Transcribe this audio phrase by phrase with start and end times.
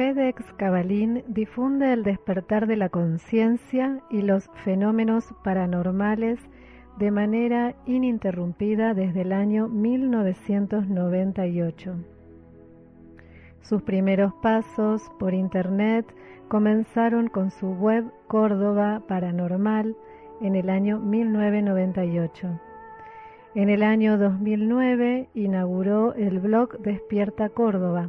[0.00, 6.40] FedEx Cabalín difunde el despertar de la conciencia y los fenómenos paranormales
[6.96, 11.96] de manera ininterrumpida desde el año 1998.
[13.60, 16.06] Sus primeros pasos por Internet
[16.48, 19.94] comenzaron con su web Córdoba Paranormal
[20.40, 22.58] en el año 1998.
[23.54, 28.08] En el año 2009 inauguró el blog Despierta Córdoba,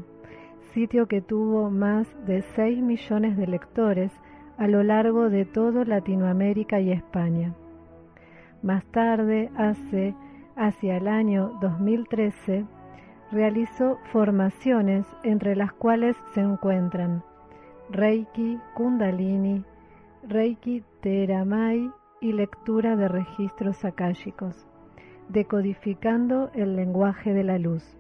[0.74, 4.12] sitio que tuvo más de 6 millones de lectores
[4.58, 7.54] a lo largo de todo Latinoamérica y España.
[8.62, 10.14] Más tarde, hace,
[10.56, 12.66] hacia el año 2013,
[13.32, 17.24] realizó formaciones entre las cuales se encuentran
[17.90, 19.64] Reiki, Kundalini,
[20.28, 24.68] Reiki Teramai y lectura de registros akáshicos,
[25.30, 27.98] decodificando el lenguaje de la luz.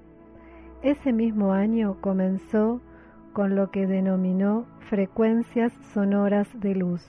[0.84, 2.81] Ese mismo año comenzó
[3.34, 7.07] con lo que denominó frecuencias sonoras de luz,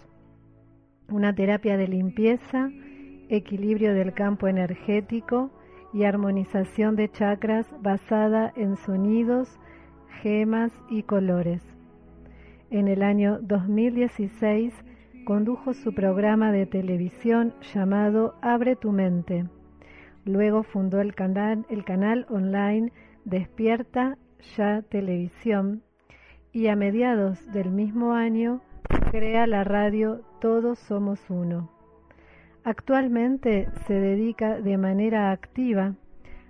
[1.08, 2.70] una terapia de limpieza,
[3.30, 5.50] equilibrio del campo energético
[5.94, 9.58] y armonización de chakras basada en sonidos,
[10.20, 11.62] gemas y colores.
[12.70, 14.74] En el año 2016
[15.24, 19.46] condujo su programa de televisión llamado Abre tu mente.
[20.26, 22.92] Luego fundó el canal, el canal online
[23.24, 24.18] Despierta
[24.56, 25.82] Ya Televisión
[26.52, 28.60] y a mediados del mismo año
[29.12, 31.70] crea la radio Todos Somos Uno.
[32.64, 35.94] Actualmente se dedica de manera activa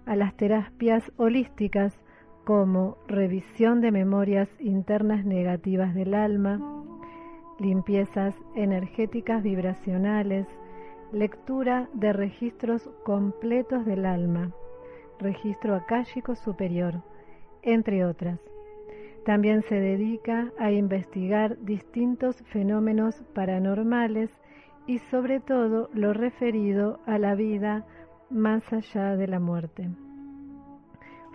[0.07, 1.95] a las terapias holísticas
[2.45, 6.59] como revisión de memorias internas negativas del alma,
[7.59, 10.47] limpiezas energéticas vibracionales,
[11.13, 14.53] lectura de registros completos del alma,
[15.23, 17.03] registro akáshico superior,
[17.63, 18.41] entre otras.
[19.25, 24.31] También se dedica a investigar distintos fenómenos paranormales
[24.87, 27.87] y sobre todo lo referido a la vida
[28.31, 29.89] más allá de la muerte.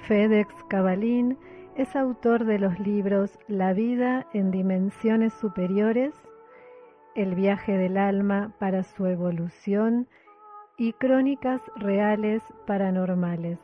[0.07, 1.37] FedEx Cabalín
[1.75, 6.13] es autor de los libros La vida en dimensiones superiores,
[7.15, 10.07] El viaje del alma para su evolución
[10.77, 13.59] y Crónicas reales paranormales,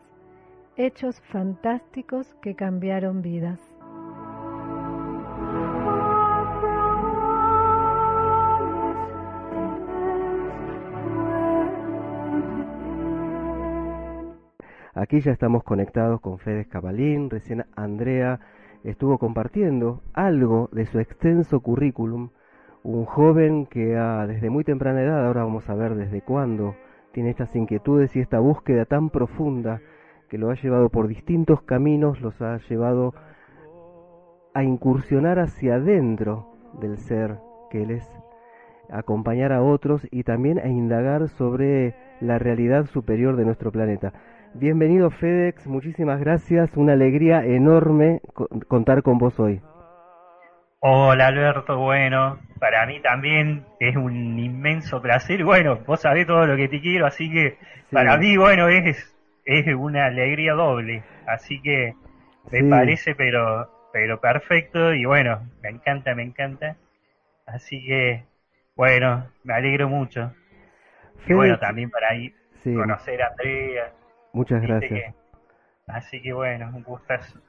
[0.76, 3.60] hechos fantásticos que cambiaron vidas.
[14.96, 18.40] Aquí ya estamos conectados con Fede Cabalín, recién Andrea
[18.84, 22.30] estuvo compartiendo algo de su extenso currículum,
[22.84, 23.96] un joven que
[24.28, 26.76] desde muy temprana edad, ahora vamos a ver desde cuándo,
[27.12, 29.82] tiene estas inquietudes y esta búsqueda tan profunda
[30.34, 33.14] que lo ha llevado por distintos caminos, los ha llevado
[34.56, 36.48] a incursionar hacia adentro
[36.82, 37.36] del ser
[37.70, 38.10] que él es,
[38.90, 44.12] a acompañar a otros y también a indagar sobre la realidad superior de nuestro planeta.
[44.56, 48.20] Bienvenido FedEx, muchísimas gracias, una alegría enorme
[48.68, 49.62] contar con vos hoy.
[50.80, 56.58] Hola Alberto, bueno, para mí también es un inmenso placer, bueno, vos sabés todo lo
[56.58, 57.60] que te quiero, así que
[57.92, 59.13] para mí, bueno, es,
[59.46, 61.96] es una alegría doble, así que
[62.52, 66.78] me parece pero, pero perfecto y bueno, me encanta, me encanta,
[67.46, 68.24] así que
[68.76, 70.34] bueno, me alegro mucho.
[71.28, 72.34] y bueno, también para ir
[72.64, 73.94] conocer a Andrea
[74.34, 75.14] Muchas gracias.
[75.88, 77.40] así que bueno, un gustazo.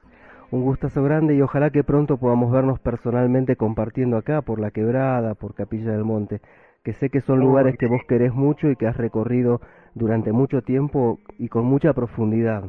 [0.51, 5.35] Un gustazo grande y ojalá que pronto podamos vernos personalmente compartiendo acá por La Quebrada,
[5.35, 6.41] por Capilla del Monte,
[6.85, 9.63] que sé que son lugares que vos querés mucho y que has recorrido
[9.95, 12.65] durante mucho tiempo y con mucha profundidad.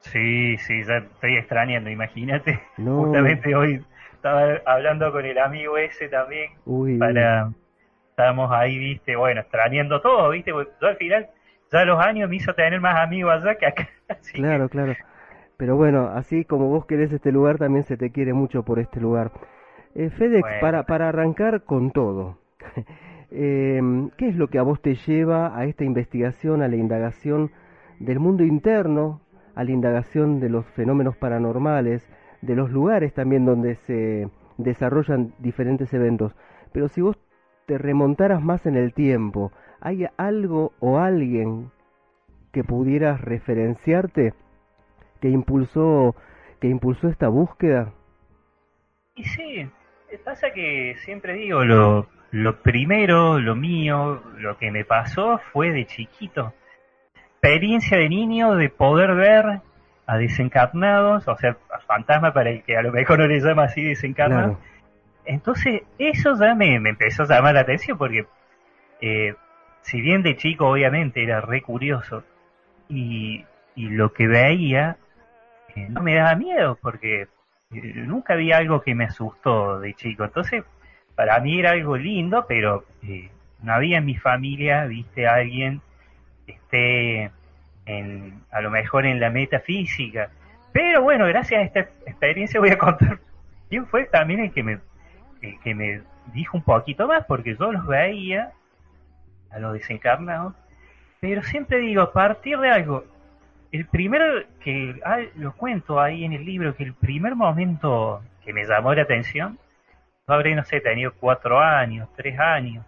[0.00, 2.60] Sí, sí, ya estoy extrañando, imagínate.
[2.76, 7.50] Justamente hoy estaba hablando con el amigo ese también Uy, para
[8.20, 11.30] estábamos ahí, viste, bueno, extrañando todo, viste, porque yo al final
[11.72, 13.88] ya los años me hizo tener más amigos allá que acá.
[14.34, 14.94] claro, claro.
[15.56, 19.00] Pero bueno, así como vos querés este lugar, también se te quiere mucho por este
[19.00, 19.30] lugar.
[19.94, 22.38] Eh, FedEx, para, para arrancar con todo,
[23.30, 23.80] eh,
[24.16, 27.50] ¿qué es lo que a vos te lleva a esta investigación, a la indagación
[27.98, 29.20] del mundo interno,
[29.54, 32.08] a la indagación de los fenómenos paranormales,
[32.42, 34.28] de los lugares también donde se
[34.58, 36.34] desarrollan diferentes eventos?
[36.72, 37.18] Pero si vos
[37.66, 41.70] te remontaras más en el tiempo, ¿Hay algo o alguien
[42.52, 44.34] que pudieras referenciarte
[45.20, 46.14] que impulsó
[46.60, 47.94] que impulsó esta búsqueda?
[49.14, 49.70] Y sí,
[50.22, 55.86] pasa que siempre digo lo lo primero, lo mío, lo que me pasó fue de
[55.86, 56.54] chiquito.
[57.14, 59.60] Experiencia de niño de poder ver
[60.06, 61.56] a desencarnados, o sea,
[61.86, 64.58] fantasma para el que a lo mejor no le llama así desencarnado.
[65.24, 68.26] Entonces, eso ya me, empezó a llamar la atención porque,
[69.00, 69.34] eh,
[69.82, 72.24] si bien de chico obviamente era re curioso,
[72.88, 73.44] y,
[73.76, 74.98] lo que veía
[75.74, 77.28] eh, no me daba miedo porque eh,
[77.70, 80.24] nunca había algo que me asustó de chico.
[80.24, 80.64] Entonces,
[81.20, 82.86] para mí era algo lindo, pero
[83.62, 85.82] no había en mi familia, viste, alguien
[86.46, 87.30] que esté
[87.84, 90.30] en, a lo mejor en la metafísica.
[90.72, 93.18] Pero bueno, gracias a esta experiencia voy a contar
[93.68, 94.78] quién fue también el que me
[95.62, 96.00] que me
[96.32, 98.52] dijo un poquito más, porque yo los veía
[99.50, 100.54] a los desencarnados,
[101.20, 103.04] pero siempre digo, a partir de algo,
[103.72, 104.24] el primero
[104.60, 104.98] que
[105.36, 109.58] lo cuento ahí en el libro, que el primer momento que me llamó la atención,
[110.32, 112.84] habré, no sé, tenido cuatro años, tres años,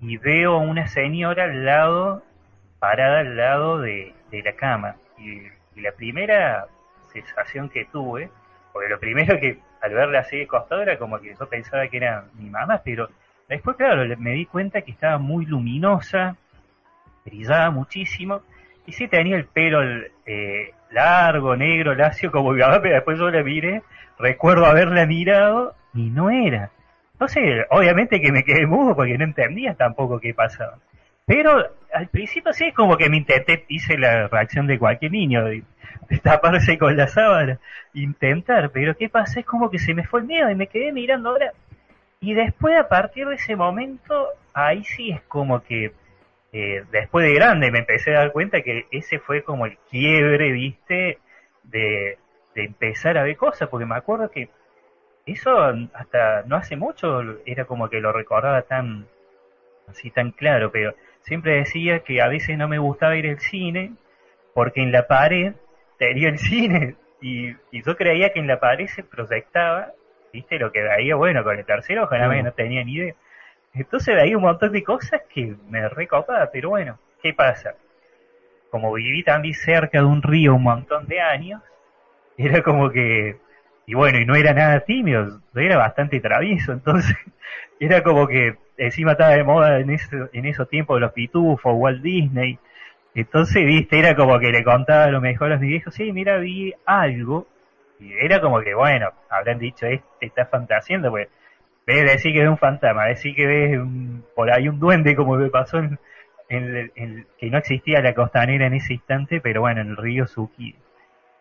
[0.00, 2.22] y veo a una señora al lado,
[2.78, 5.42] parada al lado de, la cama, y,
[5.74, 6.66] y la primera
[7.12, 8.30] sensación que tuve,
[8.72, 11.96] porque lo primero que al verla así de costado era como que yo pensaba que
[11.96, 13.08] era mi mamá, pero
[13.48, 16.36] después, claro, me di cuenta que estaba muy luminosa,
[17.24, 18.42] brillaba muchísimo,
[18.86, 19.80] y sí tenía el pelo
[20.26, 23.82] eh, largo, negro, lacio, como mi mamá, pero después yo la miré,
[24.18, 26.70] recuerdo haberla mirado y no era.
[27.12, 30.78] Entonces, obviamente que me quedé mudo porque no entendía tampoco qué pasaba.
[31.26, 31.62] Pero
[31.92, 35.62] al principio sí es como que me intenté, hice la reacción de cualquier niño, de,
[36.22, 37.58] taparse con la sábana,
[37.92, 39.40] intentar, pero ¿qué pasa?
[39.40, 41.52] Es como que se me fue el miedo y me quedé mirando ahora.
[42.20, 45.92] Y después, a partir de ese momento, ahí sí es como que,
[46.52, 50.50] eh, después de grande, me empecé a dar cuenta que ese fue como el quiebre,
[50.52, 51.18] viste,
[51.64, 52.16] de,
[52.54, 54.48] de empezar a ver cosas, porque me acuerdo que
[55.32, 59.06] eso hasta no hace mucho era como que lo recordaba tan,
[59.88, 63.92] así tan claro, pero siempre decía que a veces no me gustaba ir al cine
[64.54, 65.54] porque en la pared
[65.98, 69.92] tenía el cine y, yo creía que en la pared se proyectaba,
[70.32, 73.14] viste, lo que veía, bueno, con el tercero ojalá no tenía ni idea.
[73.74, 77.74] Entonces veía un montón de cosas que me recopaba, pero bueno, ¿qué pasa?
[78.70, 81.62] Como viví también cerca de un río un montón de años,
[82.36, 83.36] era como que,
[83.88, 87.16] y bueno, y no era nada tímido, era bastante travieso, entonces
[87.80, 92.58] era como que encima estaba de moda en, en esos tiempos los pitufos, Walt Disney.
[93.14, 96.36] Entonces, viste, era como que le contaba a lo mejor a mis viejos, sí, mira,
[96.36, 97.46] vi algo.
[97.98, 101.28] Y era como que, bueno, habrán dicho, este está fantaseando, pues,
[101.86, 103.80] ves decir que ves un fantasma, decir que ves
[104.34, 105.98] por ahí un duende, como me pasó en,
[106.50, 110.76] en, que no existía la costanera en ese instante, pero bueno, en el río Suki.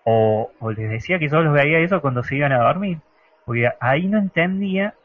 [0.10, 3.00] O, les decía que yo los veía eso cuando se iban a dormir.
[3.46, 4.96] Porque ahí no entendía,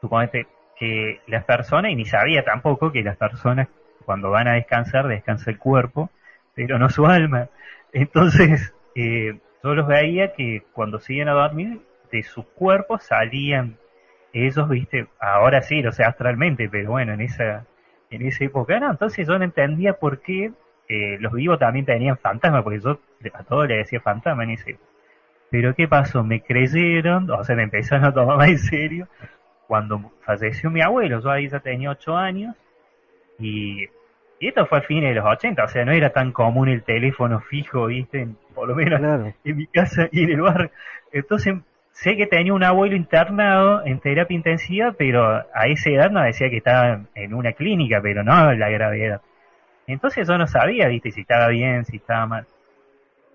[0.00, 0.46] suponete,
[0.78, 3.66] que las personas, y ni sabía tampoco que las personas
[4.04, 6.08] cuando van a descansar, descansa el cuerpo,
[6.54, 7.48] pero no su alma.
[7.92, 11.80] Entonces, eh, yo los veía que cuando siguen a dormir,
[12.12, 13.76] de sus cuerpos salían
[14.32, 17.66] ellos, viste, ahora sí, o sea, astralmente, pero bueno, en esa,
[18.10, 18.88] en esa época no.
[18.88, 20.52] Entonces yo no entendía por qué
[20.92, 23.00] eh, los vivos también tenían fantasma, porque yo
[23.32, 24.76] a todos le decía fantasma en ese.
[25.50, 26.22] Pero ¿qué pasó?
[26.22, 29.08] Me creyeron, o sea, me empezaron a tomar más en serio,
[29.66, 32.54] cuando falleció mi abuelo, yo ahí ya tenía ocho años,
[33.38, 33.88] y,
[34.38, 37.40] esto fue a fines de los 80, o sea, no era tan común el teléfono
[37.40, 39.00] fijo, viste, por lo menos
[39.44, 40.70] en mi casa y en el barrio.
[41.10, 41.54] Entonces,
[41.92, 46.50] sé que tenía un abuelo internado en terapia intensiva, pero a esa edad no decía
[46.50, 49.22] que estaba en una clínica, pero no la gravedad.
[49.92, 52.46] Entonces yo no sabía, viste, si estaba bien, si estaba mal.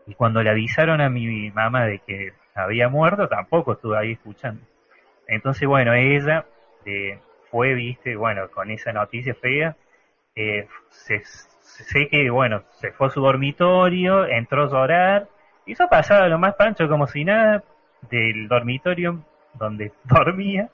[0.05, 4.61] Y cuando le avisaron a mi mamá de que había muerto, tampoco estuve ahí escuchando.
[5.27, 6.45] Entonces, bueno, ella
[6.85, 7.19] eh,
[7.51, 9.75] fue, viste, bueno, con esa noticia fea,
[10.35, 15.27] eh, se, sé que, bueno, se fue a su dormitorio, entró a llorar,
[15.65, 17.63] hizo pasar lo más pancho como si nada
[18.09, 19.23] del dormitorio
[19.53, 20.69] donde dormía,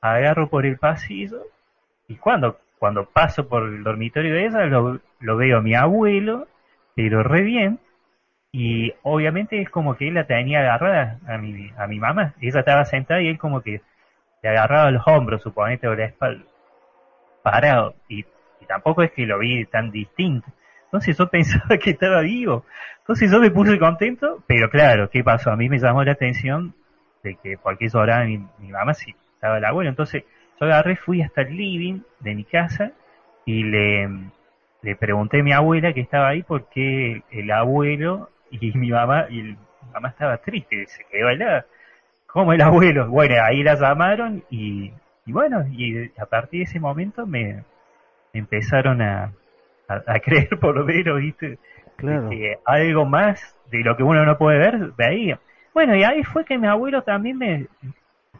[0.00, 1.42] agarro por el pasillo
[2.06, 6.46] y cuando, cuando paso por el dormitorio de ella lo, lo veo a mi abuelo,
[6.94, 7.80] pero re bien,
[8.52, 12.34] y obviamente es como que él la tenía agarrada a mi, a mi mamá.
[12.40, 13.82] Ella estaba sentada y él como que
[14.42, 16.44] le agarraba los hombros, suponete, o la espalda.
[17.42, 17.94] Parado.
[18.08, 18.24] Y,
[18.66, 20.46] tampoco es que lo vi tan distinto.
[20.84, 22.64] Entonces yo pensaba que estaba vivo.
[23.00, 25.50] Entonces yo me puse contento, pero claro, ¿qué pasó?
[25.50, 26.74] A mí me llamó la atención
[27.22, 29.90] de que porque eso ahora mi, mi mamá si estaba el abuelo.
[29.90, 30.24] Entonces
[30.60, 32.92] yo agarré, fui hasta el living de mi casa
[33.44, 34.08] y le,
[34.82, 39.42] le pregunté a mi abuela que estaba ahí porque el abuelo y mi mamá, y
[39.42, 39.56] mi
[39.92, 41.66] mamá estaba triste, se quedó helada.
[42.26, 43.08] ¿Cómo el abuelo?
[43.08, 44.92] Bueno, ahí la llamaron y,
[45.24, 47.64] y bueno, y a partir de ese momento me,
[48.32, 49.32] empezaron a,
[49.88, 51.58] a, creer por lo menos, ¿viste?
[51.96, 52.30] Claro.
[52.30, 55.40] Que algo más de lo que uno no puede ver, veía.
[55.74, 57.66] Bueno, y ahí fue que mi abuelo también me,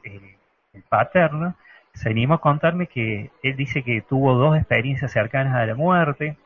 [0.05, 1.55] el paterno,
[1.99, 6.37] se a contarme que él dice que tuvo dos experiencias cercanas a la muerte.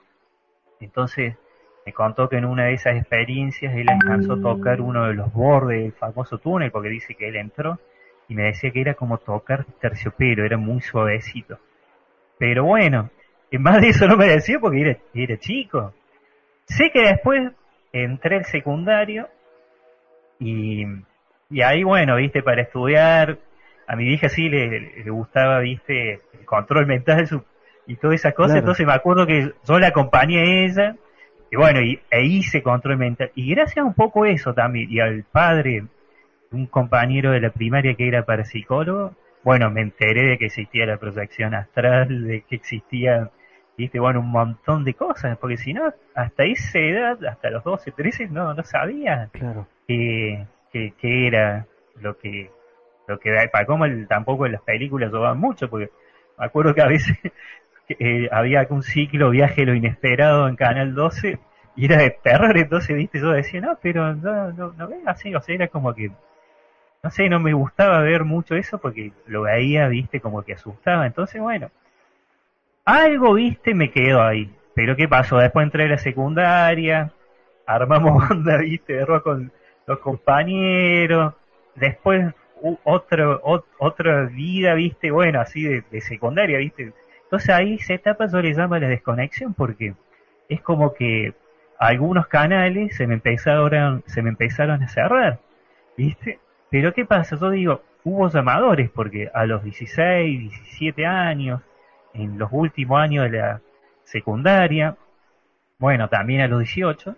[0.80, 1.36] Entonces
[1.84, 5.30] me contó que en una de esas experiencias él alcanzó a tocar uno de los
[5.32, 7.78] bordes del famoso túnel, porque dice que él entró,
[8.28, 11.58] y me decía que era como tocar terciopelo, era muy suavecito.
[12.38, 13.10] Pero bueno,
[13.50, 15.92] en más de eso no me decía porque era, era chico.
[16.64, 17.52] Sé que después
[17.92, 19.28] entré al secundario
[20.38, 20.86] y,
[21.50, 23.36] y ahí, bueno, viste, para estudiar,
[23.92, 27.28] a mi hija sí le, gustaba, viste, el control mental
[27.86, 30.96] y todas esas cosas, entonces me acuerdo que yo la acompañé a ella,
[31.50, 34.98] y bueno, y, e hice control mental, y gracias a un poco eso también, y
[34.98, 35.84] al padre,
[36.52, 40.96] un compañero de la primaria que era parapsicólogo, bueno, me enteré de que existía la
[40.96, 43.28] proyección astral, de que existía,
[43.76, 47.90] viste, bueno, un montón de cosas, porque si no, hasta esa edad, hasta los 12,
[47.90, 49.66] 13, no, no sabía claro.
[49.86, 51.66] que, que, que era
[52.00, 52.50] lo que
[53.06, 55.90] lo que para como tampoco en las películas lo mucho, porque
[56.38, 57.16] me acuerdo que a veces
[57.88, 61.38] eh, había un ciclo viaje lo inesperado en Canal 12
[61.74, 65.40] y era de terror, entonces, viste, yo decía, no, pero no, no, no así, o
[65.40, 66.10] sea, era como que,
[67.02, 71.06] no sé, no me gustaba ver mucho eso porque lo veía, viste, como que asustaba,
[71.06, 71.70] entonces, bueno,
[72.84, 75.38] algo, viste, me quedó ahí, pero ¿qué pasó?
[75.38, 77.12] Después entré a la secundaria,
[77.66, 79.52] armamos banda, viste, de rock con
[79.86, 81.34] los compañeros,
[81.74, 82.34] después
[82.84, 83.40] otro,
[83.78, 86.92] otra vida, viste, bueno, así de, secundaria, viste.
[87.24, 89.94] Entonces ahí esa etapa yo le llamo la desconexión porque
[90.48, 91.34] es como que
[91.78, 95.40] algunos canales se me empezaron, se me empezaron a cerrar,
[95.96, 96.38] viste.
[96.70, 97.36] Pero ¿qué pasa?
[97.36, 101.60] Yo digo, hubo llamadores porque a los 16, 17 años,
[102.14, 103.60] en los últimos años de la
[104.04, 104.96] secundaria,
[105.78, 107.16] bueno, también a los 18,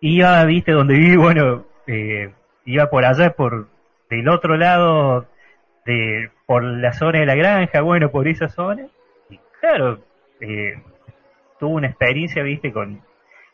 [0.00, 2.32] iba, viste, donde viví, bueno, eh,
[2.64, 3.68] iba por allá por
[4.10, 5.26] del otro lado,
[5.86, 8.86] de por la zona de la granja, bueno, por esa zona,
[9.30, 10.00] y claro,
[10.40, 10.74] eh,
[11.58, 13.00] tuve una experiencia, viste, con,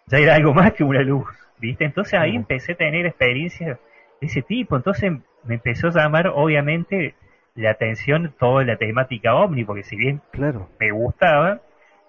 [0.07, 3.79] ya era algo más que una luz, viste, entonces ahí empecé a tener experiencias
[4.21, 5.13] de ese tipo, entonces
[5.45, 7.15] me empezó a llamar, obviamente,
[7.55, 10.69] la atención toda la temática ovni, porque si bien claro.
[10.79, 11.61] me gustaba,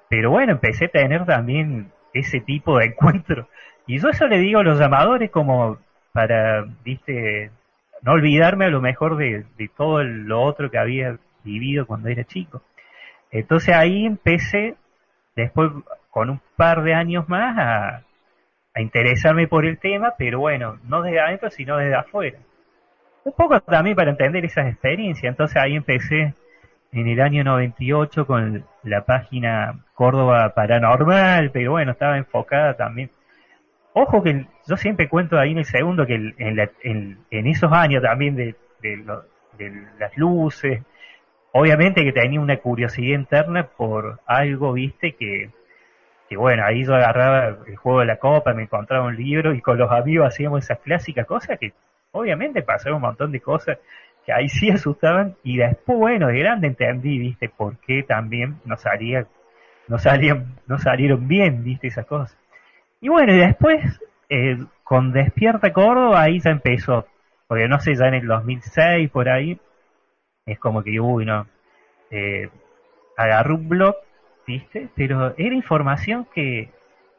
[0.09, 3.47] pero bueno, empecé a tener también ese tipo de encuentro.
[3.85, 5.77] Y yo eso le digo a los llamadores como
[6.11, 7.51] para, viste,
[8.01, 12.61] no olvidarme a lo mejor de, todo lo otro que había vivido cuando era chico.
[13.31, 14.75] Entonces ahí empecé,
[15.35, 15.71] después
[16.09, 18.03] con un par de años más, a,
[18.79, 22.37] interesarme por el tema, pero bueno, no desde adentro, sino desde afuera.
[23.23, 25.31] Un poco también para entender esas experiencias.
[25.31, 26.35] Entonces ahí empecé
[26.91, 33.09] en el año 98 con la página Córdoba Paranormal, pero bueno, estaba enfocada también
[33.99, 38.55] Ojo que yo siempre cuento ahí en el segundo que en, esos años también de,
[39.97, 40.83] las luces,
[41.51, 45.49] obviamente que tenía una curiosidad interna por algo, viste, que,
[46.37, 49.79] bueno, ahí yo agarraba el juego de la copa, me encontraba un libro y con
[49.79, 51.73] los amigos hacíamos esas clásicas cosas que
[52.11, 53.79] obviamente pasaron un montón de cosas
[54.27, 58.77] que ahí sí asustaban y después, bueno, de grande entendí, viste, por qué también no
[58.77, 59.25] salía,
[59.87, 62.37] no salían, no salieron bien, viste, esas cosas.
[63.01, 67.05] Y bueno, y después, eh, con Despierta Córdoba, ahí ya empezó.
[67.47, 69.59] Porque no sé, ya en el 2006, por ahí,
[70.45, 71.47] es como que, uy, no.
[72.09, 72.49] Eh,
[73.15, 73.95] agarré un blog,
[74.45, 74.89] ¿viste?
[74.95, 76.69] Pero era información que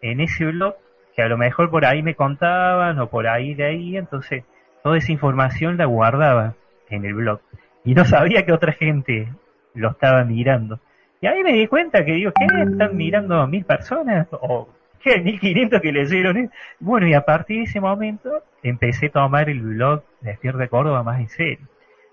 [0.01, 0.77] en ese blog,
[1.15, 4.45] que a lo mejor por ahí me contaban o por ahí de ahí, entonces
[4.83, 6.55] toda esa información la guardaba
[6.89, 7.41] en el blog.
[7.85, 9.29] Y no sabía que otra gente
[9.75, 10.81] lo estaba mirando.
[11.21, 12.45] Y ahí me di cuenta que digo, ¿qué?
[12.45, 14.29] ¿Están mirando mil personas?
[14.31, 16.51] O que 1500 que leyeron.
[16.81, 21.03] Bueno, y a partir de ese momento empecé a tomar el blog de Despierta Córdoba
[21.03, 21.67] más en serio.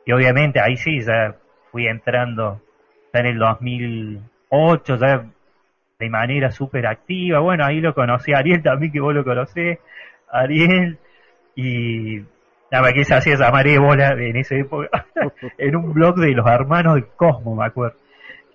[0.06, 1.36] Y obviamente ahí sí, ya
[1.72, 2.62] fui entrando,
[3.14, 5.26] ya en el 2008, ya
[6.00, 7.40] de manera súper activa.
[7.40, 9.80] Bueno, ahí lo conocí a Ariel también, que vos lo conocés,
[10.32, 11.00] Ariel,
[11.56, 12.22] y
[12.72, 15.06] nada que se hacía llamar bola en esa época,
[15.58, 17.98] en un blog de los hermanos del Cosmo, me acuerdo.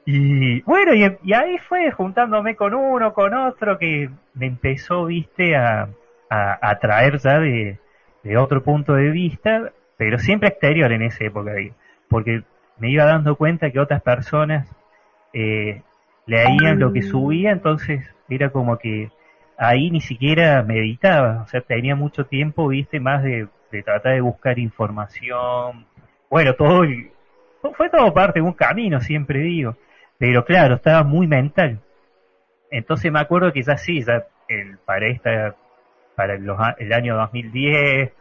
[0.05, 5.89] Y bueno, y, ahí fue juntándome con uno, con otro, que me empezó, viste, a,
[6.31, 7.79] a, traer ya de,
[8.39, 11.53] otro punto de vista, pero siempre exterior en esa época,
[12.09, 12.43] porque
[12.79, 14.69] me iba dando cuenta que otras personas
[15.33, 15.83] eh,
[16.27, 19.11] leían lo que subía, entonces era como que
[19.59, 24.21] ahí ni siquiera meditaba, o sea, tenía mucho tiempo, viste, más de, de tratar de
[24.23, 25.87] buscar información,
[26.31, 26.85] bueno, todo,
[27.77, 29.77] fue todo parte de un camino, siempre digo.
[30.21, 31.81] Pero claro, estaba muy mental.
[32.71, 35.57] Entonces me acuerdo que ya sí, ya el, para esta,
[36.15, 38.13] para el año 2010,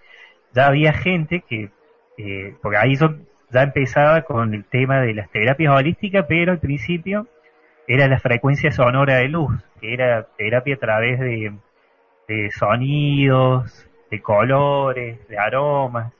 [0.54, 1.70] ya había gente que,
[2.18, 3.16] eh, porque ahí yo
[3.52, 7.28] ya empezaba con el tema de las terapias holísticas, pero al principio
[7.86, 9.52] era la frecuencia sonora de luz,
[9.82, 11.52] que era terapia a través de,
[12.30, 16.14] de sonidos, de colores, de aromas.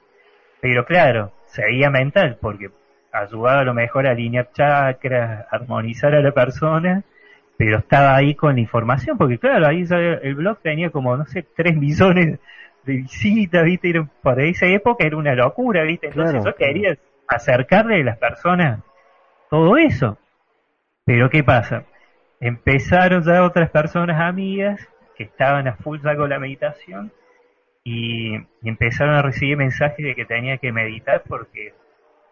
[0.60, 2.68] Pero claro, seguía mental, porque
[3.12, 7.02] ayudaba a lo mejor a alinear chakras, armonizar a la persona,
[7.56, 11.44] pero estaba ahí con la información, porque claro, ahí el blog tenía como, no sé,
[11.56, 12.38] 3 millones
[12.84, 13.90] de visitas, ¿viste?
[13.90, 16.08] Era, por esa época era una locura, ¿viste?
[16.08, 16.96] Entonces yo quería
[17.28, 18.80] acercarle a las personas
[19.50, 20.18] todo eso.
[21.04, 21.84] Pero ¿qué pasa?
[22.40, 27.12] Empezaron ya otras personas amigas que estaban a full ya con la meditación
[27.84, 31.74] y, empezaron a recibir mensajes de que tenía que meditar porque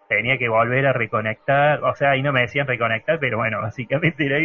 [0.09, 4.27] tenía que volver a reconectar, o sea, ahí no me decían reconectar, pero bueno, básicamente
[4.27, 4.39] era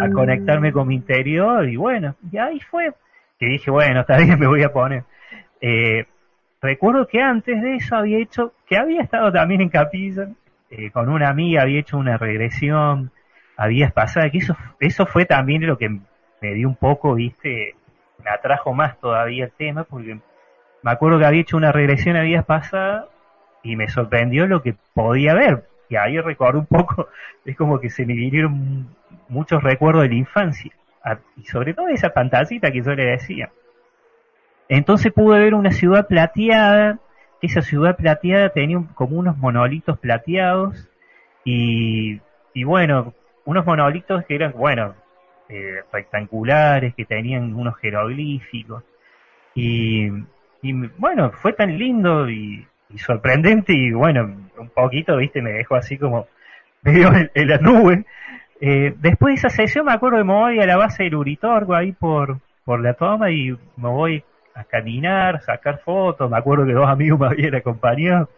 [0.00, 2.92] a conectarme con mi interior y bueno, y ahí fue
[3.38, 5.04] que dije, bueno, está bien, me voy a poner.
[5.60, 6.06] Eh,
[6.60, 10.28] recuerdo que antes de eso había hecho, que había estado también en capilla,
[10.70, 13.10] eh, con una amiga, había hecho una regresión,
[13.56, 17.74] había pasado, que eso, eso fue también lo que me dio un poco, viste,
[18.22, 20.18] me atrajo más todavía el tema, porque
[20.82, 23.06] me acuerdo que había hecho una regresión a pasadas
[23.64, 25.64] y me sorprendió lo que podía ver.
[25.88, 27.08] Y ahí recuerdo un poco,
[27.44, 28.94] es como que se me vinieron
[29.28, 30.70] muchos recuerdos de la infancia.
[31.36, 33.50] Y sobre todo esa pantallita que yo le decía.
[34.68, 36.98] Entonces pude ver una ciudad plateada,
[37.42, 40.88] esa ciudad plateada tenía como unos monolitos plateados
[41.44, 42.20] y,
[42.54, 43.12] y bueno,
[43.44, 44.94] unos monolitos que eran, bueno,
[45.50, 48.82] eh, rectangulares, que tenían unos jeroglíficos.
[49.54, 50.08] Y,
[50.62, 52.66] y bueno, fue tan lindo y,
[52.98, 54.22] sorprendente y bueno,
[54.58, 56.26] un poquito, viste, me dejó así como
[56.82, 58.04] medio en, la nube.
[58.60, 61.74] Eh, después de esa sesión me acuerdo que me voy a la base del Uritorgo
[61.74, 64.24] ahí por, por la toma y me voy
[64.54, 68.30] a caminar, sacar fotos, me acuerdo que dos amigos me habían acompañado,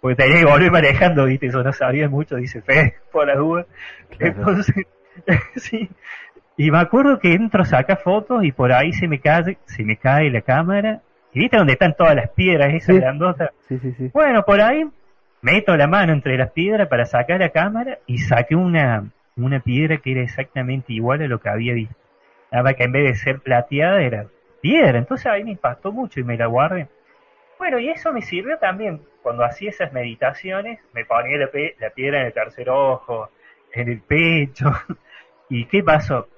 [0.00, 3.66] porque tenía que volver manejando, viste, eso no sabía mucho, dice Fe, por la duda.
[4.18, 4.86] Entonces,
[5.56, 5.88] sí,
[6.56, 9.96] y me acuerdo que entro, saca fotos y por ahí se me cae, se me
[9.96, 11.00] cae la cámara
[11.32, 13.50] ¿Y viste dónde están todas las piedras esas grandotas?
[13.68, 14.10] Sí, sí, sí.
[14.12, 14.84] Bueno, por ahí
[15.40, 19.96] meto la mano entre las piedras para sacar la cámara y saqué una, una piedra
[19.98, 21.96] que era exactamente igual a lo que había visto.
[22.50, 24.26] Nada más que en vez de ser plateada era
[24.60, 24.98] piedra.
[24.98, 26.88] Entonces ahí me impactó mucho y me la guardé.
[27.58, 29.00] Bueno, y eso me sirvió también.
[29.22, 33.30] Cuando hacía esas meditaciones, me ponía la, la piedra en el tercer ojo,
[33.72, 34.70] en el pecho.
[35.48, 36.28] ¿Y qué pasó?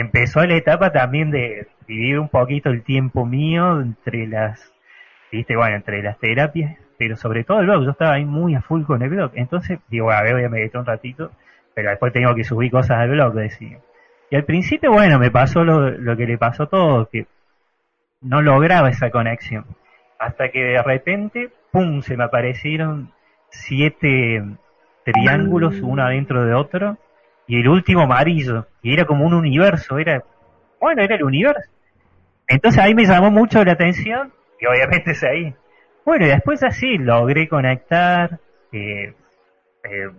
[0.00, 4.72] Empezó la etapa también de vivir un poquito el tiempo mío entre las,
[5.32, 8.62] viste, bueno, entre las terapias, pero sobre todo el blog, yo estaba ahí muy a
[8.62, 11.32] full con el blog, entonces digo, a ver, voy a meditar un ratito,
[11.74, 13.78] pero después tengo que subir cosas al blog, decía.
[14.30, 17.26] Y al principio, bueno, me pasó lo, lo que le pasó a todo, que
[18.20, 19.64] no lograba esa conexión,
[20.18, 23.12] hasta que de repente, pum, se me aparecieron
[23.50, 24.42] siete
[25.04, 26.98] triángulos uno adentro de otro,
[27.48, 30.22] y el último amarillo, y era como un universo, era,
[30.80, 31.70] bueno, era el universo.
[32.46, 35.54] Entonces ahí me llamó mucho la atención, y obviamente es ahí.
[36.04, 38.38] Bueno, y después así logré conectar,
[38.70, 39.14] eh,
[39.82, 40.10] eh,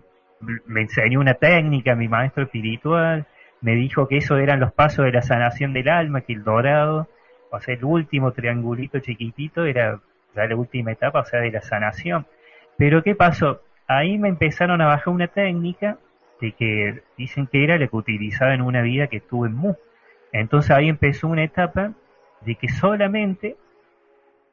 [0.65, 3.28] me enseñó una técnica, mi maestro espiritual,
[3.62, 7.08] me dijo que eso eran los pasos de la sanación del alma, que el dorado,
[7.52, 10.00] o sea, el último triangulito chiquitito era
[10.36, 12.26] ya la última etapa, o sea, de la sanación.
[12.78, 13.62] Pero ¿qué pasó?
[13.88, 15.98] Ahí me empezaron a bajar una técnica
[16.39, 19.75] de que dicen que era la que utilizaba en una vida que estuve en Mu.
[20.32, 21.93] Entonces ahí empezó una etapa
[22.41, 23.58] de que solamente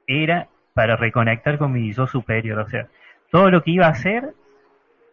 [0.06, 2.86] era para reconectar con mi yo superior, o sea,
[3.30, 4.34] todo lo que iba a hacer,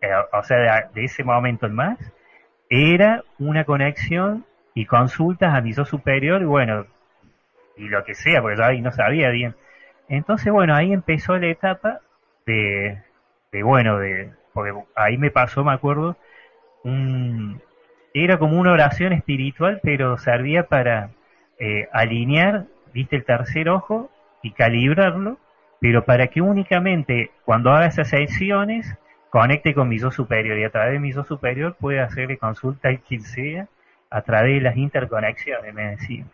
[0.01, 1.97] eh, o sea, de, ese momento en más,
[2.69, 6.85] era una conexión y consultas a mi yo superior y bueno,
[7.77, 9.55] y lo que sea, porque yo ahí no sabía bien.
[10.09, 11.99] Entonces, bueno, ahí empezó la etapa
[12.45, 13.01] de,
[13.51, 16.17] de bueno, de, porque ahí me pasó, me acuerdo,
[18.13, 21.11] era como una oración espiritual, pero servía para
[21.59, 25.37] eh, alinear, viste, el tercer ojo y calibrarlo,
[25.79, 28.97] pero para que únicamente cuando haga esas sesiones
[29.29, 32.89] conecte con mi yo superior y a través de mi yo superior pueda hacerle consulta
[32.89, 33.67] a quien sea
[34.09, 36.25] a través de las interconexiones, me decía.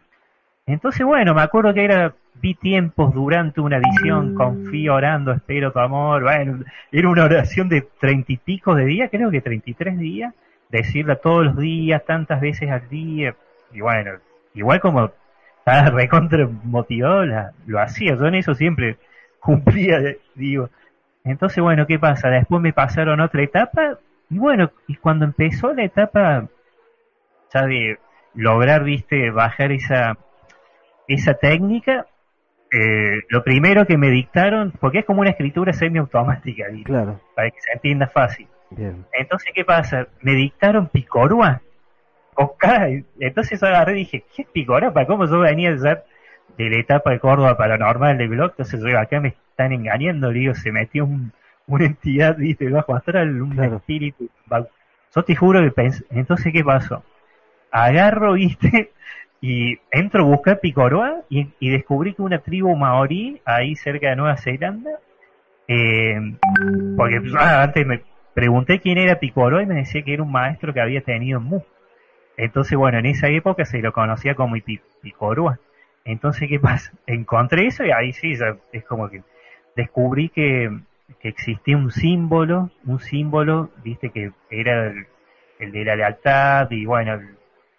[0.69, 5.79] Entonces, bueno, me acuerdo que era, vi tiempos durante una visión, confío orando, espero tu
[5.79, 9.73] amor, bueno, era una oración de treinta y pico de días, creo que treinta y
[9.73, 10.31] tres días,
[10.69, 13.33] decirla todos los días, tantas veces al día,
[13.73, 14.11] y bueno,
[14.53, 15.11] igual como
[15.57, 17.25] estaba recontra motivado,
[17.65, 18.97] lo hacía, yo en eso siempre
[19.39, 20.69] cumplía, digo.
[21.23, 22.29] Entonces, bueno, ¿qué pasa?
[22.29, 23.97] Después me pasaron otra etapa,
[24.29, 26.47] y bueno, y cuando empezó la etapa
[27.51, 27.97] ya de
[28.35, 30.15] lograr, viste, bajar esa
[31.09, 32.05] esa técnica,
[32.71, 37.19] eh, lo primero que me dictaron, porque es como una escritura semiautomática, claro.
[37.35, 38.47] para que se entienda fácil.
[39.13, 40.07] Entonces, ¿qué pasa?
[40.21, 41.61] Me dictaron picorua.
[43.19, 44.93] Entonces agarré y dije, ¿qué es picorua?
[44.93, 48.51] ¿Para cómo yo venía de la etapa de Córdoba paranormal de blog?
[48.51, 51.09] Entonces yo acá me están engañando, digo, se metió
[51.67, 54.29] una entidad, viste, bajo astral, un espíritu.
[55.15, 57.03] Yo te juro que pensé, entonces, ¿qué pasó?
[57.71, 58.91] Agarro, viste,
[59.41, 64.37] y entro a buscar Picoroa y, descubrí que una tribu maorí ahí cerca de Nueva
[64.37, 64.99] Zelanda,
[65.67, 66.19] eh,
[66.97, 68.01] porque ah, antes me
[68.33, 71.45] pregunté quién era Picoroa y me decía que era un maestro que había tenido en
[71.45, 71.61] Mu.
[72.35, 74.55] Entonces, bueno, en esa época se lo conocía como
[75.01, 75.59] Picoroa.
[76.03, 76.91] Entonces, ¿qué pasa?
[77.07, 78.33] Encontré eso y ahí sí,
[78.73, 79.23] es como que
[79.75, 80.69] descubrí que,
[81.21, 85.07] que existía un símbolo, un símbolo, viste, que era el,
[85.59, 87.19] el de la lealtad y bueno,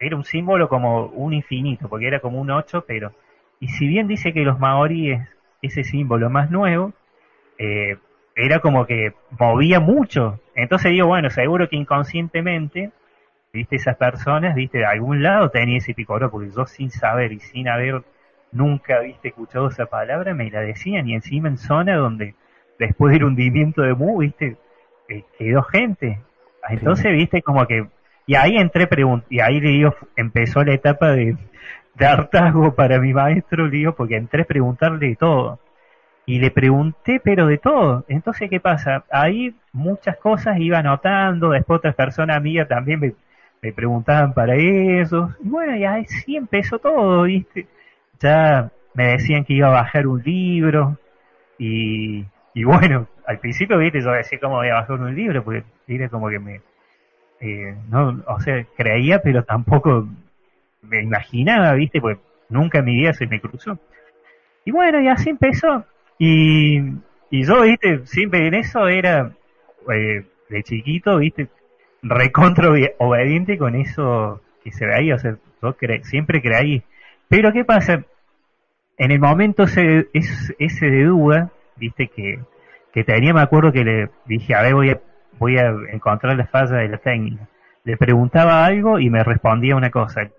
[0.00, 3.12] era un símbolo como un infinito, porque era como un 8, pero...
[3.60, 5.28] Y si bien dice que los maoríes,
[5.60, 6.94] ese símbolo más nuevo,
[7.58, 7.98] eh,
[8.34, 10.40] era como que movía mucho.
[10.54, 12.90] Entonces digo, bueno, seguro que inconscientemente,
[13.52, 17.40] viste, esas personas, viste, de algún lado tenía ese picoro, porque yo sin saber y
[17.40, 18.02] sin haber
[18.52, 22.34] nunca, viste, escuchado esa palabra, me la decían, y encima en zona donde
[22.78, 24.56] después del hundimiento de Mu, viste,
[25.10, 26.18] eh, quedó gente.
[26.70, 27.86] Entonces, viste, como que
[28.30, 28.88] y ahí entré
[29.28, 31.36] y ahí digo, empezó la etapa de,
[31.96, 35.58] de hartazgo para mi maestro, digo, porque entré a preguntarle de todo.
[36.26, 38.04] Y le pregunté, pero de todo.
[38.06, 39.02] Entonces, ¿qué pasa?
[39.10, 43.14] Ahí muchas cosas iba anotando, después otras personas mías también me,
[43.62, 45.34] me preguntaban para eso.
[45.42, 47.66] Y bueno, y ahí sí empezó todo, ¿viste?
[48.20, 50.96] Ya me decían que iba a bajar un libro.
[51.58, 54.00] Y, y bueno, al principio, ¿viste?
[54.00, 56.60] Yo decía cómo voy a bajar un libro, porque era como que me,
[57.40, 60.06] eh, no, o sea, creía, pero tampoco
[60.82, 62.00] me imaginaba, ¿viste?
[62.00, 63.78] Pues nunca en mi vida se me cruzó.
[64.64, 65.84] Y bueno, y así empezó.
[66.18, 66.80] Y,
[67.30, 68.06] y yo, ¿viste?
[68.06, 69.32] Siempre en eso era,
[69.92, 71.48] eh, de chiquito, ¿viste?
[72.02, 76.82] Recontra obediente con eso que se veía, o sea, yo siempre creí.
[77.28, 78.04] Pero ¿qué pasa?
[78.98, 82.08] En el momento ese, ese de duda, ¿viste?
[82.08, 82.40] Que,
[82.92, 85.00] que tenía, me acuerdo que le dije, a ver, voy a
[85.40, 87.48] voy a encontrar la falla de la técnica.
[87.82, 90.30] Le preguntaba algo y me respondía una cosa.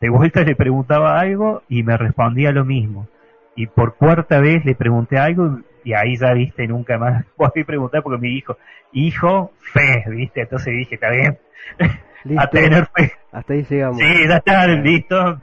[0.00, 3.08] De vuelta le preguntaba algo y me respondía lo mismo.
[3.56, 7.66] Y por cuarta vez le pregunté algo y ahí ya viste, nunca más volví a
[7.66, 8.56] preguntar porque me dijo,
[8.92, 11.38] hijo, fe, viste, entonces dije, está bien,
[12.38, 13.12] a tener fe.
[13.32, 13.98] Hasta ahí llegamos.
[13.98, 15.38] Sí, ya está, listo.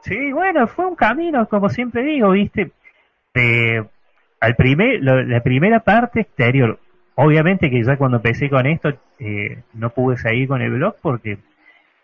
[0.00, 2.72] Sí, bueno, fue un camino, como siempre digo, viste,
[3.34, 3.84] de
[4.40, 6.78] al primer, la primera parte exterior,
[7.14, 11.38] obviamente que ya cuando empecé con esto eh, no pude seguir con el blog porque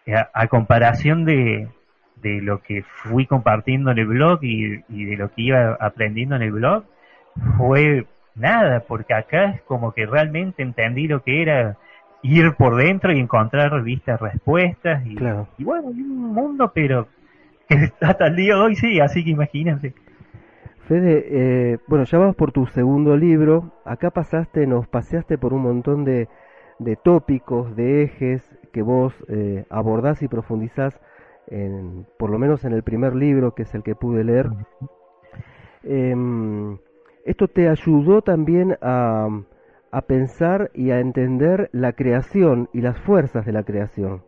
[0.04, 1.68] eh, a, comparación de,
[2.16, 6.42] de, lo que fui compartiendo en el blog y, de lo que iba aprendiendo en
[6.42, 6.84] el blog,
[7.56, 11.76] fue nada, porque acá es como que realmente entendí lo que era
[12.22, 15.16] ir por dentro y encontrar vistas respuestas y,
[15.58, 17.08] y bueno, un mundo pero
[17.68, 19.94] que hasta el día de hoy sí, así que imagínense.
[20.86, 23.72] Fede, eh, bueno, ya vas por tu segundo libro.
[23.84, 26.28] Acá pasaste, nos paseaste por un montón de,
[26.78, 31.00] de tópicos, de ejes que vos eh, abordás y profundizás,
[31.48, 34.48] en, por lo menos en el primer libro, que es el que pude leer.
[35.82, 36.78] Em,
[37.24, 39.28] esto te ayudó también a,
[39.90, 44.22] a pensar y a entender la creación y las fuerzas de la creación.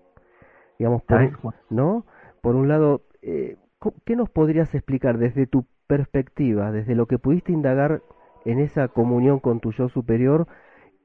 [0.76, 2.04] Digamos, por, ¿no?
[2.40, 3.56] Por un lado, eh,
[4.04, 8.02] ¿qué nos podrías explicar desde tu perspectiva, desde lo que pudiste indagar
[8.44, 10.46] en esa comunión con tu yo superior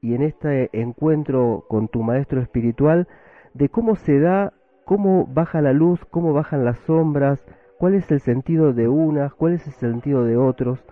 [0.00, 3.08] y en este encuentro con tu maestro espiritual,
[3.54, 4.52] de cómo se da,
[4.84, 7.44] cómo baja la luz, cómo bajan las sombras,
[7.78, 10.84] cuál es el sentido de unas, cuál es el sentido de otros,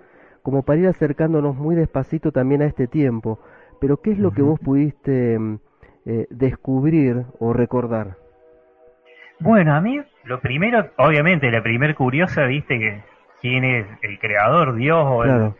[0.42, 3.38] como para ir acercándonos muy despacito también a este tiempo.
[3.80, 5.58] Pero ¿qué es lo que vos pudiste mm,
[6.06, 8.16] eh, descubrir o recordar?
[9.40, 13.11] Bueno, a mí lo primero, obviamente, la primer curiosa, viste que
[13.42, 15.52] quién es el creador, Dios o, el,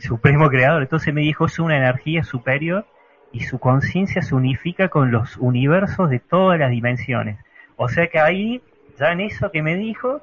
[0.00, 0.82] supremo creador.
[0.82, 2.86] Entonces me dijo, es una energía superior
[3.32, 7.38] y su conciencia se unifica con los universos de todas las dimensiones.
[7.76, 8.62] O sea que ahí,
[8.98, 10.20] ya en eso que me dijo,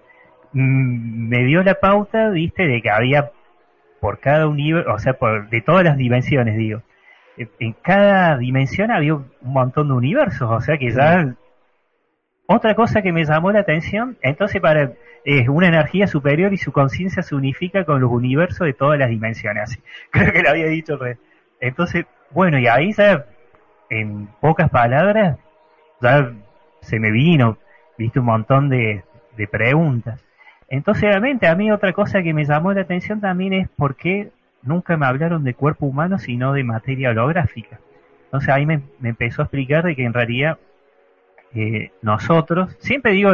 [0.54, 3.32] mm, me dio la pauta, viste, de que había
[4.00, 6.82] por cada universo, o sea, por, de todas las dimensiones, digo.
[7.38, 11.36] En cada dimensión había un montón de universos, o sea que ya...
[12.48, 14.91] Otra cosa que me llamó la atención, entonces para
[15.25, 19.09] es una energía superior y su conciencia se unifica con los universos de todas las
[19.09, 19.79] dimensiones.
[20.11, 20.99] Creo que lo había dicho.
[21.59, 23.25] Entonces, bueno, y ahí ya,
[23.89, 25.38] en pocas palabras,
[25.99, 26.31] ya
[26.81, 27.57] se me vino,
[27.97, 29.03] viste, un montón de,
[29.51, 30.23] preguntas.
[30.69, 34.29] Entonces, obviamente, a mí otra cosa que me llamó la atención también es por qué
[34.61, 37.79] nunca me hablaron de cuerpo humano, sino de materia holográfica.
[38.25, 40.57] Entonces ahí me, empezó a explicar de que en realidad
[41.53, 43.31] eh, nosotros, siempre digo,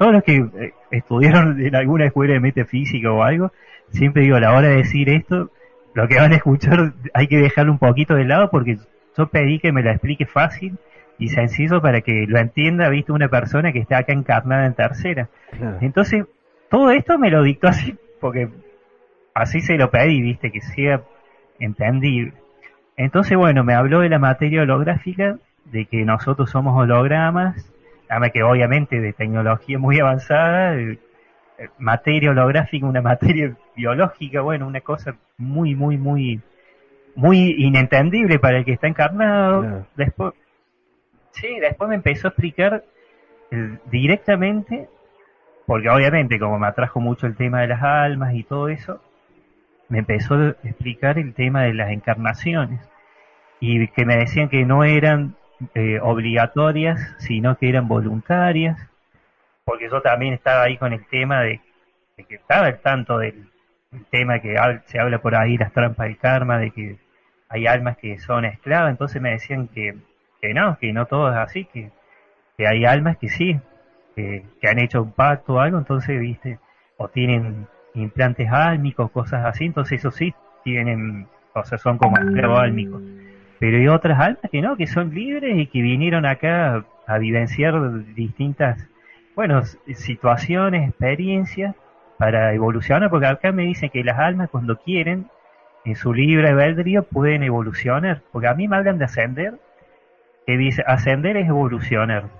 [0.00, 3.52] todos los que eh, estudiaron en alguna escuela de metafísica o algo,
[3.90, 5.50] siempre digo, a la hora de decir esto,
[5.92, 8.78] lo que van a escuchar hay que dejarlo un poquito de lado porque
[9.18, 10.78] yo pedí que me la explique fácil
[11.18, 15.28] y sencillo para que lo entienda, viste, una persona que está acá encarnada en tercera.
[15.82, 16.24] Entonces,
[16.70, 18.48] todo esto me lo dictó así, porque
[19.34, 21.02] así se lo pedí, viste, que sea
[21.58, 22.32] entendible.
[22.96, 25.36] Entonces, bueno, me habló de la materia holográfica,
[25.66, 27.70] de que nosotros somos hologramas,
[28.10, 30.76] además que obviamente de tecnología muy avanzada,
[31.78, 36.40] materia holográfica, una materia biológica, bueno, una cosa muy, muy, muy,
[37.14, 39.86] muy inentendible para el que está encarnado.
[39.96, 40.34] Después,
[41.30, 42.84] sí, después me empezó a explicar
[43.52, 44.88] eh, directamente,
[45.66, 49.00] porque obviamente como me atrajo mucho el tema de las almas y todo eso,
[49.88, 52.80] me empezó a explicar el tema de las encarnaciones
[53.60, 55.36] y que me decían que no eran
[55.74, 58.78] eh, obligatorias, sino que eran voluntarias,
[59.64, 61.60] porque yo también estaba ahí con el tema de,
[62.28, 63.48] que estaba al tanto del,
[64.10, 66.98] tema que se habla por ahí, las trampas del karma, de que
[67.48, 69.96] hay almas que son esclavas, entonces me decían que,
[70.40, 71.90] que no, que no todo es así, que,
[72.56, 73.60] que hay almas que sí,
[74.14, 76.58] que, han hecho un pacto o algo, entonces, viste,
[76.96, 82.60] o tienen implantes álmicos, cosas así, entonces eso sí tienen, o sea, son como esclavos
[82.60, 83.02] álmicos.
[83.60, 87.74] Pero hay otras almas que no, que son libres y que vinieron acá a vivenciar
[88.14, 88.88] distintas,
[89.36, 91.76] bueno, situaciones, experiencias
[92.18, 95.26] para evolucionar, porque acá me dicen que las almas cuando quieren,
[95.84, 99.54] en su libre albedrío, pueden evolucionar, porque a mí me hablan de ascender,
[100.46, 102.30] que dice, ascender es evolucionar,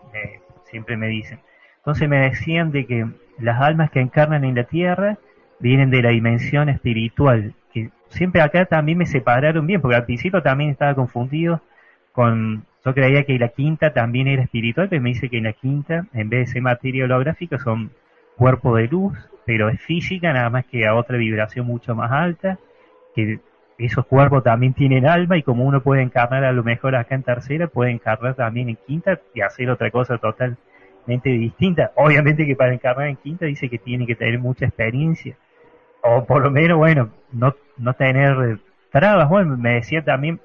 [0.64, 1.40] siempre me dicen.
[1.78, 3.06] Entonces me decían de que
[3.38, 5.18] las almas que encarnan en la tierra
[5.58, 7.54] vienen de la dimensión espiritual,
[8.10, 11.60] siempre acá también me separaron bien, porque al principio también estaba confundido
[12.12, 15.52] con, yo creía que la quinta también era espiritual, pero me dice que en la
[15.52, 17.90] quinta, en vez de ser materia holográfica, son
[18.36, 22.58] cuerpo de luz, pero es física, nada más que a otra vibración mucho más alta,
[23.14, 23.40] que
[23.78, 27.22] esos cuerpos también tienen alma y como uno puede encarnar a lo mejor acá en
[27.22, 31.92] tercera, puede encarnar también en quinta y hacer otra cosa totalmente distinta.
[31.96, 35.36] Obviamente que para encarnar en quinta dice que tiene que tener mucha experiencia
[36.02, 38.58] o por lo menos, bueno, no, no tener
[38.90, 39.28] trabas.
[39.28, 40.40] Bueno, me decía también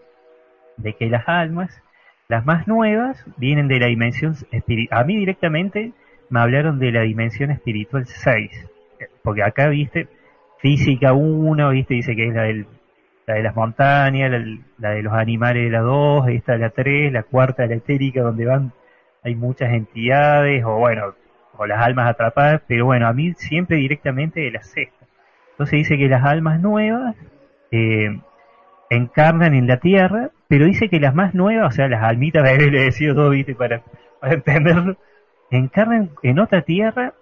[0.77, 1.81] de que las almas,
[2.27, 5.01] las más nuevas, vienen de la dimensión espiritual.
[5.01, 5.93] A mí directamente
[6.29, 8.49] me hablaron de la dimensión espiritual 6,
[9.23, 10.07] porque acá, viste,
[10.59, 12.65] física 1, viste, dice que es la, del,
[13.27, 14.31] la de las montañas,
[14.77, 18.45] la, de los animales de la 2, esta la 3, la cuarta la etérica, donde
[18.45, 18.71] van,
[19.23, 21.13] hay muchas entidades, o bueno,
[21.57, 24.94] o las almas atrapadas, pero bueno, a mí siempre directamente de la sexta.
[25.55, 27.15] Entonces dice que las almas nuevas
[27.71, 28.19] eh,
[28.89, 32.67] encarnan en la tierra, pero dice que las más nuevas, o sea, las almitas, le
[32.67, 33.81] he decido todo, viste, para,
[34.21, 34.97] entenderlo,
[35.49, 37.13] encarnan en otra tierra,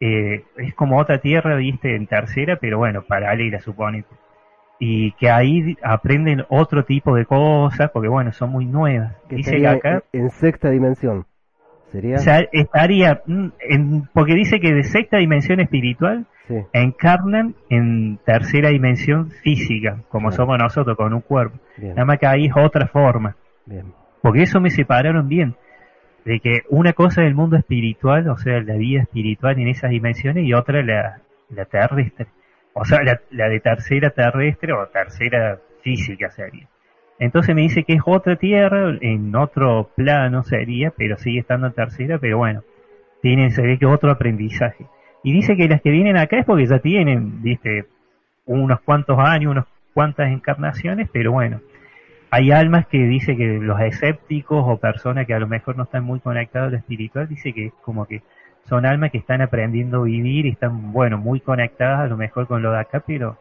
[0.00, 4.04] eh, es como otra tierra, viste, en tercera, pero bueno, paralela, supone.
[4.78, 9.16] Y que ahí aprenden otro tipo de cosas, porque bueno, son muy nuevas.
[9.28, 11.26] dice que acá, en sexta dimensión.
[11.92, 12.16] ¿Sería?
[12.16, 16.26] O sea, estaría, mm, en, porque dice que de sexta dimensión espiritual
[16.72, 21.58] encarnan en tercera dimensión física, como somos nosotros, con un cuerpo.
[21.78, 23.36] Nada más que ahí es otra forma.
[24.22, 25.56] Porque eso me separaron bien.
[26.24, 29.90] De que una cosa es el mundo espiritual, o sea, la vida espiritual en esas
[29.90, 31.20] dimensiones, y otra la,
[31.50, 32.26] la terrestre.
[32.72, 36.68] O sea, la, la de tercera terrestre o tercera física sería.
[37.18, 41.72] Entonces me dice que es otra tierra, en otro plano sería, pero sigue estando en
[41.72, 42.62] tercera, pero bueno,
[43.22, 44.86] tiene, se que otro aprendizaje.
[45.22, 47.86] Y dice que las que vienen acá es porque ya tienen, viste,
[48.44, 51.60] unos cuantos años, unas cuantas encarnaciones, pero bueno,
[52.30, 56.04] hay almas que dice que los escépticos o personas que a lo mejor no están
[56.04, 58.22] muy conectados a lo espiritual, dice que es como que
[58.68, 62.46] son almas que están aprendiendo a vivir y están, bueno, muy conectadas a lo mejor
[62.46, 63.38] con lo de acá, pero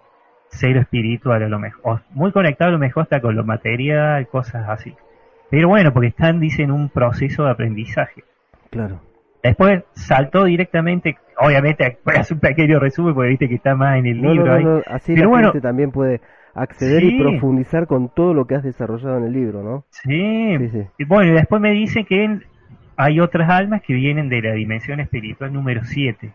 [0.49, 4.67] cero espiritual a lo mejor, muy conectados a lo mejor hasta con lo material, cosas
[4.69, 4.93] así.
[5.49, 8.23] Pero bueno, porque están, dicen, en un proceso de aprendizaje.
[8.71, 8.99] Claro.
[9.43, 13.97] Después saltó directamente, obviamente voy a hacer un pequeño resumen porque viste que está más
[13.97, 14.81] en el libro.
[14.87, 16.21] así Pero la gente también puede
[16.55, 19.85] acceder y profundizar con todo lo que has desarrollado en el libro, ¿no?
[19.89, 20.57] Sí.
[20.97, 22.39] Y bueno, y después me dice que
[22.97, 26.31] hay otras almas que vienen de la dimensión espiritual número 7.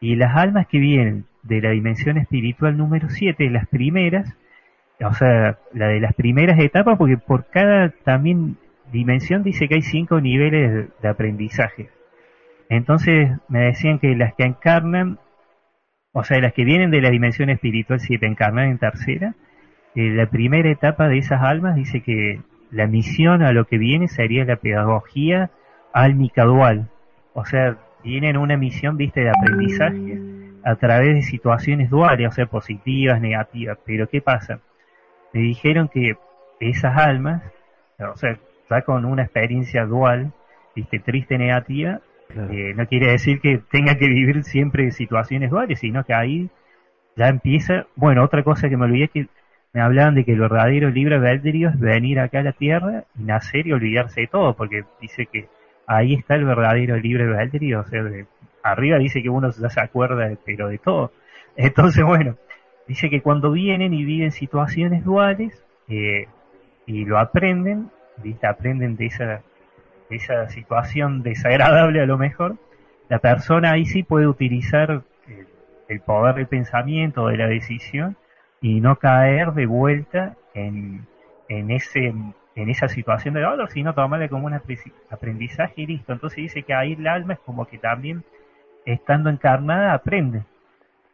[0.00, 4.34] Y las almas que vienen de la dimensión espiritual número 7, las primeras,
[5.00, 8.56] o sea, la de las primeras etapas, porque por cada también
[8.92, 11.90] dimensión dice que hay cinco niveles de aprendizaje.
[12.68, 15.18] Entonces me decían que las que encarnan
[16.16, 19.34] o sea, las que vienen de la dimensión espiritual, si te encarnan en tercera,
[19.96, 24.06] eh, la primera etapa de esas almas dice que la misión a lo que viene
[24.06, 25.50] sería la pedagogía
[25.92, 26.88] álmica dual.
[27.32, 30.33] O sea, tienen una misión, viste, de aprendizaje
[30.64, 33.78] a través de situaciones duales, o sea, positivas, negativas.
[33.84, 34.60] Pero ¿qué pasa?
[35.32, 36.16] Me dijeron que
[36.60, 37.42] esas almas,
[37.98, 38.38] o sea,
[38.70, 40.32] ya con una experiencia dual,
[40.74, 42.00] viste, triste, negativa,
[42.50, 46.50] eh, no quiere decir que tenga que vivir siempre situaciones duales, sino que ahí
[47.16, 49.26] ya empieza, bueno, otra cosa que me olvidé es que
[49.72, 53.24] me hablaban de que el verdadero libre albedrío es venir acá a la tierra y
[53.24, 55.48] nacer y olvidarse de todo, porque dice que
[55.86, 58.02] ahí está el verdadero libre albedrío, o sea,
[58.64, 61.12] arriba dice que uno ya se acuerda, pero de todo.
[61.56, 62.36] Entonces, bueno,
[62.88, 66.26] dice que cuando vienen y viven situaciones duales eh,
[66.86, 67.90] y lo aprenden,
[68.22, 68.46] ¿viste?
[68.46, 69.42] aprenden de esa
[70.10, 72.56] esa situación desagradable a lo mejor,
[73.08, 75.02] la persona ahí sí puede utilizar
[75.88, 78.16] el, poder del pensamiento, de la decisión,
[78.60, 81.06] y no caer de vuelta en,
[81.48, 82.14] en, ese,
[82.54, 84.54] en esa situación de dolor, sino tomarle como un
[85.10, 86.12] aprendizaje y listo.
[86.12, 88.24] Entonces dice que ahí el alma es como que también,
[88.84, 90.42] estando encarnada, aprende.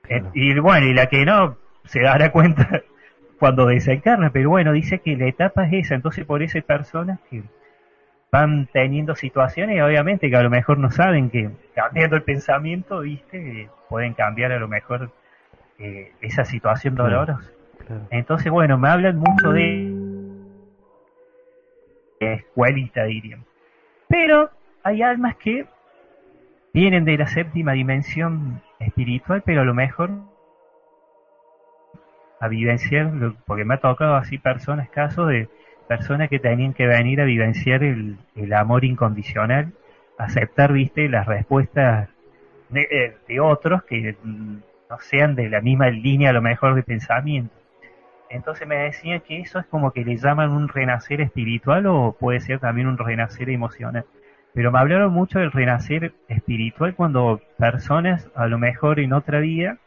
[0.09, 2.83] Eh, y bueno, y la que no, se dará cuenta
[3.39, 7.43] cuando desencarna, pero bueno, dice que la etapa es esa, entonces por esa persona que
[8.31, 13.69] van teniendo situaciones obviamente que a lo mejor no saben que cambiando el pensamiento, viste,
[13.89, 15.11] pueden cambiar a lo mejor
[15.79, 17.51] eh, esa situación dolorosa.
[18.11, 19.93] Entonces, bueno, me hablan mucho de
[22.21, 23.47] escuelita, diríamos.
[24.07, 24.51] Pero
[24.83, 25.67] hay almas que
[26.73, 30.11] vienen de la séptima dimensión espiritual, pero a lo mejor
[32.41, 33.13] a vivenciar,
[33.47, 35.49] porque me ha tocado así personas, casos de
[35.87, 38.17] personas que tenían que venir a vivenciar el,
[38.57, 39.73] amor incondicional,
[40.17, 42.09] aceptar, viste, las respuestas
[42.71, 44.57] de, eh, otros que mm,
[44.89, 47.55] no sean de la misma línea a lo mejor de pensamiento.
[48.31, 52.41] Entonces me decían que eso es como que le llaman un renacer espiritual o puede
[52.41, 54.05] ser también un renacer emocional.
[54.55, 59.79] Pero me hablaron mucho del renacer espiritual cuando personas a lo mejor en otra vida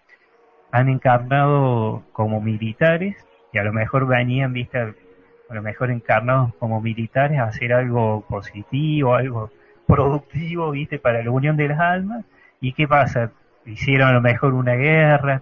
[0.71, 3.15] han encarnado como militares
[3.51, 8.25] y a lo mejor venían, viste, a lo mejor encarnados como militares a hacer algo
[8.27, 9.51] positivo, algo
[9.85, 10.97] productivo, ¿viste?
[10.97, 12.25] Para la unión de las almas.
[12.61, 13.31] ¿Y qué pasa?
[13.65, 15.41] Hicieron a lo mejor una guerra,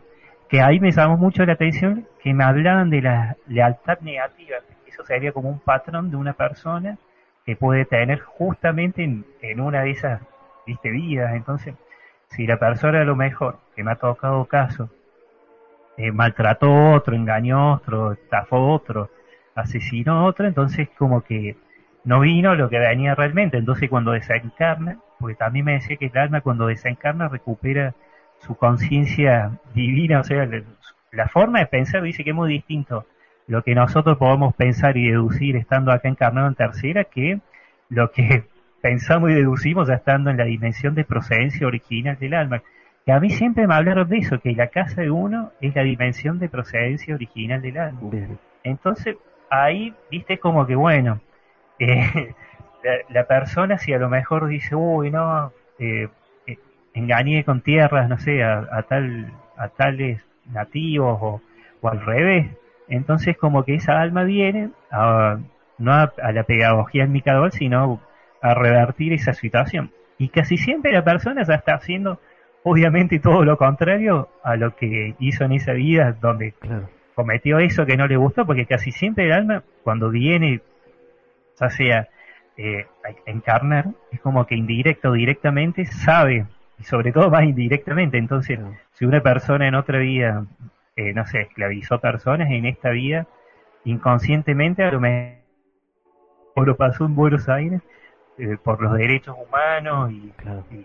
[0.49, 4.57] que ahí me llamó mucho la atención que me hablaban de la lealtad negativa.
[4.85, 6.97] Eso sería como un patrón de una persona
[7.45, 10.21] que puede tener justamente en, una de esas
[10.65, 10.91] ¿viste?
[10.91, 11.33] vidas.
[11.35, 11.75] Entonces,
[12.29, 14.89] si la persona a lo mejor, que me ha tocado caso,
[15.97, 19.09] eh, maltrató a otro, engañó a otro, estafó a otro,
[19.55, 21.55] asesinó a otro, entonces como que
[22.03, 23.57] no vino lo que venía realmente.
[23.57, 27.93] Entonces cuando desencarna, porque también me decía que el alma cuando desencarna recupera
[28.39, 30.49] su conciencia divina, o sea,
[31.11, 33.05] la, forma de pensar dice que es muy distinto
[33.47, 37.39] lo que nosotros podemos pensar y deducir estando acá encarnado en tercera que
[37.89, 38.43] lo que
[38.81, 42.61] pensamos y deducimos ya estando en la dimensión de procedencia original del alma.
[43.05, 45.83] Que a mí siempre me hablaron de eso, que la casa de uno es la
[45.83, 47.99] dimensión de procedencia original del alma.
[48.63, 49.17] Entonces,
[49.49, 51.19] ahí, viste, como que bueno,
[51.79, 52.35] eh,
[53.09, 56.07] la, persona si a lo mejor dice, uy, no, eh,
[56.47, 56.57] eh,
[56.93, 61.41] engañé con tierras, no sé, a, tal, a tales nativos o,
[61.87, 62.47] al revés,
[62.91, 65.39] entonces como que esa alma viene a,
[65.77, 68.01] no a, la pedagogía en Micadol, sino
[68.41, 69.91] a revertir esa situación.
[70.17, 72.19] Y casi siempre la persona ya está haciendo,
[72.63, 76.89] obviamente, todo lo contrario a lo que hizo en esa vida donde claro
[77.21, 80.61] cometió eso que no le gustó, porque casi siempre el alma, cuando viene,
[81.59, 82.07] ya sea
[82.57, 82.87] eh,
[83.25, 86.45] encarnar, es como que indirecto o directamente sabe,
[86.79, 88.17] y sobre todo más indirectamente.
[88.17, 88.59] Entonces,
[88.93, 90.45] si una persona en otra vida,
[91.01, 93.27] eh, no sé, esclavizó personas, en esta vida,
[93.85, 95.41] inconscientemente a lo mejor
[96.55, 97.81] lo pasó en Buenos Aires
[98.37, 100.31] eh, por los derechos humanos y,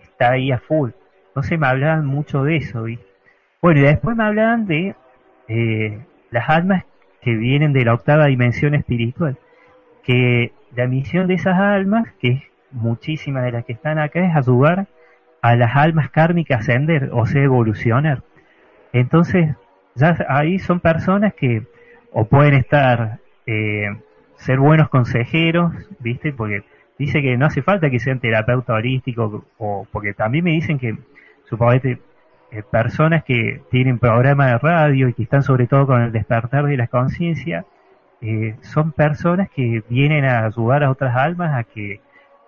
[0.01, 0.91] está ahí a full.
[1.27, 2.85] Entonces me hablaban mucho de eso.
[3.61, 4.95] Bueno, y después me hablaban de
[5.47, 5.99] eh,
[6.31, 6.83] las almas
[7.21, 9.37] que vienen de la octava dimensión espiritual.
[10.03, 14.35] Que la misión de esas almas, que es muchísimas de las que están acá, es
[14.35, 14.87] ayudar
[15.41, 18.23] a las almas kármicas a ascender, o sea, evolucionar.
[18.93, 19.55] Entonces,
[19.97, 21.63] ya ahí son personas que
[22.11, 23.89] o pueden estar, eh,
[24.37, 26.31] ser buenos consejeros, ¿viste?
[26.31, 26.63] Porque
[26.97, 30.97] dice que no hace falta que sean terapeuta holístico, o porque también me dicen que,
[31.45, 31.99] suponete,
[32.51, 36.65] eh, personas que tienen programa de radio y que están sobre todo con el despertar
[36.65, 37.65] de la conciencia,
[38.21, 42.01] eh, son personas que vienen a ayudar a otras almas a que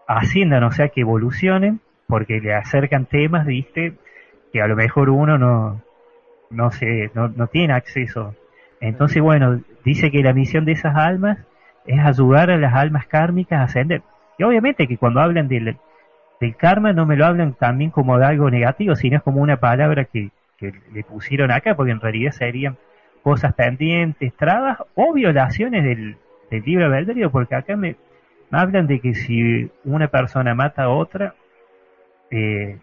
[0.08, 3.94] asciendan, o sea, que evolucionen, porque le acercan temas, viste,
[4.52, 5.84] que a lo mejor uno no,
[6.50, 8.36] no sé, no, no tiene acceso.
[8.82, 11.38] Entonces, bueno, dice que la misión de esas almas
[11.86, 14.02] es ayudar a las almas kármicas a ascender.
[14.38, 15.78] Y obviamente que cuando hablan del,
[16.40, 19.58] del karma no me lo hablan también como de algo negativo, sino es como una
[19.58, 22.78] palabra que, que le pusieron acá, porque en realidad serían
[23.22, 26.18] cosas pendientes, trabas o violaciones del,
[26.50, 27.96] del libre albedrío, porque acá me,
[28.52, 31.36] hablan de que si una persona mata a otra,
[32.32, 32.78] eh,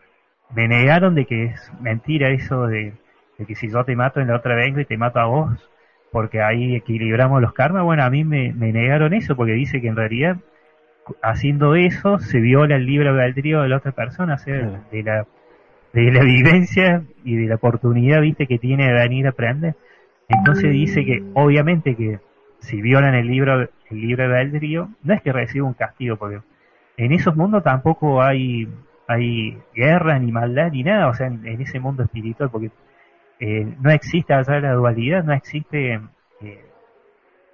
[0.55, 2.93] me negaron de que es mentira eso de,
[3.45, 5.70] que si yo te mato en la otra vengo y te mato a vos,
[6.11, 7.84] porque ahí equilibramos los karmas.
[7.84, 10.37] Bueno, a mí me, negaron eso porque dice que en realidad
[11.22, 15.26] haciendo eso se viola el libre albedrío de la otra persona, o sea, de la
[15.93, 19.74] de la vivencia y de la oportunidad, viste, que tiene de venir a aprender.
[20.28, 22.18] Entonces dice que obviamente que
[22.59, 26.41] si violan el libro el libre albedrío, no es que reciba un castigo, porque
[26.97, 28.68] en esos mundos tampoco hay
[29.07, 32.70] hay guerra ni maldad ni nada, o sea, en, ese mundo espiritual, porque
[33.39, 36.01] eh, no existe allá la dualidad, no existe
[36.41, 36.64] eh,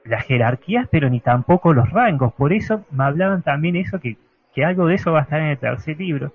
[0.04, 2.32] las jerarquías, pero ni tampoco los rangos.
[2.34, 4.16] Por eso me hablaban también eso, que,
[4.54, 6.32] que algo de eso va a estar en el tercer libro,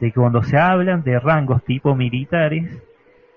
[0.00, 2.82] de que cuando se hablan de rangos tipo militares,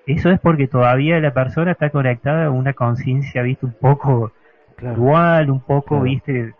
[0.07, 4.31] eso es porque todavía la persona está conectada a una conciencia, viste, un poco
[4.79, 6.53] dual, un poco, viste,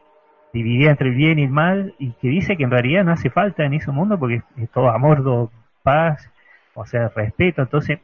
[0.53, 3.31] dividida entre el bien y el mal, y que dice que en realidad no hace
[3.31, 5.49] falta en ese mundo porque es todo amor,
[5.81, 6.29] paz,
[6.75, 7.63] o sea, respeto.
[7.63, 7.99] Entonces,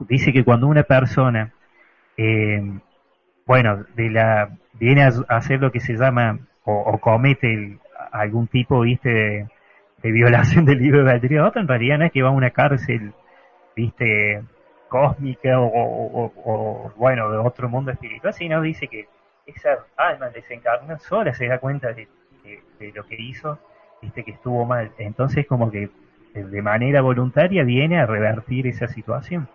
[0.00, 1.52] dice que cuando una persona,
[2.16, 2.62] eh,
[3.46, 7.78] bueno, de la viene a hacer lo que se llama, o, comete
[8.12, 9.48] algún tipo, viste,
[10.02, 13.12] de, violación del libro de albedrío en realidad no es que va a una cárcel,
[13.74, 14.42] viste,
[14.88, 19.08] cósmica o, bueno, de otro mundo espiritual, sino dice que
[19.46, 22.08] esa alma desencarna sola se da cuenta de,
[22.94, 23.58] lo que hizo,
[24.02, 24.92] viste que estuvo mal.
[24.98, 25.90] Entonces como que
[26.34, 29.48] de manera voluntaria viene a revertir esa situación.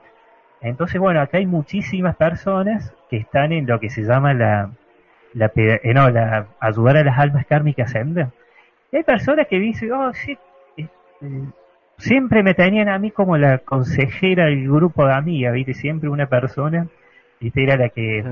[0.63, 4.71] Entonces, bueno, acá hay muchísimas personas que están en lo que se llama la,
[5.33, 8.27] la, eh, no, la ayudar a las almas kármicas a ascender.
[8.91, 10.37] hay personas que dicen, oh, sí,
[10.77, 10.87] eh,
[11.97, 15.73] siempre me tenían a mí como la consejera del grupo de amigas, ¿viste?
[15.73, 16.87] Siempre una persona,
[17.41, 17.63] ¿viste?
[17.63, 18.23] Era la que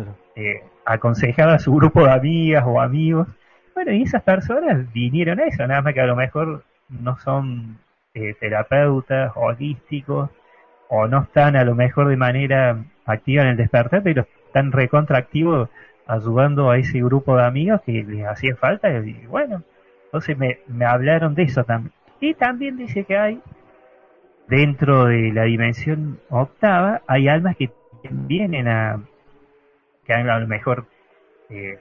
[0.86, 3.28] aconsejaba a su grupo de amigas o amigos.
[3.76, 7.78] Bueno, y esas personas vinieron a eso, nada más que a lo mejor no son
[8.14, 10.30] eh, terapeutas holísticos
[10.94, 15.70] o no están a lo mejor de manera activa en el despertar, pero están recontractivos
[16.06, 19.64] ayudando a ese grupo de amigos que les hacía falta y bueno,
[20.06, 21.94] entonces me, me hablaron de eso también.
[22.20, 23.40] Y también dice que hay
[24.50, 27.72] dentro de la dimensión octava, hay almas que
[28.10, 29.02] vienen a,
[30.06, 30.88] que a lo mejor
[31.50, 31.80] eh,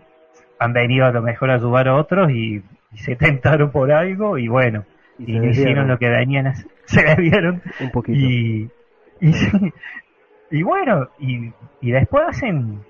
[0.61, 2.63] han venido a lo mejor a ayudar a otros y,
[2.95, 4.85] se tentaron por algo y bueno,
[5.19, 8.19] y, hicieron lo que venían a hacer, se debieron un poquito.
[8.19, 8.71] Y,
[10.51, 12.81] y, bueno, y, y después hacen,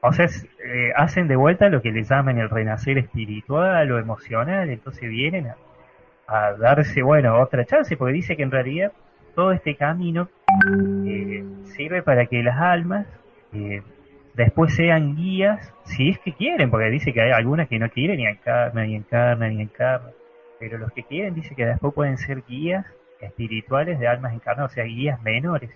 [0.00, 4.70] o sea, eh, hacen de vuelta lo que les llaman el renacer espiritual o emocional,
[4.70, 5.48] entonces vienen
[6.26, 8.92] a, darse, bueno, otra chance, porque dice que en realidad
[9.34, 10.28] todo este camino
[11.06, 11.44] eh,
[11.76, 13.06] sirve para que las almas
[13.54, 13.82] eh,
[14.34, 18.18] después sean guías, si es que quieren, porque dice que hay algunas que no quieren
[18.18, 20.12] ni encarnan, ni encarnan, ni encarnan,
[20.60, 22.84] pero los que quieren dice que después pueden ser guías
[23.20, 25.70] espirituales de almas encarnadas, o sea, guías menores.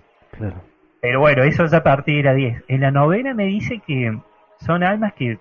[1.00, 2.64] Pero bueno, eso es a partir de la 10.
[2.68, 4.16] En la novena me dice que
[4.60, 5.38] son almas que,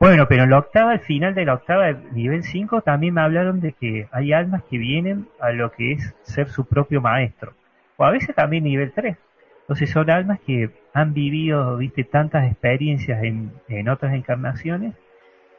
[0.00, 3.60] bueno, pero en la octava, al final de la octava, nivel 5, también me hablaron
[3.60, 7.52] de que hay almas que vienen a lo que es ser su propio maestro,
[7.96, 9.16] o a veces también nivel 3
[9.72, 14.94] entonces son almas que han vivido, viste, tantas experiencias en, en otras encarnaciones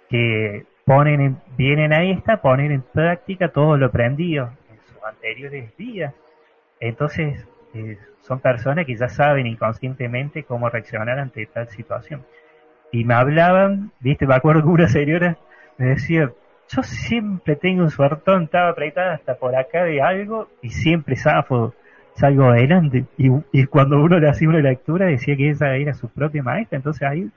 [0.08, 4.63] que ponen vienen a esta, ponen en práctica todo lo aprendido en
[5.06, 6.14] anteriores vidas.
[6.80, 12.26] Entonces eh, son personas que ya saben inconscientemente cómo reaccionar ante tal situación.
[12.92, 15.38] Y me hablaban, viste, me acuerdo que una señora
[15.78, 16.32] me decía,
[16.70, 21.74] yo siempre tengo un suertón, estaba apretada hasta por acá de algo y siempre zafo
[22.16, 23.06] salgo adelante.
[23.18, 26.78] Y, y, cuando uno le hacía una lectura decía que esa era su propia maestra,
[26.78, 27.30] entonces ahí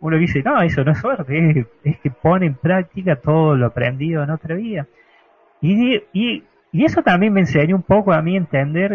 [0.00, 4.22] uno dice, no, eso no es suerte, es, que pone en práctica todo lo aprendido
[4.22, 4.86] en otra vida.
[5.62, 6.42] Y,
[6.74, 8.92] y eso también me enseñó un poco a mí entender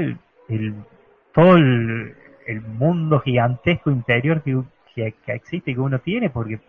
[0.50, 0.76] el,
[1.34, 2.14] todo el,
[2.78, 4.62] mundo gigantesco interior que,
[4.94, 6.60] que, existe que uno tiene, porque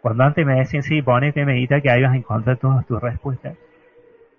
[0.00, 3.56] cuando antes me decían, sí, ponete medita que ahí vas a encontrar todas tus respuestas.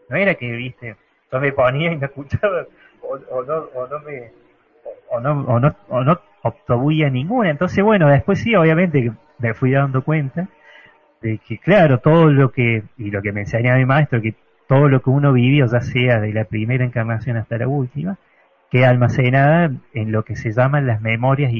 [0.07, 0.95] No era que, viste,
[1.29, 2.65] yo me ponía y me escuchaba
[3.01, 4.31] o, no, o no me
[5.09, 7.49] o no, o no, o no obtuve ninguna.
[7.49, 10.47] Entonces, bueno, después sí, obviamente me fui dando cuenta
[11.21, 14.33] de que, claro, todo lo que, y lo que me enseñaba mi maestro, que
[14.71, 18.17] todo lo que uno vivió, ya sea de la primera encarnación hasta la última,
[18.69, 21.51] queda almacenada en lo que se llaman las memorias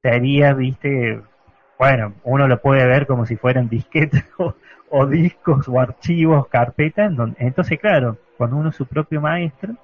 [0.00, 1.20] sería, viste,
[1.76, 4.24] bueno, uno lo puede ver como si fueran disquetes
[4.90, 9.74] o, discos o archivos, carpetas, entonces claro, cuando uno es su propio maestro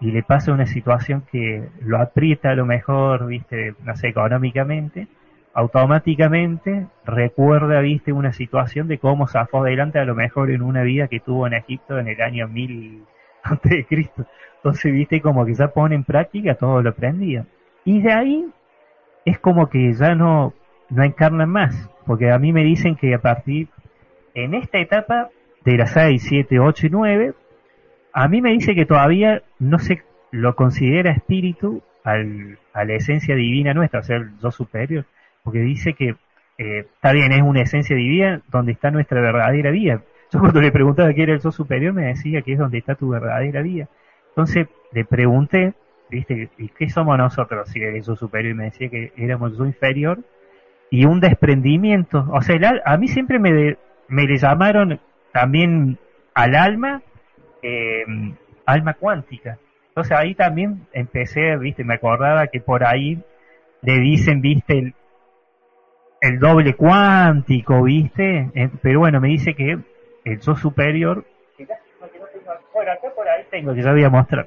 [0.00, 5.06] y le pasa una situación que lo aprieta a lo mejor, viste, no sé, económicamente,
[5.54, 11.08] automáticamente recuerda, viste, una situación de cómo zafó adelante a lo mejor en una vida
[11.08, 13.04] que tuvo en Egipto en el año 1000
[13.42, 14.26] antes de Cristo.
[14.56, 17.46] Entonces, viste, como que ya pone en práctica todo lo aprendido.
[17.84, 18.46] Y de ahí
[19.24, 20.54] es como que ya no,
[20.90, 23.68] no encarnan más, porque a mí me dicen que a partir,
[24.34, 25.30] en esta etapa
[25.64, 27.34] de las 6, 7, 8 y 9,
[28.12, 33.34] a mí me dice que todavía no se lo considera espíritu al, a la esencia
[33.34, 35.04] divina nuestra, o sea, el yo superior,
[35.48, 36.14] porque dice que
[36.58, 40.02] eh, está bien, es una esencia divina donde está nuestra verdadera vida.
[40.30, 42.96] Yo cuando le preguntaba qué era el yo superior me decía que es donde está
[42.96, 43.88] tu verdadera vida.
[44.28, 45.72] Entonces le pregunté
[46.10, 46.50] ¿viste?
[46.58, 48.52] ¿Y qué somos nosotros si eres superior?
[48.52, 50.18] Y me decía que éramos yo inferior
[50.90, 52.28] y un desprendimiento.
[52.30, 53.78] O sea, a mí siempre me,
[54.08, 55.00] me le llamaron
[55.32, 55.96] también
[56.34, 57.00] al alma,
[57.62, 58.04] eh,
[58.66, 59.56] alma cuántica.
[59.88, 63.18] Entonces ahí también empecé, viste, me acordaba que por ahí
[63.80, 64.94] le dicen, viste, el,
[66.20, 69.78] el doble cuántico, viste, eh, pero bueno, me dice que
[70.24, 71.24] el yo superior,
[72.74, 74.46] bueno, acá por ahí tengo que ya voy a mostrar.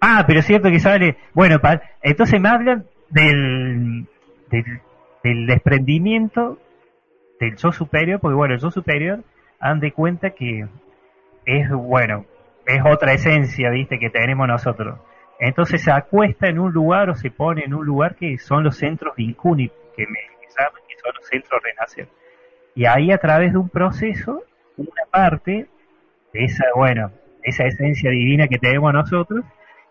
[0.00, 1.16] Ah, pero es cierto que sale.
[1.34, 1.58] Bueno,
[2.02, 4.06] entonces me hablan del,
[4.50, 6.58] del, desprendimiento
[7.38, 9.20] del yo superior, porque bueno, el yo superior,
[9.60, 10.66] han de cuenta que
[11.44, 12.24] es, bueno,
[12.66, 14.98] es otra esencia, viste, que tenemos nosotros.
[15.38, 18.76] Entonces se acuesta en un lugar o se pone en un lugar que son los
[18.76, 20.18] centros vincuni, que me
[20.58, 22.08] llaman, que son los centros renacer.
[22.74, 24.42] Y ahí a través de un proceso,
[24.76, 25.66] una parte
[26.32, 29.44] de esa, bueno, esa esencia divina que tenemos nosotros,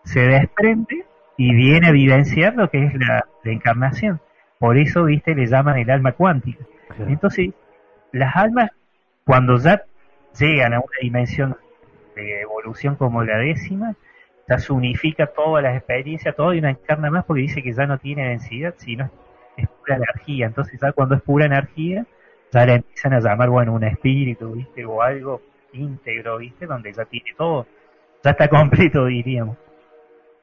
[0.04, 1.04] se desprende
[1.36, 4.20] y viene a evidenciar lo que es la, encarnación.
[4.58, 6.64] Por eso, viste, le llaman el alma cuántica.
[6.98, 7.50] Entonces,
[8.12, 8.70] las almas,
[9.24, 9.82] cuando ya
[10.38, 11.56] llegan a una dimensión
[12.14, 13.94] de evolución como la décima,
[14.48, 17.86] ya se unifica todas las experiencias, todo y no encarna más porque dice que ya
[17.86, 19.10] no tiene densidad, sino
[19.80, 20.46] pura energía.
[20.46, 22.06] Entonces, ya cuando es pura energía,
[22.52, 24.84] ya le empiezan a llamar, bueno, un espíritu, ¿viste?
[24.84, 25.40] O algo
[25.72, 26.66] íntegro, ¿viste?
[26.66, 27.66] Donde ya tiene todo,
[28.22, 29.56] ya está completo, diríamos.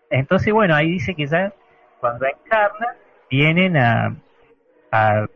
[0.09, 1.53] Entonces, bueno, ahí dice que ya
[1.99, 2.95] cuando encarna,
[3.29, 4.15] vienen a,
[4.91, 5.27] a,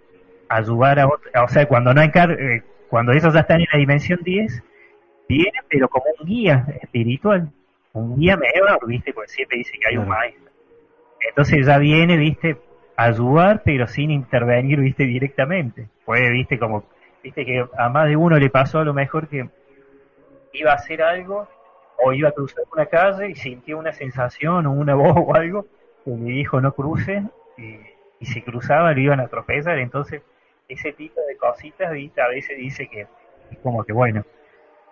[0.47, 4.19] ayudar a o sea, cuando no encarna, eh, cuando esos ya están en la dimensión
[4.23, 4.63] 10,
[5.27, 7.49] vienen pero como un guía espiritual,
[7.93, 9.13] un guía mejor, ¿viste?
[9.13, 10.51] Porque siempre dice que hay un maestro.
[11.27, 12.57] Entonces ya viene, ¿viste?
[12.95, 15.05] Ayudar, pero sin intervenir, ¿viste?
[15.05, 15.87] Directamente.
[16.05, 16.59] Puede, ¿viste?
[16.59, 16.83] Como,
[17.23, 17.45] ¿viste?
[17.45, 19.49] Que a más de uno le pasó a lo mejor que
[20.53, 21.47] iba a hacer algo
[22.03, 25.65] o iba a cruzar una calle y sintió una sensación o una voz o algo
[26.03, 27.23] que me dijo no cruce
[27.57, 30.21] y, si cruzaba lo iban a atropellar entonces
[30.67, 32.21] ese tipo de cositas ¿viste?
[32.21, 33.07] a veces dice que
[33.51, 34.23] es como que bueno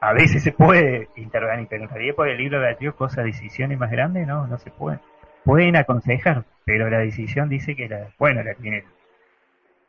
[0.01, 3.77] a veces se puede intervenir pero en realidad por el libro de Dios cosas decisiones
[3.77, 4.99] más grandes no no se pueden
[5.45, 8.83] pueden aconsejar pero la decisión dice que la bueno la tiene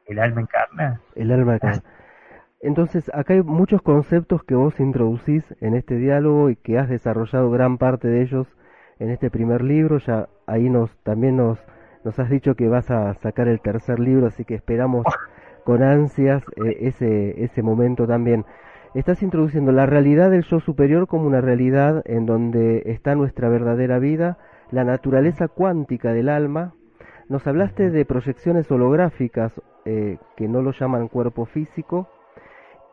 [0.06, 1.82] el, alma encarna el alma encarna
[2.62, 7.50] entonces, acá hay muchos conceptos que vos introducís en este diálogo y que has desarrollado
[7.50, 8.46] gran parte de ellos
[8.98, 9.98] en este primer libro.
[9.98, 11.58] Ya ahí nos también nos,
[12.04, 15.06] nos has dicho que vas a sacar el tercer libro, así que esperamos
[15.64, 18.44] con ansias eh, ese, ese momento también.
[18.94, 23.98] Estás introduciendo la realidad del yo superior como una realidad en donde está nuestra verdadera
[23.98, 24.36] vida,
[24.70, 26.74] la naturaleza cuántica del alma.
[27.28, 29.52] Nos hablaste de proyecciones holográficas
[29.84, 32.08] eh, que no lo llaman cuerpo físico,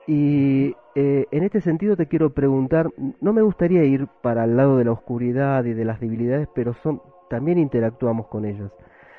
[0.08, 4.78] y eh, en este sentido te quiero preguntar, no me gustaría ir para el lado
[4.78, 8.72] de la oscuridad y de las debilidades, pero son, también interactuamos con ellas.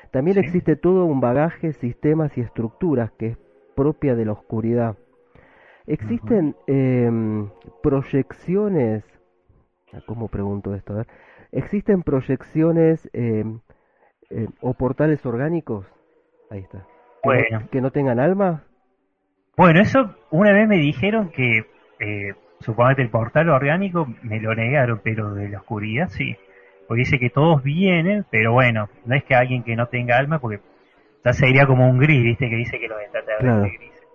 [0.09, 3.37] También existe todo un bagaje, sistemas y estructuras que es
[3.75, 4.97] propia de la oscuridad.
[5.85, 7.49] ¿Existen em,
[7.83, 9.03] proyecciones?
[9.93, 10.95] Ah, ¿Cómo pregunto esto?
[10.95, 11.07] ver.
[11.51, 13.59] ¿Existen proyecciones em,
[14.29, 15.85] em, o portales orgánicos?
[16.49, 16.85] Ahí está.
[17.71, 18.63] que no tengan alma?
[19.57, 21.65] Bueno, eso una vez me dijeron que,
[21.99, 26.37] eh, suponete el portal orgánico, me lo negaron, pero de la oscuridad sí.
[26.87, 30.39] Porque dice que todos vienen, pero bueno, no es que alguien que no tenga alma,
[30.39, 30.59] porque
[31.23, 34.07] ya sería como un gris, viste, que dice que los extraterrestres grises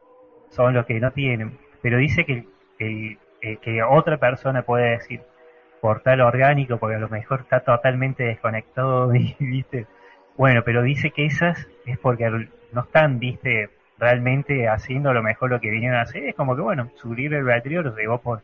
[0.48, 1.58] son los que no tienen.
[1.82, 2.46] Pero dice que,
[2.78, 5.20] que, eh, que otra persona puede decir
[5.84, 9.86] portal orgánico, porque a lo mejor está totalmente desconectado, y, viste.
[10.34, 13.68] Bueno, pero dice que esas es porque no están, viste,
[13.98, 17.12] realmente haciendo a lo mejor lo que vinieron a hacer, es como que, bueno, su
[17.12, 18.40] libre albedrío los llevó por,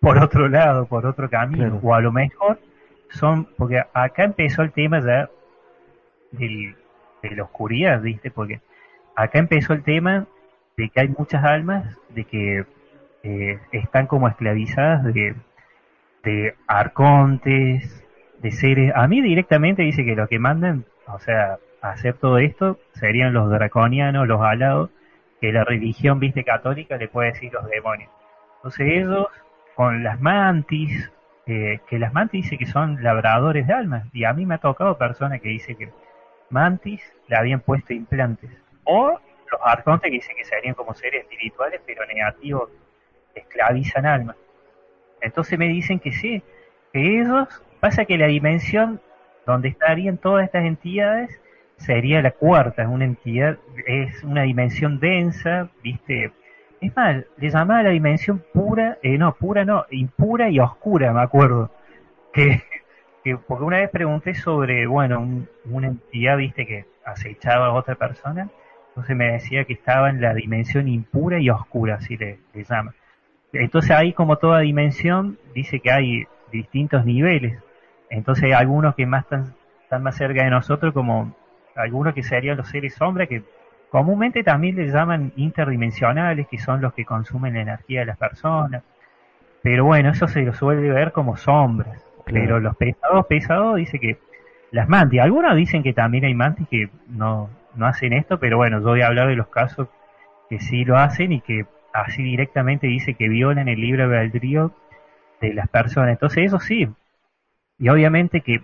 [0.00, 2.58] por otro lado, por otro camino, o a lo mejor
[3.08, 5.30] son, porque acá empezó el tema ya
[6.30, 6.76] del,
[7.22, 8.30] de la oscuridad, ¿viste?
[8.30, 8.60] Porque
[9.16, 10.26] acá empezó el tema
[10.76, 12.66] de que hay muchas almas, de que
[13.22, 15.34] eh, están como esclavizadas de,
[16.22, 18.04] de arcontes,
[18.38, 18.92] de seres.
[18.94, 23.50] A mí directamente dice que lo que mandan, o sea, hacer todo esto serían los
[23.50, 24.90] draconianos, los alados,
[25.40, 28.10] que la religión, viste, católica le puede decir los demonios.
[28.56, 29.26] Entonces ellos,
[29.74, 31.10] con las mantis,
[31.46, 34.58] eh, que las mantis dice que son labradores de almas, y a mí me ha
[34.58, 35.90] tocado personas que dice que
[36.50, 38.50] mantis le habían puesto implantes,
[38.84, 39.18] o
[39.50, 42.70] los arcontes que dicen que serían como seres espirituales, pero negativos,
[43.34, 44.36] esclavizan almas.
[45.22, 46.42] Entonces me dicen que sí,
[46.92, 47.48] que ellos,
[47.80, 49.00] pasa que la dimensión
[49.46, 51.40] donde estarían todas estas entidades
[51.76, 56.32] sería la cuarta, es una entidad, es una dimensión densa, viste,
[56.80, 61.22] es más, le llamaba la dimensión pura, eh, no, pura no, impura y oscura, me
[61.22, 61.70] acuerdo,
[62.32, 62.62] que,
[63.24, 68.48] que porque una vez pregunté sobre, bueno, una entidad, viste, que acechaba a otra persona,
[68.88, 72.94] entonces me decía que estaba en la dimensión impura y oscura, así le, le llama.
[73.52, 77.58] Entonces ahí como toda dimensión dice que hay distintos niveles.
[78.10, 81.34] Entonces hay algunos que más están, están más cerca de nosotros como
[81.76, 83.42] algunos que serían los seres sombra que
[83.90, 88.82] comúnmente también les llaman interdimensionales, que son los que consumen la energía de las personas.
[89.62, 92.02] Pero bueno, eso se lo suele ver como sombras.
[92.24, 94.18] Pero los pesados, pesados, dice que
[94.70, 98.78] las mantis, algunos dicen que también hay mantis que no, no hacen esto, pero bueno,
[98.78, 99.88] yo voy a hablar de los casos
[100.48, 104.72] que sí lo hacen y que así directamente dice que violan el libre albedrío
[105.40, 106.10] de las personas.
[106.10, 106.88] Entonces eso sí,
[107.78, 108.62] y obviamente que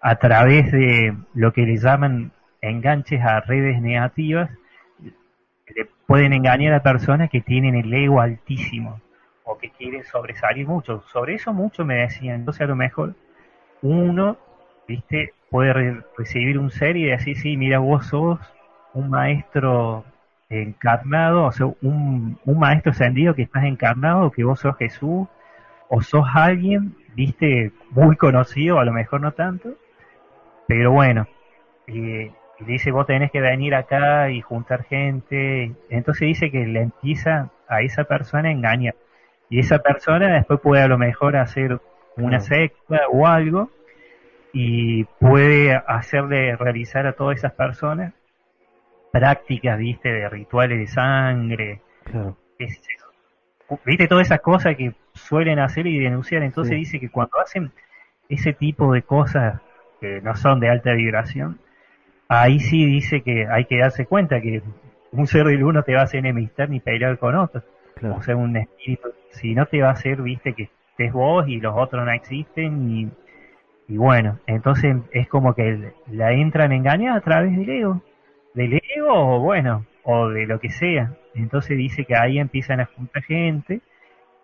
[0.00, 4.50] a través de lo que le llaman enganches a redes negativas,
[5.74, 9.00] le pueden engañar a personas que tienen el ego altísimo
[9.44, 11.02] o que quieren sobresalir mucho.
[11.12, 12.36] Sobre eso mucho me decían.
[12.36, 13.14] Entonces a lo mejor
[13.82, 14.36] uno,
[14.86, 18.38] viste, puede recibir un ser y decir, sí, mira, vos sos
[18.94, 20.04] un maestro
[20.50, 25.28] encarnado, o sea, un, un maestro ascendido que estás encarnado, que vos sos Jesús,
[25.88, 29.74] o sos alguien, viste, muy conocido, a lo mejor no tanto,
[30.66, 31.26] pero bueno,
[31.86, 37.50] eh, dice vos tenés que venir acá y juntar gente, entonces dice que le empieza
[37.68, 38.94] a esa persona a engañar,
[39.50, 41.80] y esa persona después puede a lo mejor hacer
[42.16, 43.70] una secta o algo,
[44.52, 48.14] y puede hacerle realizar a todas esas personas
[49.10, 51.80] prácticas, viste, de rituales de sangre,
[53.84, 56.42] viste, todas esas cosas que suelen hacer y denunciar.
[56.42, 57.72] Entonces dice que cuando hacen
[58.28, 59.60] ese tipo de cosas
[60.00, 61.58] que no son de alta vibración,
[62.28, 64.62] ahí sí dice que hay que darse cuenta que
[65.12, 67.62] un ser de luz no te va a hacer enemistar ni pelear con otro.
[68.14, 71.60] O sea, un espíritu, si no te va a hacer, viste, que estés vos y
[71.60, 73.10] los otros no existen y,
[73.88, 78.02] y bueno, entonces es como que la entran engañar a través del ego
[78.58, 81.14] del ego o bueno, o de lo que sea.
[81.34, 83.80] Entonces dice que ahí empiezan a juntar gente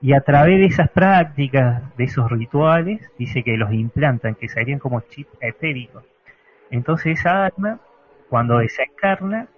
[0.00, 4.78] y a través de esas prácticas, de esos rituales, dice que los implantan, que serían
[4.78, 6.04] como chips etéricos.
[6.70, 7.80] Entonces esa alma,
[8.28, 9.48] cuando desencarna,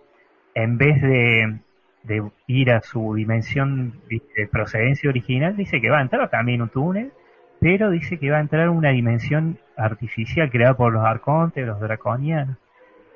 [0.55, 1.59] en vez de,
[2.05, 6.71] de ir a su dimensión de procedencia original, dice que va a entrar también un
[6.71, 7.13] túnel,
[7.61, 12.57] pero dice que va a entrar una dimensión artificial creada por los arcontes, los draconianos.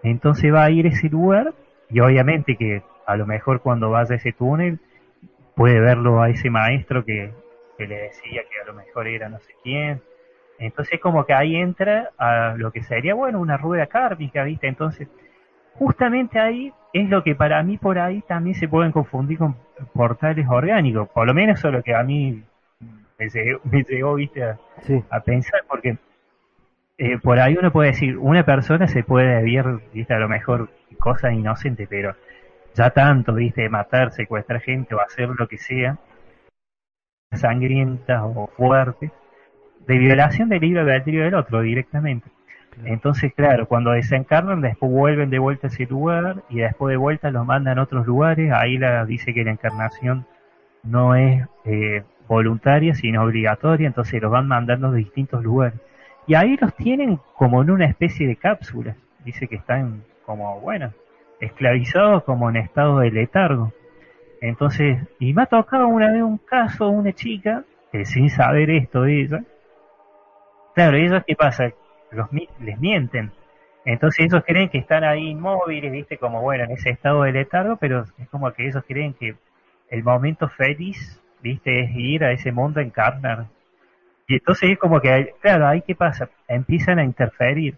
[0.02, 1.52] Entonces va a ir a ese lugar
[1.90, 4.78] y obviamente que a lo mejor cuando vaya a ese túnel
[5.54, 7.32] puede verlo a ese maestro que,
[7.78, 10.02] le decía que a lo mejor era no sé quién.
[10.58, 14.68] Entonces como que ahí entra a lo que sería, bueno, una rueda kármica, ¿viste?
[14.68, 15.08] Entonces,
[15.74, 19.56] justamente ahí es lo que para mí por ahí también se pueden confundir con
[19.94, 22.42] portales orgánicos, por lo menos eso es lo que a mí
[23.18, 24.44] me llegó, ¿viste?
[24.44, 24.58] A,
[25.10, 25.96] a pensar, porque
[27.02, 30.68] eh, por ahí uno puede decir, una persona se puede ver, viste, a lo mejor
[30.98, 32.14] cosas inocentes, pero
[32.74, 35.96] ya tanto, viste, matar, secuestrar gente o hacer lo que sea,
[37.32, 39.10] sangrientas o fuertes,
[39.86, 42.28] de violación del libre albedrío del otro directamente.
[42.84, 47.30] Entonces, claro, cuando desencarnan, después vuelven de vuelta a ese lugar y después de vuelta
[47.30, 48.52] los mandan a otros lugares.
[48.52, 50.26] Ahí la, dice que la encarnación
[50.82, 55.80] no es eh, voluntaria, sino obligatoria, entonces los van mandando a distintos lugares.
[56.30, 58.94] Y ahí los tienen como en una especie de cápsula.
[59.24, 60.94] Dice que están como, bueno,
[61.40, 63.72] esclavizados como en estado de letargo.
[64.40, 69.02] Entonces, y me ha tocado una vez un caso una chica que sin saber esto
[69.02, 69.42] de ella,
[70.76, 71.72] claro, ellos qué pasa,
[72.12, 72.28] los
[72.60, 73.32] les mienten.
[73.84, 77.74] Entonces ellos creen que están ahí inmóviles, viste, como bueno, en ese estado de letargo,
[77.74, 79.34] pero es como que ellos creen que
[79.88, 83.46] el momento feliz, viste, es ir a ese mundo a encarnar
[84.30, 87.74] Y entonces es como que, claro, ahí qué pasa, empiezan a interferir.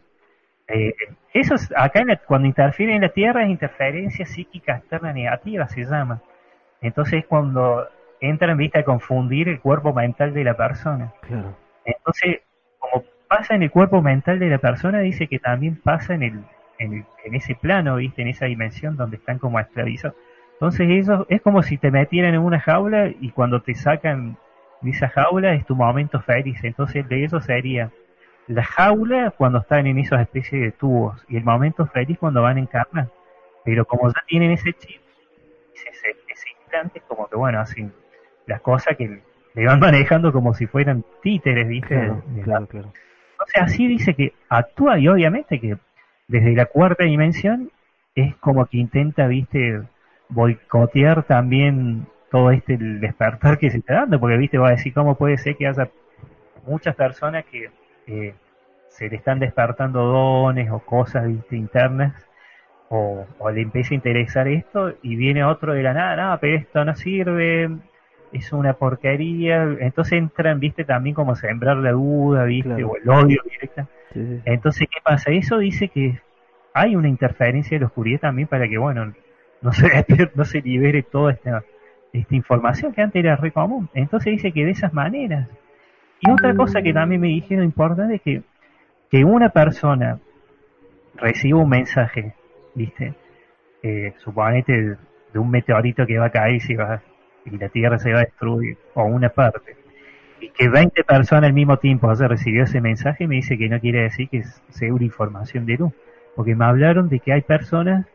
[0.68, 0.92] Eh,
[1.32, 6.20] eso es, acá cuando interfieren en la Tierra es interferencia psíquica externa negativa, se llama.
[6.82, 7.88] Entonces es cuando
[8.20, 11.14] entran, viste, a confundir el cuerpo mental de la persona.
[11.22, 11.56] Claro.
[11.86, 12.40] Entonces,
[12.78, 16.44] como pasa en el cuerpo mental de la persona, dice que también pasa en el,
[16.78, 20.18] en, en ese plano, viste, en esa dimensión donde están como esclavizados.
[20.52, 24.36] Entonces eso es como si te metieran en una jaula y cuando te sacan
[24.82, 26.58] de esa jaula es tu momento feliz.
[26.62, 27.90] Entonces de eso sería
[28.46, 32.58] la jaula cuando están en esas especies de tubos y el momento feliz cuando van
[32.58, 33.08] en carne.
[33.64, 35.00] Pero como ya tienen ese chip,
[35.74, 37.88] ese, ese instante, como que bueno, así
[38.46, 39.22] las cosas que
[39.54, 41.94] le van manejando como si fueran títeres, ¿viste?
[41.94, 42.92] Claro, claro, claro.
[43.32, 45.76] Entonces así dice que actúa y obviamente que
[46.28, 47.70] desde la cuarta dimensión
[48.14, 49.82] es como que intenta, ¿viste?
[50.32, 55.16] boicotear también todo este despertar que se está dando, porque viste, va a decir cómo
[55.16, 55.90] puede ser que haya
[56.66, 57.70] muchas personas que
[58.06, 58.34] eh,
[58.88, 61.56] se le están despertando dones o cosas ¿viste?
[61.56, 62.14] internas
[62.88, 66.84] o, le empieza a interesar esto y viene otro de la nada, no, pero esto
[66.84, 67.70] no sirve,
[68.32, 73.40] es una porquería, entonces entran, viste, también como sembrar la duda, viste, o el odio
[73.44, 73.86] directa.
[74.44, 75.30] Entonces, ¿qué pasa?
[75.30, 76.20] Eso dice que
[76.74, 79.12] hay una interferencia de la oscuridad también para que, bueno,
[79.62, 79.86] no se,
[80.34, 81.64] no se libere toda esta,
[82.12, 83.88] esta información que antes era re común.
[83.94, 85.48] Entonces dice que de esas maneras.
[86.20, 88.42] Y otra cosa que también me dijeron importante es que,
[89.10, 90.20] que una persona
[91.16, 92.34] reciba un mensaje,
[92.74, 93.14] ¿viste?
[93.82, 94.96] Eh, suponete
[95.32, 97.02] de, un meteorito que va a caer y, va,
[97.44, 99.76] y la Tierra se va a destruir, o una parte,
[100.40, 103.80] y que 20 personas al mismo tiempo haya recibido ese mensaje, me dice que no
[103.80, 105.92] quiere decir que sea una información de luz,
[106.36, 108.06] porque me hablaron de que hay personas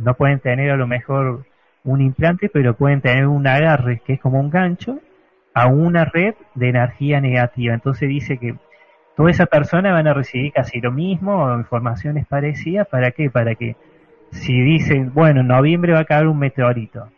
[0.00, 1.44] no pueden tener a lo mejor
[1.84, 5.00] un implante, pero pueden tener un agarre que es como un gancho
[5.54, 7.74] a una red de energía negativa.
[7.74, 8.56] Entonces dice que
[9.16, 12.86] toda esa persona van a recibir casi lo mismo informaciones parecidas.
[12.88, 13.30] ¿Para qué?
[13.30, 13.76] Para que
[14.30, 17.08] si dicen, bueno, en noviembre va a caer un meteorito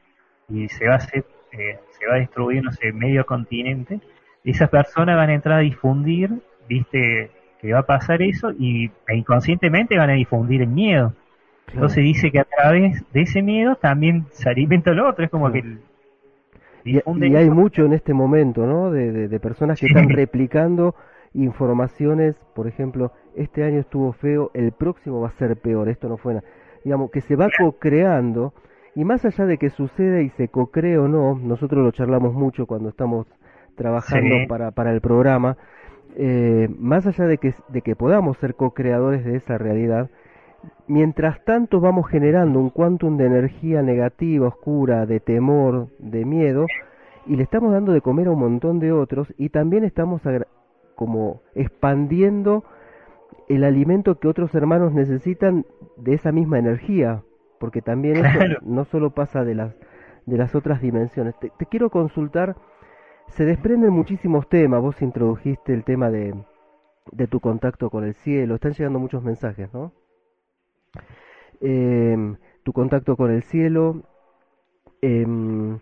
[0.49, 4.01] y se va a hacer, eh, se va a destruir, no sé, medio continente,
[4.45, 6.31] esas personas van a entrar a difundir,
[6.69, 11.15] viste, que va a pasar eso y e inconscientemente van a difundir el miedo.
[11.73, 15.51] Entonces dice que a través de ese miedo también se alimenta lo otro, es como
[15.51, 15.79] que...
[16.85, 16.99] y,
[17.35, 18.91] hay mucho en este momento, ¿no?
[18.91, 20.95] De, de, personas que están replicando
[21.35, 26.19] informaciones, por ejemplo, este año estuvo feo, el próximo va a ser peor, esto no
[26.19, 26.47] fue nada.
[26.85, 28.53] Digamos, que se va co-creando,
[28.95, 32.67] y más allá de que suceda y se co-cree o no, nosotros lo charlamos mucho
[32.67, 33.27] cuando estamos
[33.77, 35.57] trabajando para, para el programa,
[36.17, 40.11] eh, más allá de que, de que podamos ser co-creadores de esa realidad,
[40.87, 46.67] Mientras tanto vamos generando un quantum de energía negativa, oscura, de temor, de miedo,
[47.27, 50.23] y le estamos dando de comer a un montón de otros y también estamos
[50.95, 52.65] como expandiendo
[53.49, 57.23] el alimento que otros hermanos necesitan de esa misma energía,
[57.59, 59.75] porque también eso no solo pasa de las
[60.27, 61.37] de las otras dimensiones.
[61.41, 62.57] Te, te, quiero consultar,
[63.29, 66.35] se desprenden muchísimos temas, vos introdujiste el tema de,
[67.11, 69.93] de tu contacto con el cielo, están llegando muchos mensajes, ¿no?
[71.61, 74.03] Em, tu contacto con el cielo.
[75.01, 75.79] Em,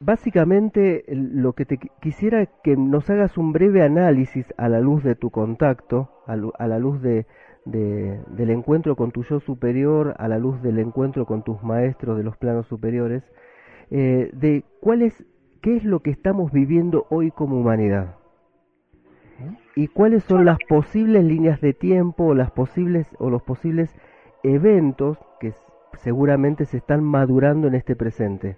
[0.00, 5.14] básicamente lo que te quisiera que nos hagas un breve análisis a la luz de
[5.14, 6.36] tu contacto, a,
[6.66, 7.26] la luz de,
[7.64, 12.24] del encuentro con tu yo superior, a la luz del encuentro con tus maestros de
[12.24, 13.22] los planos superiores,
[13.90, 15.24] eh, de cuál es,
[15.62, 18.16] qué es lo que estamos viviendo hoy como humanidad
[19.74, 23.94] y cuáles son las posibles líneas de tiempo o las posibles o los posibles
[24.42, 25.52] eventos que
[25.94, 28.56] seguramente se están madurando en este presente.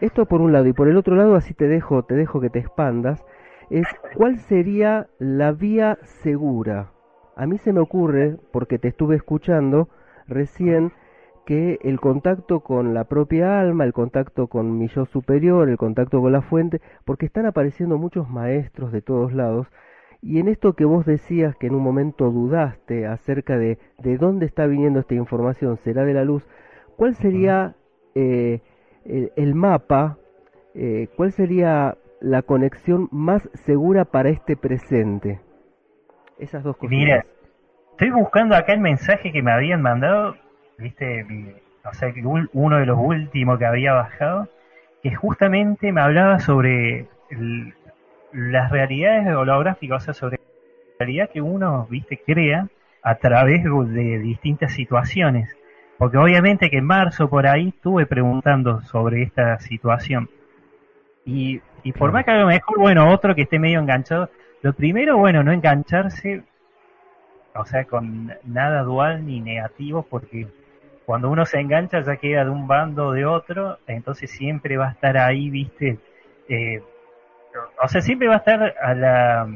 [0.00, 2.50] Esto por un lado y por el otro lado así te dejo te dejo que
[2.50, 3.24] te expandas
[3.70, 6.92] es cuál sería la vía segura.
[7.36, 9.88] A mí se me ocurre porque te estuve escuchando
[10.26, 10.92] recién
[11.48, 16.20] que el contacto con la propia alma, el contacto con mi yo superior, el contacto
[16.20, 19.66] con la fuente, porque están apareciendo muchos maestros de todos lados,
[20.20, 24.44] y en esto que vos decías que en un momento dudaste acerca de de dónde
[24.44, 26.46] está viniendo esta información, será de la luz,
[26.96, 27.76] ¿cuál sería
[28.14, 28.60] eh,
[29.06, 30.18] el, mapa,
[30.74, 35.40] eh, cuál sería la conexión más segura para este presente?
[36.38, 36.90] Esas dos cosas.
[36.90, 37.24] Mira,
[37.92, 40.34] estoy buscando acá el mensaje que me habían mandado
[40.78, 41.26] viste,
[41.84, 42.12] o sea,
[42.52, 44.48] uno de los últimos que había bajado,
[45.02, 47.06] que justamente me hablaba sobre
[48.32, 52.68] las realidades holográficas, o sea, sobre la realidad que uno, viste, crea
[53.02, 55.54] a través de distintas situaciones.
[55.98, 60.28] Porque obviamente que en marzo por ahí estuve preguntando sobre esta situación.
[61.24, 64.30] Y Y por más que a lo mejor, bueno, otro que esté medio enganchado,
[64.62, 66.42] lo primero, bueno, no engancharse,
[67.54, 70.48] o sea, con nada dual ni negativo, porque
[71.08, 74.88] cuando uno se engancha ya queda de un bando o de otro, entonces siempre va
[74.88, 75.98] a estar ahí, viste,
[76.50, 76.82] eh,
[77.82, 79.48] o sea, siempre va a estar a la,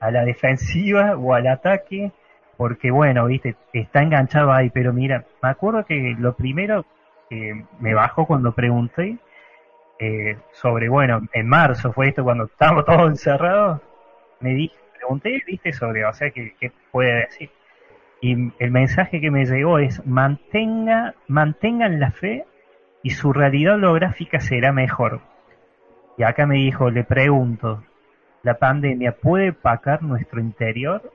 [0.00, 2.12] a la defensiva o al ataque,
[2.58, 6.84] porque bueno, viste, está enganchado ahí, pero mira, me acuerdo que lo primero
[7.30, 9.16] que me bajó cuando pregunté
[9.98, 13.80] eh, sobre, bueno, en marzo fue esto cuando estábamos todos encerrados,
[14.40, 17.48] me dije, pregunté, viste, sobre, o sea, ¿qué, qué puede decir?
[18.20, 22.44] Y el mensaje que me llegó es mantenga, mantengan la fe
[23.02, 25.20] y su realidad holográfica será mejor.
[26.16, 27.84] Y acá me dijo, le pregunto,
[28.42, 31.12] ¿la pandemia puede pacar nuestro interior?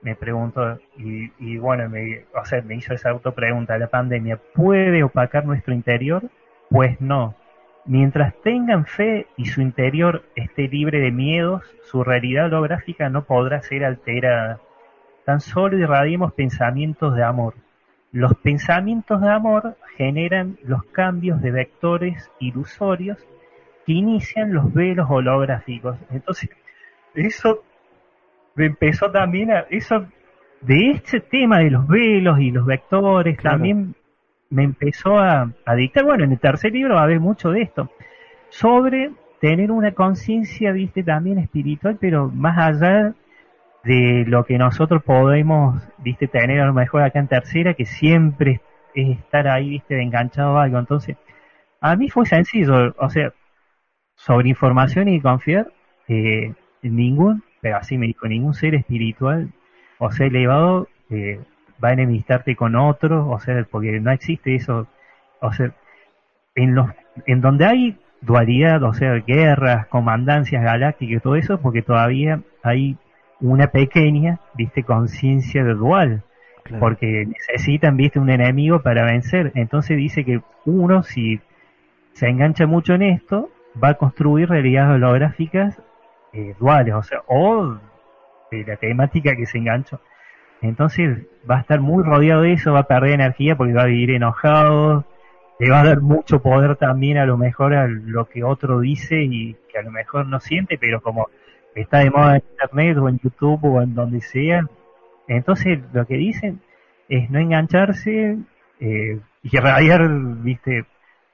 [0.00, 5.02] Me pregunto, y, y bueno, me, o sea, me hizo esa autopregunta, ¿la pandemia puede
[5.02, 6.22] opacar nuestro interior?
[6.70, 7.36] Pues no.
[7.84, 13.60] Mientras tengan fe y su interior esté libre de miedos, su realidad holográfica no podrá
[13.60, 14.60] ser alterada
[15.24, 17.54] tan solo irradiemos pensamientos de amor.
[18.12, 23.18] Los pensamientos de amor generan los cambios de vectores ilusorios
[23.86, 25.96] que inician los velos holográficos.
[26.10, 26.50] Entonces,
[27.14, 27.62] eso
[28.54, 29.60] me empezó también a...
[29.70, 30.06] Eso,
[30.60, 33.94] de este tema de los velos y los vectores, también
[34.50, 37.62] me empezó a, a dictar, bueno, en el tercer libro va a haber mucho de
[37.62, 37.90] esto,
[38.48, 39.10] sobre
[39.40, 43.14] tener una conciencia, viste, también espiritual, pero más allá
[43.84, 48.60] de lo que nosotros podemos, viste, tener a lo mejor acá en tercera, que siempre
[48.94, 50.78] es estar ahí, viste, enganchado a algo.
[50.78, 51.16] Entonces,
[51.80, 53.32] a mí fue sencillo, o sea,
[54.14, 55.72] sobre información y confiar,
[56.08, 56.52] eh,
[56.82, 59.52] ningún, pero así me dijo, ningún ser espiritual,
[59.98, 61.40] o sea, elevado, eh,
[61.82, 64.86] va a enemistarte con otro, o sea, porque no existe eso,
[65.40, 65.72] o sea,
[66.54, 66.90] en los,
[67.26, 72.96] en donde hay dualidad, o sea, guerras, comandancias galácticas todo eso, porque todavía hay
[73.42, 76.22] una pequeña, viste, conciencia de dual,
[76.78, 79.52] porque necesitan, viste, un enemigo para vencer.
[79.54, 81.40] Entonces dice que uno, si
[82.12, 83.50] se engancha mucho en esto,
[83.82, 85.82] va a construir realidades holográficas
[86.32, 87.78] eh, duales, o sea, o
[88.50, 90.00] de la temática que se enganchó.
[90.60, 93.86] Entonces va a estar muy rodeado de eso, va a perder energía porque va a
[93.86, 95.04] vivir enojado,
[95.58, 99.22] le va a dar mucho poder también a lo mejor a lo que otro dice
[99.22, 101.28] y que a lo mejor no siente, pero como
[101.74, 104.66] está de moda en internet o en YouTube o en donde sea.
[105.28, 106.60] Entonces lo que dicen
[107.08, 108.38] es no engancharse
[108.80, 110.84] eh, y radiar, viste,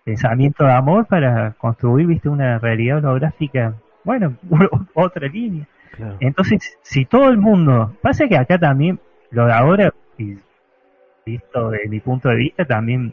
[0.05, 3.74] pensamiento de amor para construir, viste, una realidad holográfica,
[4.05, 4.36] bueno,
[4.95, 5.66] otra línea.
[6.20, 10.39] Entonces, si todo el mundo, pasa que acá también, lo de ahora, y
[11.26, 13.12] visto de mi punto de vista, también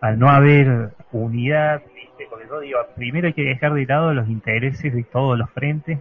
[0.00, 4.28] al no haber unidad, viste, porque yo digo, primero hay que dejar de lado los
[4.28, 5.98] intereses de todos los frentes,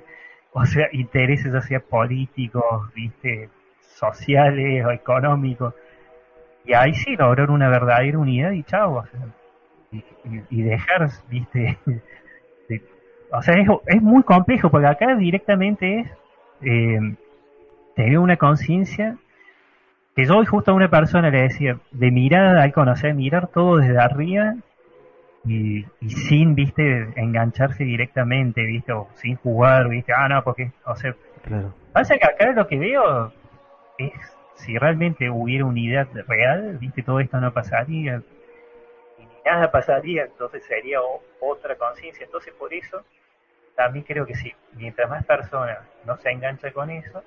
[0.53, 3.49] o sea, intereses hacia políticos, viste,
[3.81, 5.73] sociales o económicos.
[6.65, 9.19] Y ahí sí lograr una verdadera unidad y chao, o sea,
[10.49, 11.77] y, dejar, viste,
[13.31, 13.55] o sea,
[13.87, 16.07] es, muy complejo porque acá directamente es
[16.61, 17.15] eh,
[17.95, 19.17] tener una conciencia
[20.15, 23.77] que yo hoy justo a una persona le decía, de mirada al conocer, mirar todo
[23.77, 24.55] desde arriba
[25.45, 31.15] y, sin, viste, engancharse directamente, viste, o sin jugar, viste, ah, no, porque, o sea,
[31.43, 31.73] claro.
[31.91, 33.33] pasa que acá lo que veo
[33.97, 34.13] es,
[34.55, 38.21] si realmente hubiera unidad real, viste, todo esto no pasaría,
[39.17, 40.99] y ni nada pasaría, entonces sería
[41.41, 43.03] otra conciencia, entonces por eso,
[43.75, 47.21] también creo que si mientras más personas no se enganchan con eso,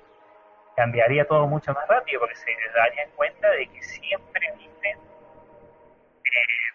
[0.75, 6.66] cambiaría todo mucho más rápido, porque se darían cuenta de que siempre, viste, eh,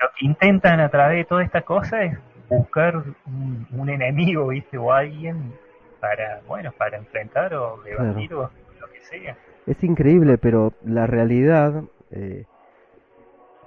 [0.00, 2.18] lo que intentan a través de toda esta cosa es
[2.48, 4.78] buscar un, enemigo, ¿viste?
[4.78, 5.52] O alguien
[6.00, 9.36] para, bueno, para enfrentar o debatir o lo que sea.
[9.66, 12.44] Es increíble, pero la realidad eh,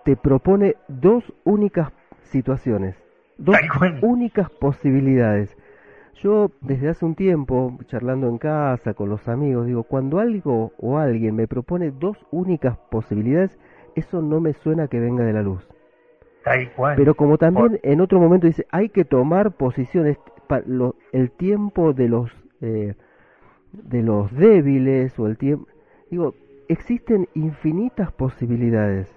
[0.03, 1.91] te propone dos únicas
[2.23, 2.95] situaciones,
[3.37, 3.57] dos
[4.01, 5.55] únicas posibilidades.
[6.15, 10.97] Yo desde hace un tiempo, charlando en casa con los amigos, digo, cuando algo o
[10.97, 13.57] alguien me propone dos únicas posibilidades,
[13.95, 15.67] eso no me suena que venga de la luz.
[16.95, 20.17] Pero como también en otro momento dice, hay que tomar posiciones,
[21.11, 22.31] el tiempo de los
[22.61, 22.95] eh,
[23.71, 25.67] de los débiles o el tiempo,
[26.09, 26.35] digo,
[26.67, 29.07] existen infinitas posibilidades.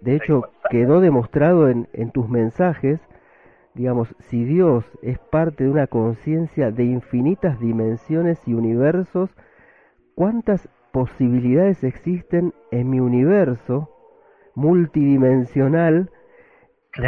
[0.00, 3.00] De hecho, quedó demostrado en, en tus mensajes,
[3.74, 9.30] digamos, si Dios es parte de una conciencia de infinitas dimensiones y universos,
[10.14, 13.90] ¿cuántas posibilidades existen en mi universo
[14.54, 16.10] multidimensional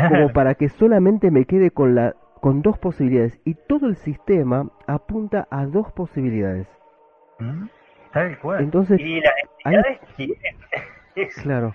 [0.08, 4.70] como para que solamente me quede con la con dos posibilidades y todo el sistema
[4.86, 6.66] apunta a dos posibilidades.
[7.38, 7.66] Mm,
[8.12, 8.62] Tal cual.
[8.64, 9.32] Entonces, y las
[9.64, 10.00] ahí- entidades.
[11.16, 11.74] Eso, Claro.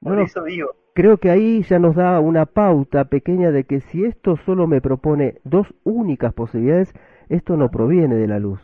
[0.00, 0.70] por Bueno, eso digo.
[0.94, 4.80] creo que ahí ya nos da una pauta pequeña de que si esto solo me
[4.80, 6.94] propone dos únicas posibilidades,
[7.28, 8.60] esto no proviene de la luz.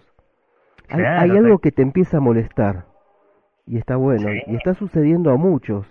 [0.88, 2.86] Hay, Claro, hay algo que te empieza a molestar.
[3.66, 4.26] Y está bueno.
[4.30, 4.42] Sí.
[4.46, 5.86] Y está sucediendo a muchos.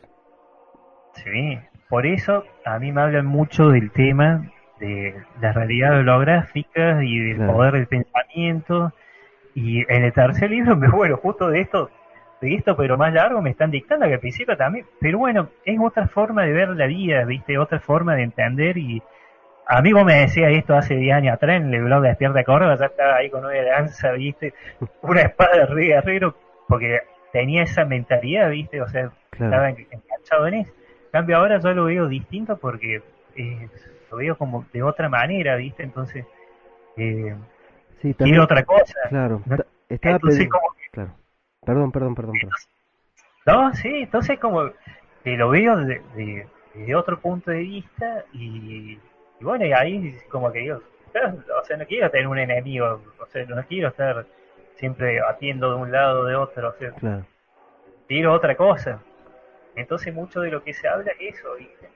[1.13, 1.59] Sí,
[1.89, 4.45] por eso a mí me hablan mucho del tema
[4.79, 7.53] de la realidad holográfica y del Claro.
[7.53, 8.93] poder del pensamiento.
[9.55, 11.89] Y en el tercer libro, me bueno, justo de esto,
[12.41, 14.85] de esto, pero más largo, me están dictando que al principio también.
[15.01, 17.57] Pero bueno, es otra forma de ver la vida, ¿viste?
[17.57, 18.77] Otra forma de entender.
[18.77, 19.01] Y
[19.67, 22.43] a mí vos me decías esto hace 10 años atrás en el blog de Despierta
[22.45, 24.53] Córdoba, ya estaba ahí con una lanza, ¿viste?
[25.01, 26.35] Una espada de guerrero,
[26.67, 26.99] porque
[27.33, 28.81] tenía esa mentalidad, ¿viste?
[28.81, 29.45] O sea, Claro.
[29.51, 30.73] estaba en- enganchado en eso.
[31.12, 33.01] Cambio ahora yo lo veo distinto porque
[33.36, 33.70] eh,
[34.12, 35.84] lo veo como de otra manera, ¿viste?
[35.84, 36.26] Entonces,
[36.97, 37.36] eh,
[38.01, 38.93] Sí, otra cosa.
[39.10, 39.41] Claro.
[39.45, 39.57] No-
[39.89, 41.12] Estaba Entonces, como que, Claro.
[41.66, 42.39] Perdón, perdón, perdón.
[43.45, 44.72] no, sí, entonces como
[45.24, 48.99] que lo veo de, de- de otro punto de vista y,
[49.39, 50.82] y bueno, y ahí como que digo,
[51.12, 54.26] claro, o sea, no quiero tener un enemigo, o sea, no quiero estar
[54.76, 57.26] siempre batiendo de un lado o de otro, o sea, Claro.
[58.07, 59.01] quiero otra cosa.
[59.80, 61.88] Entonces mucho de lo que se habla es eso, ¿viste?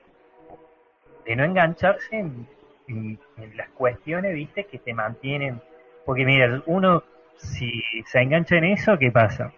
[1.24, 2.46] De no engancharse en,
[2.88, 4.64] en- en las cuestiones, ¿viste?
[4.64, 5.60] Que te mantienen.
[6.04, 7.02] Porque mira, uno,
[7.36, 9.52] si se engancha en eso, ¿qué pasa?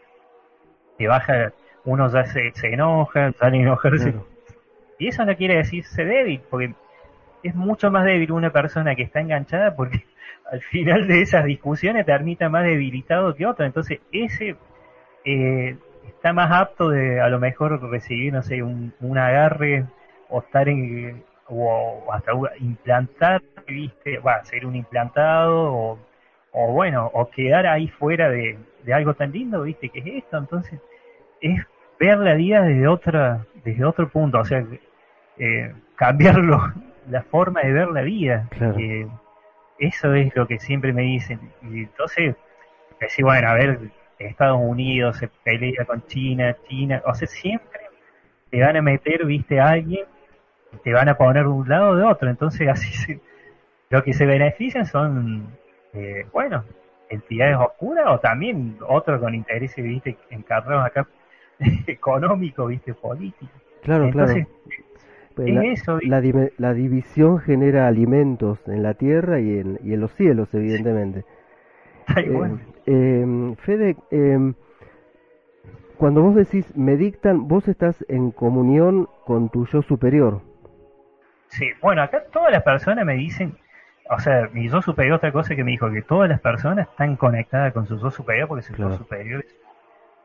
[0.98, 1.52] Te baja,
[1.84, 4.12] uno ya se, se enoja, sale a enojarse.
[4.12, 4.26] Claro.
[4.98, 6.74] Y eso no quiere decirse débil, porque
[7.42, 10.04] es mucho más débil una persona que está enganchada porque
[10.50, 13.66] al final de esas discusiones termina más debilitado que otro.
[13.66, 14.56] Entonces, ese
[15.24, 15.76] eh,
[16.08, 19.84] está más apto de a lo mejor recibir, no sé, un, un agarre
[20.28, 25.98] o estar en, o, hasta implantar, viste, va, ser un implantado o,
[26.52, 30.38] o bueno, o quedar ahí fuera de, de algo tan lindo, viste, que es esto.
[30.38, 30.80] Entonces,
[31.40, 31.60] es
[31.98, 34.64] ver la vida desde otra, desde otro punto, o sea,
[35.38, 36.72] eh, cambiarlo,
[37.10, 38.46] la forma de ver la vida.
[38.50, 38.78] Claro.
[38.78, 39.08] Eh,
[39.78, 41.40] eso es lo que siempre me dicen.
[41.62, 42.36] Y entonces,
[43.00, 43.78] decir, bueno, a ver,
[44.18, 47.80] Estados Unidos se pelea con China, China, o sea, siempre
[48.50, 50.06] te van a meter, viste, a alguien,
[50.72, 52.30] y te van a poner de un lado o de otro.
[52.30, 53.20] Entonces, así se,
[53.90, 55.48] lo que se benefician son,
[55.92, 56.64] eh, bueno,
[57.08, 61.06] entidades oscuras o también otros con intereses, viste, encargados acá
[61.86, 63.50] económicos, viste, políticos.
[63.82, 64.86] Claro, Entonces, claro.
[65.36, 65.98] Pues es la, eso,
[66.56, 71.26] la división genera alimentos en la tierra y en, y en los cielos, evidentemente.
[72.16, 72.60] Eh, cual.
[72.86, 74.52] eh, Fede, eh,
[75.98, 80.40] cuando vos decís me dictan, vos estás en comunión con tu yo superior.
[81.48, 83.56] Sí, bueno, acá todas las personas me dicen,
[84.10, 87.16] o sea, mi yo superior, otra cosa que me dijo, que todas las personas están
[87.16, 88.92] conectadas con su yo superior, porque su Claro.
[88.92, 89.44] yo superior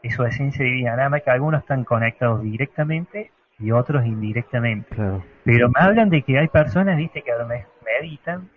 [0.03, 4.93] es, su esencia divina, nada más que algunos están conectados directamente y otros indirectamente.
[4.95, 8.49] Claro, Pero me hablan de que hay personas, viste, que a lo mejor meditan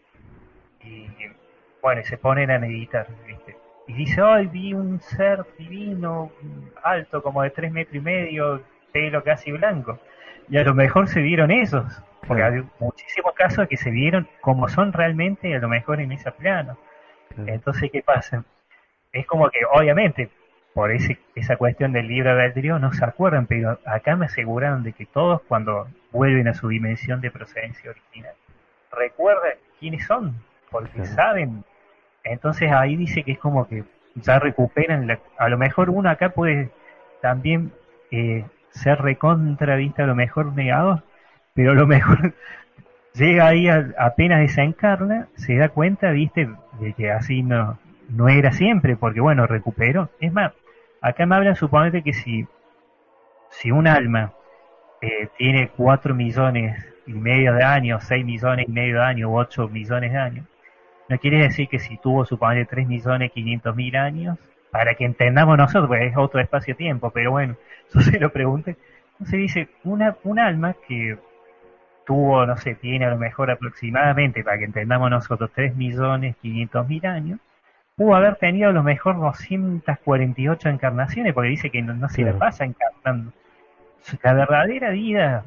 [0.82, 1.06] y,
[1.84, 3.56] bueno, y se ponen a meditar, viste.
[3.86, 6.32] Y dice, hoy vi un ser divino,
[6.82, 9.98] alto, como de tres metros y medio, pelo casi blanco.
[10.48, 12.54] Y a lo mejor se vieron esos, porque Claro.
[12.54, 16.78] hay muchísimos casos que se vieron como son realmente, a lo mejor en ese plano.
[17.34, 17.52] claro.
[17.52, 18.44] Entonces, ¿qué pasa?
[19.12, 20.30] Es como que, obviamente,
[20.72, 24.94] por ese, esa cuestión del libre albedrío no se acuerdan, pero acá me aseguraron de
[24.94, 28.32] que todos cuando vuelven a su dimensión de procedencia original,
[28.90, 30.34] recuerdan quiénes son,
[30.70, 31.14] porque Claro.
[31.14, 31.64] saben.
[32.24, 33.84] Entonces ahí dice que es como que
[34.16, 36.70] ya recuperan, la- a lo mejor uno acá puede
[37.20, 37.72] también
[38.10, 41.02] eh, ser recontra, viste, a lo mejor negado,
[41.54, 42.34] pero a lo mejor
[43.14, 46.50] llega ahí a- apenas desencarna, se da cuenta, viste,
[46.80, 50.10] de que así no, no era siempre, porque bueno, recuperó.
[50.20, 50.52] Es más,
[51.00, 52.46] acá me hablan, suponete que si,
[53.50, 54.32] si un alma
[55.02, 59.36] eh, tiene 4 millones y medio de años, 6 millones y medio de años, u
[59.36, 60.46] 8 millones de años,
[61.08, 64.38] no quiere decir que si tuvo, suponete, 3 millones 500 mil años,
[64.70, 67.56] para que entendamos nosotros, porque es otro espacio-tiempo, pero bueno,
[67.88, 68.76] eso se lo pregunte.
[69.12, 71.16] Entonces dice, una, un alma que
[72.06, 76.88] tuvo, no sé, tiene a lo mejor aproximadamente, para que entendamos nosotros, 3 millones 500
[76.88, 77.40] mil años,
[77.96, 82.32] pudo haber tenido a lo mejor 248 encarnaciones, porque dice que no, no se Claro.
[82.38, 83.32] la pasa encarnando.
[84.22, 85.44] La verdadera vida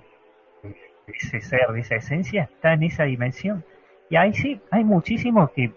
[0.63, 3.63] de ese ser, de esa esencia, está en esa dimensión.
[4.09, 5.71] Y ahí sí, hay muchísimos que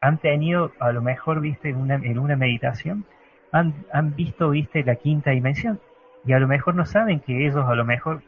[0.00, 3.04] han tenido, a lo mejor, viste, en una, en una meditación,
[3.52, 5.80] han, han visto, viste, la quinta dimensión.
[6.24, 8.22] Y a lo mejor no saben que ellos, a lo mejor,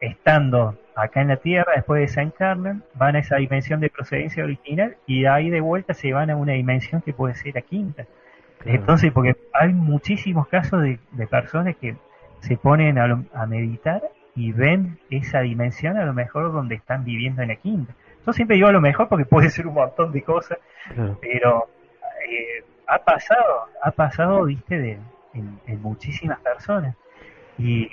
[0.00, 5.22] estando acá en la Tierra, después desencarnan, van a esa dimensión de procedencia original y
[5.22, 8.06] de ahí de vuelta se van a una dimensión que puede ser la quinta.
[8.64, 11.96] Entonces, porque hay muchísimos casos de, personas que
[12.40, 14.02] se ponen a, meditar
[14.34, 17.94] y ven esa dimensión a lo mejor donde están viviendo en la quinta.
[18.26, 20.58] Yo siempre digo lo mejor porque puede ser un montón de cosas,
[21.20, 21.68] pero
[22.28, 24.98] eh, ha pasado, ha pasado, viste, de,
[25.34, 26.96] en, muchísimas personas.
[27.58, 27.90] Y,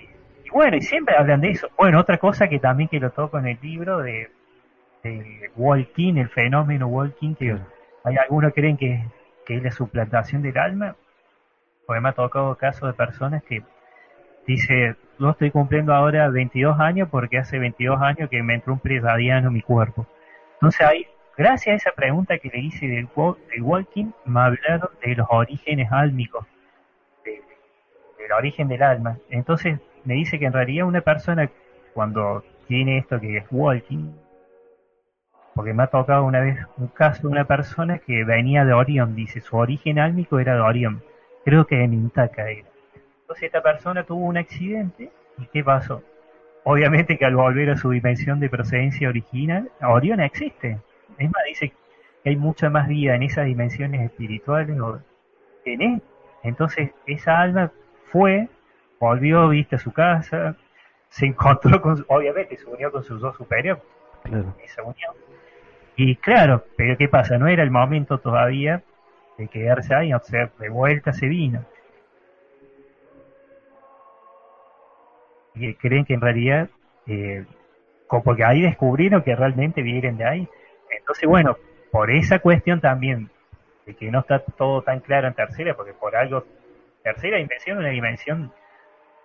[0.51, 1.69] bueno, y siempre hablan de eso.
[1.77, 4.29] Bueno, otra cosa que también que lo toco en el libro de,
[5.03, 7.57] de Walking, el fenómeno Walking, que
[8.03, 9.03] hay algunos que creen que,
[9.45, 10.95] que es la suplantación del alma,
[11.85, 13.63] pues me ha tocado casos de personas que
[14.45, 18.79] dice, no estoy cumpliendo ahora 22 años porque hace 22 años que me entró un
[18.79, 20.07] presadiano en mi cuerpo.
[20.59, 23.07] Entonces hay Gracias a esa pregunta que le hice del,
[23.61, 26.47] walking, me hablaron de los orígenes álmicos,
[27.23, 29.19] del origen del alma.
[29.29, 31.47] Entonces me dice que en realidad una persona
[31.93, 34.13] cuando tiene esto que es walking,
[35.53, 39.15] porque me ha tocado una vez un caso de una persona que venía de Orión,
[39.15, 41.03] dice, su origen álmico era de Orión,
[41.45, 42.67] creo que de Mintaka era.
[43.21, 46.01] Entonces esta persona tuvo un accidente y ¿qué pasó?
[46.69, 50.77] Obviamente que al volver a su dimensión de procedencia original, Orión existe,
[51.17, 51.69] es más, dice
[52.21, 54.77] que hay mucha más vida en esas dimensiones espirituales
[55.63, 56.01] que en él.
[56.43, 57.71] Entonces, esa alma
[58.11, 58.49] fue,
[58.99, 60.57] volvió, viste, a su casa,
[61.07, 63.81] se encontró con, obviamente, se unió con sus dos superiores.
[64.23, 64.53] Claro.
[64.61, 65.13] Esa unión.
[65.95, 67.37] Y claro, pero ¿qué pasa?
[67.37, 68.83] No era el momento todavía
[69.37, 71.63] de quedarse ahí, o sea, de vuelta se vino.
[75.59, 76.69] Y creen que en realidad,
[77.07, 77.45] eh,
[78.07, 80.49] porque ahí descubrieron que realmente vienen de ahí.
[80.97, 81.57] Entonces, bueno,
[81.91, 83.29] por esa cuestión también,
[83.85, 86.45] de que no está todo tan claro en tercera, porque por algo,
[87.03, 88.51] tercera dimensión es una dimensión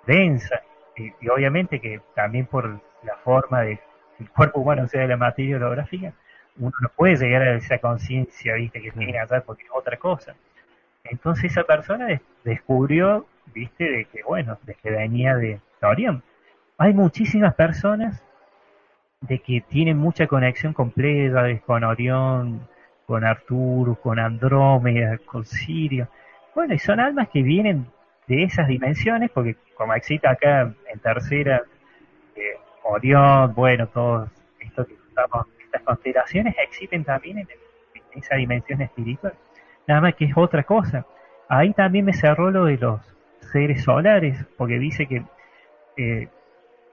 [0.07, 0.63] densa,
[0.97, 3.81] y, obviamente que también por la forma de
[4.21, 6.13] el cuerpo humano, o sea, de la materia holográfica,
[6.59, 10.35] uno no puede llegar a esa conciencia, viste, que tiene allá porque es otra cosa.
[11.05, 16.23] Entonces esa persona descubrió, viste, de que, bueno, de que venía de Orión.
[16.79, 18.23] Hay muchísimas personas
[19.21, 20.93] de que tienen mucha conexión con
[21.67, 22.69] con Orión,
[23.07, 26.09] con Arturo, con Andrómeda, con Sirio.
[26.55, 27.87] Bueno, y son almas que vienen
[28.27, 31.63] de esas dimensiones, porque como existe acá en tercera,
[32.37, 34.31] eh, Orión, bueno, todos
[34.61, 37.49] esto que estamos, estas constelaciones existen también en,
[38.15, 39.33] esa dimensión espiritual.
[39.87, 41.07] Nada más que es otra cosa.
[41.49, 43.01] Ahí también me cerró lo de los
[43.53, 45.23] seres solares, porque dice que
[45.97, 46.29] eh,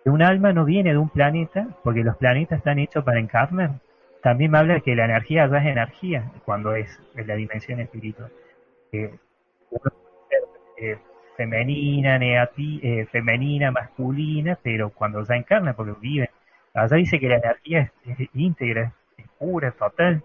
[0.06, 3.80] un alma no viene de un planeta, porque los planetas están hechos para encarnar.
[4.22, 7.80] También me habla de que la energía ya es energía cuando es en la dimensión
[7.80, 8.32] espiritual.
[8.92, 9.14] Eh,
[10.78, 10.98] eh,
[11.38, 16.30] femenina, eh, femenina, masculina, pero cuando ya encarna, porque vive.
[16.74, 20.22] Allá dice que la energía es, íntegra, es pura, total,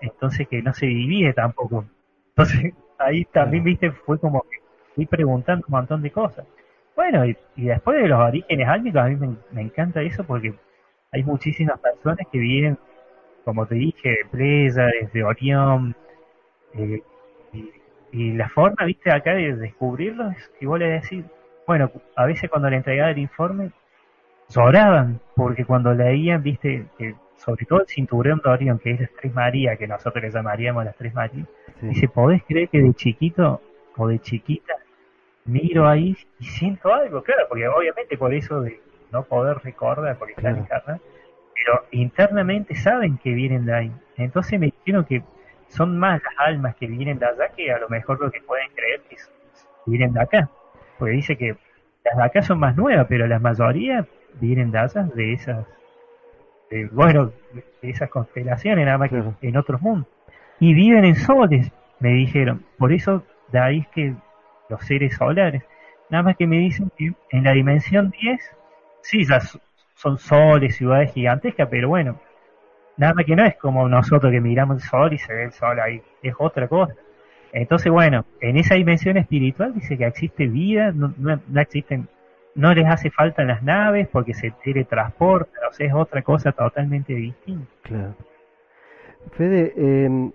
[0.00, 1.86] entonces que no se divide tampoco.
[2.28, 4.58] Entonces ahí también, viste, fue como que
[4.94, 6.46] fui preguntando un montón de cosas.
[6.98, 10.52] Bueno, y, después de los orígenes álmicos, a mí me, encanta eso porque
[11.12, 12.76] hay muchísimas personas que vienen,
[13.44, 15.94] como te dije, de Playa, desde Orión,
[16.74, 17.00] eh,
[18.10, 21.24] y, la forma, viste, acá de descubrirlos es que vos le decís,
[21.68, 23.70] bueno, a veces cuando le entregaba el informe,
[24.48, 29.10] lloraban, porque cuando leían, viste, que sobre todo el cinturón de Orión, que es las
[29.12, 31.46] Tres Marías, que nosotros le llamaríamos las Tres Marías,
[31.80, 33.62] dice, ¿podés creer que de chiquito
[33.96, 34.74] o de chiquita
[35.48, 38.80] miro ahí y siento algo, claro, porque obviamente por eso de
[39.10, 43.92] no poder recordar, porque está en pero internamente saben que vienen de ahí.
[44.16, 45.22] Entonces me dijeron que
[45.68, 48.70] son más las almas que vienen de allá que a lo mejor lo que pueden
[48.74, 49.16] creer que
[49.86, 50.48] vienen de acá.
[50.98, 51.56] Porque dice que
[52.04, 54.06] las de acá son más nuevas, pero la mayoría
[54.40, 55.66] vienen de allá, de esas,
[56.92, 60.06] bueno, de esas constelaciones, nada más que en otros mundos.
[60.60, 62.64] Y viven en soles, me dijeron.
[62.78, 64.14] Por eso de ahí es que
[64.68, 65.62] los seres solares.
[66.10, 68.40] Nada más que me dicen que en la dimensión 10,
[69.02, 69.40] sí, ya
[69.94, 72.18] son soles, ciudades gigantescas, pero bueno,
[72.96, 75.52] nada más que no es como nosotros que miramos el sol y se ve el
[75.52, 76.94] sol ahí, es otra cosa.
[77.52, 82.08] Entonces, bueno, en esa dimensión espiritual dice que existe vida, no, no, existen,
[82.54, 87.14] no les hace falta las naves porque se teletransportan, o sea, es otra cosa totalmente
[87.14, 87.70] distinta.
[87.82, 88.14] Claro.
[89.32, 90.30] Fede, eh,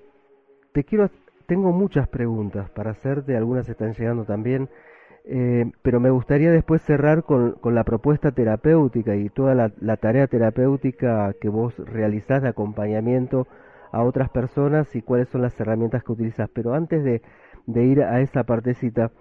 [0.71, 1.09] te quiero
[1.45, 4.69] tengo muchas preguntas para hacerte, algunas están llegando también,
[5.25, 11.33] eh, pero me gustaría después cerrar con, la propuesta terapéutica y toda la, tarea terapéutica
[11.39, 13.47] que vos realizás de acompañamiento
[13.91, 16.49] a otras personas y cuáles son las herramientas que utilizas.
[16.53, 17.21] Pero antes de,
[17.83, 19.11] ir a esa partecita,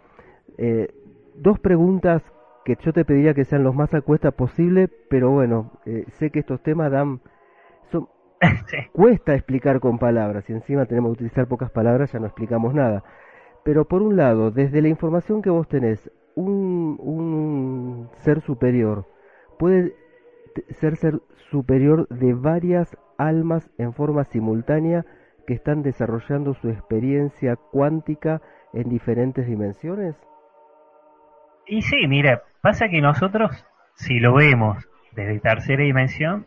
[0.59, 0.89] eh,
[1.37, 2.23] dos preguntas
[2.65, 6.41] que yo te pediría que sean los más acuestas posible, pero bueno, eh, sé que
[6.41, 7.21] estos temas dan...
[8.93, 13.05] Cuesta explicar con palabras, y encima tenemos que utilizar pocas palabras, ya no explicamos nada.
[13.65, 19.07] Pero por un lado, desde la información que vos tenés, un, un ser superior
[19.59, 19.95] puede
[20.81, 21.21] ser ser
[21.51, 25.05] superior de varias almas en forma simultánea
[25.47, 28.41] que están desarrollando su experiencia cuántica
[28.73, 30.17] en diferentes dimensiones?
[31.67, 33.65] Y sí, mira, pasa que nosotros,
[33.95, 36.47] si lo vemos desde tercera dimensión,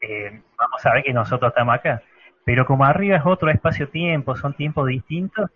[0.00, 2.02] eh, vamos a ver que nosotros estamos acá.
[2.44, 5.50] Pero como arriba es otro espacio-tiempo, son tiempos distintos,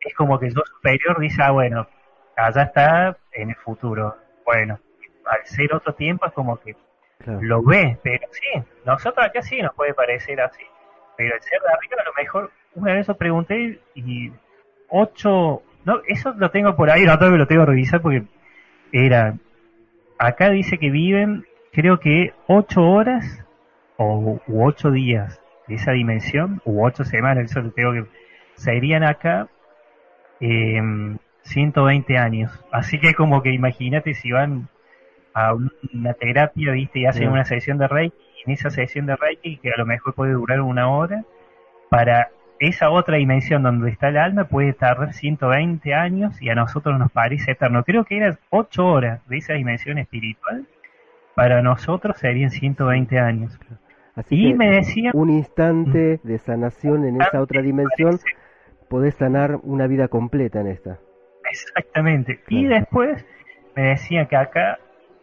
[0.00, 1.86] es como que yo superior dice, ah, bueno,
[2.36, 4.16] allá está en el futuro.
[4.44, 4.78] Bueno,
[5.26, 6.74] al ser otro tiempo es como que
[7.26, 10.62] lo ve, pero sí, nosotros acá sí nos puede parecer así.
[11.16, 14.32] Pero el ser de arriba a lo mejor, una vez os pregunté y
[14.88, 18.24] ocho, no, eso lo tengo por ahí, no todavía lo tengo que revisar porque
[18.92, 19.34] era,
[20.18, 23.44] acá dice que viven creo que ocho horas
[24.02, 28.06] o u ocho días de esa dimensión, u ocho semanas, eso lo tengo que,
[28.54, 29.48] serían acá
[30.40, 30.80] eh,
[31.42, 32.50] 120 años.
[32.72, 34.68] Así que como que imagínate si van
[35.34, 37.00] a una terapia, ¿viste?
[37.00, 39.84] Y hacen una sesión de Reiki, y en esa sesión de Reiki, que a lo
[39.84, 41.24] mejor puede durar una hora,
[41.90, 46.98] para esa otra dimensión donde está el alma puede tardar 120 años y a nosotros
[46.98, 47.84] nos parece eterno.
[47.84, 50.66] Creo que eran 8 horas de esa dimensión espiritual,
[51.34, 53.58] para nosotros serían 120 años.
[54.28, 55.10] Y me decía...
[55.14, 58.18] Un instante de sanación en esa otra dimensión,
[58.88, 60.98] podés sanar una vida completa en esta.
[61.50, 62.40] Exactamente.
[62.48, 63.24] Y después
[63.76, 64.78] me decía que acá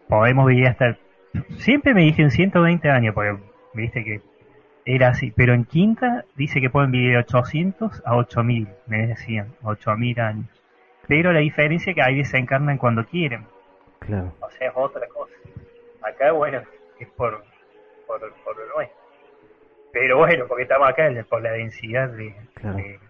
[0.07, 0.97] podemos vivir hasta...
[1.57, 3.37] Siempre me dijeron 120 años, porque
[3.73, 4.21] viste que
[4.85, 9.53] era así, pero en quinta dice que pueden vivir de 800 a 8000, me decían,
[9.63, 10.63] 8000 años.
[11.07, 13.45] Pero la diferencia es que ahí desencarnan cuando quieren.
[13.99, 14.33] Claro.
[14.39, 15.33] O sea, es otra cosa.
[16.01, 16.61] Acá, bueno,
[16.99, 17.43] es por,
[18.07, 19.07] por, por lo nuestro.
[19.91, 22.35] Pero bueno, porque estamos acá por la densidad de,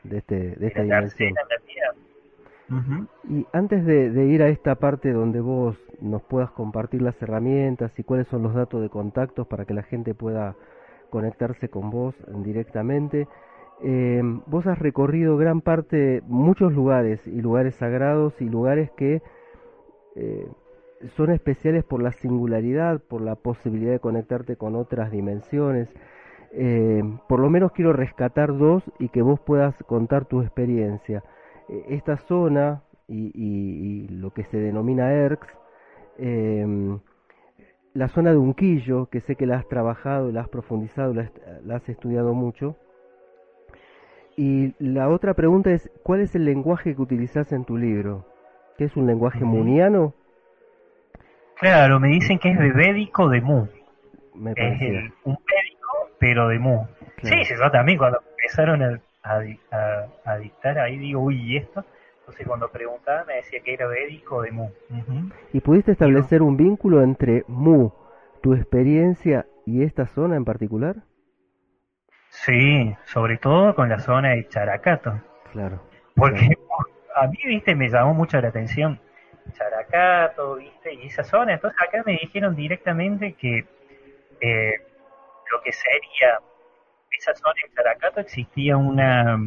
[0.03, 1.33] de, este, de, esta dimensión.
[3.29, 8.03] Y antes de, ir a esta parte donde vos nos puedas compartir las herramientas y
[8.03, 10.55] cuáles son los datos de contactos para que la gente pueda
[11.09, 13.27] conectarse con vos directamente,
[13.83, 19.21] eh, vos has recorrido gran parte, muchos lugares y lugares sagrados y lugares que
[20.15, 20.47] eh,
[21.15, 25.89] son especiales por la singularidad, por la posibilidad de conectarte con otras dimensiones.
[26.51, 31.23] Eh, por lo menos quiero rescatar dos y que vos puedas contar tu experiencia.
[31.69, 35.47] Eh, esta zona y, lo que se denomina ERX,
[36.17, 36.99] em,
[37.93, 41.31] la zona de Unquillo, que sé que la has trabajado, la has profundizado, la,
[41.75, 42.75] has estudiado mucho.
[44.35, 48.25] Y la otra pregunta es, ¿cuál es el lenguaje que utilizas en tu libro?
[48.77, 50.13] ¿Qué es un lenguaje muniano?
[51.59, 53.67] Claro, me dicen que es de védico de Mu.
[54.35, 56.85] Me es un védico, pero de Mu.
[57.23, 61.83] Sí, Sí, yo también cuando empezaron a, a, dictar, ahí digo, uy, ¿y esto?
[62.19, 64.69] Entonces cuando preguntaba me decía que era védico de Mu.
[65.53, 67.91] ¿Y pudiste establecer un vínculo entre Mu,
[68.41, 70.97] tu experiencia y esta zona en particular?
[72.29, 75.21] Sí, sobre todo con la zona de Characato.
[75.51, 75.81] Claro.
[76.15, 76.49] Porque
[77.15, 78.99] a mí, viste, me llamó mucho la atención
[79.53, 81.53] Characato, viste, y esa zona.
[81.53, 83.65] Entonces acá me dijeron directamente que
[84.41, 84.73] eh,
[85.51, 86.39] lo que sería
[87.17, 89.39] esa zona en Caracato existía una,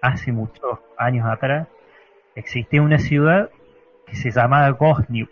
[0.00, 1.68] hace muchos años atrás,
[2.34, 3.50] existía una ciudad
[4.06, 5.28] que se llamaba Gosniu.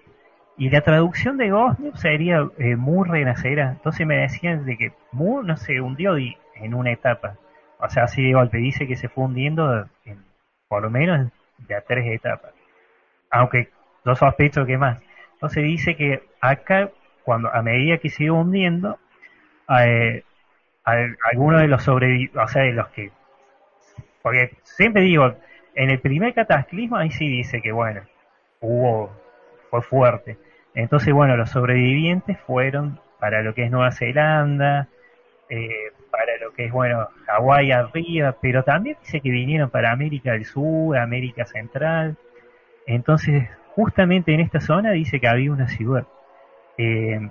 [0.57, 3.71] Y la traducción de Gosniu sería eh, Mu renacera.
[3.73, 7.37] Entonces me decían de que Mu no se hundió en una etapa.
[7.79, 8.59] O sea, así de golpe.
[8.59, 10.25] Dice que se fue hundiendo en,
[10.69, 12.53] por lo menos de a tres etapas.
[13.31, 13.71] Aunque
[14.05, 15.01] no sospecho que más.
[15.35, 16.91] Entonces dice que acá,
[17.25, 18.99] cuando a medida que se iba hundiendo,
[19.81, 20.23] eh,
[20.85, 23.11] algunos de los sobrevivientes, o sea, de los que...
[24.23, 25.35] Porque siempre digo,
[25.75, 28.03] en el primer cataclismo ahí sí dice que, bueno,
[28.61, 29.11] hubo,
[29.71, 30.39] fue fuerte.
[30.75, 34.89] Entonces, bueno, los sobrevivientes fueron para lo que es Nueva Zelanda,
[35.49, 40.33] eh, para lo que es, bueno, Hawái arriba, pero también dice que vinieron para América
[40.33, 42.17] del Sur, América Central.
[42.87, 46.07] Entonces, justamente en esta zona dice que había una ciudad,
[46.79, 47.29] eh,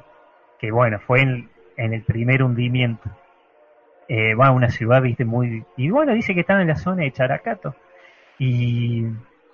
[0.60, 3.10] que bueno, fue en, en el primer hundimiento
[4.14, 5.64] eh, va a una ciudad, viste, muy...
[5.78, 7.78] Y bueno, dice que estaba en la zona de Characato.
[8.38, 9.06] Y,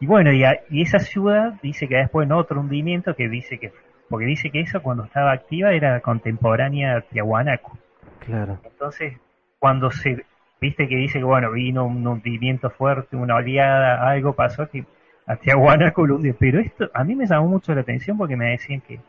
[0.02, 0.44] bueno, y,
[0.82, 3.72] esa ciudad dice que después en otro hundimiento que dice que...
[4.10, 7.78] Porque dice que eso cuando estaba activa era contemporánea a Tiahuanaco.
[8.26, 8.60] Claro.
[8.64, 9.20] Entonces,
[9.60, 10.26] cuando se...
[10.60, 14.86] Viste que dice que, bueno, vino un hundimiento fuerte, una oleada, algo pasó que
[15.28, 16.08] a Tiahuanaco
[16.40, 19.00] pero esto a mí me llamó mucho la atención porque me decían que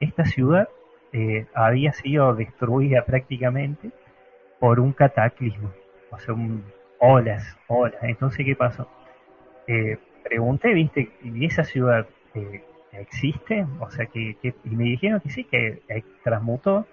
[0.00, 0.68] esta ciudad
[1.12, 3.90] eh, había sido destruida prácticamente
[4.58, 5.70] por un cataclismo,
[6.10, 6.64] o sea, un,
[6.98, 8.02] olas, olas.
[8.02, 8.88] Entonces, ¿qué pasó?
[9.66, 12.62] Eh, pregunté, viste, ¿y esa ciudad eh,
[12.92, 13.66] existe?
[13.80, 15.82] O sea, que, y me dijeron que sí, que
[16.24, 16.86] transmutó,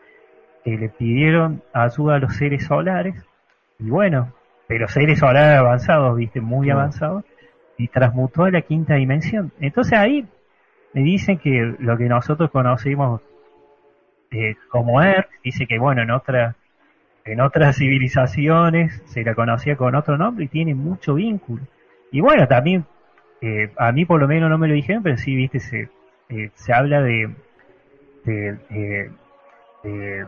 [0.63, 3.15] que le pidieron ayuda a los seres solares,
[3.79, 4.33] y bueno,
[4.67, 7.23] pero seres solares avanzados, viste, muy avanzados,
[7.77, 9.51] y transmutó a la quinta dimensión.
[9.59, 10.25] Entonces ahí
[10.93, 13.21] me dicen que lo que nosotros conocimos
[14.31, 16.55] eh, como Earth, dice que bueno, en otra
[17.25, 21.63] en otras civilizaciones se la conocía con otro nombre y tiene mucho vínculo.
[22.11, 22.85] Y bueno, también,
[23.41, 25.89] eh, a mí por lo menos no me lo dijeron, pero sí, viste, se,
[26.29, 27.33] eh, se habla de,
[28.25, 29.09] de,
[29.83, 30.25] de,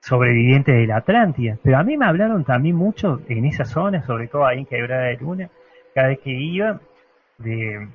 [0.00, 1.56] sobrevivientes de la Atlántida.
[1.62, 5.04] Pero a mí me hablaron también mucho en esa zona, sobre todo ahí en Quebrada
[5.04, 5.50] de Luna,
[5.96, 6.78] cada vez que iba,
[7.38, 7.88] de,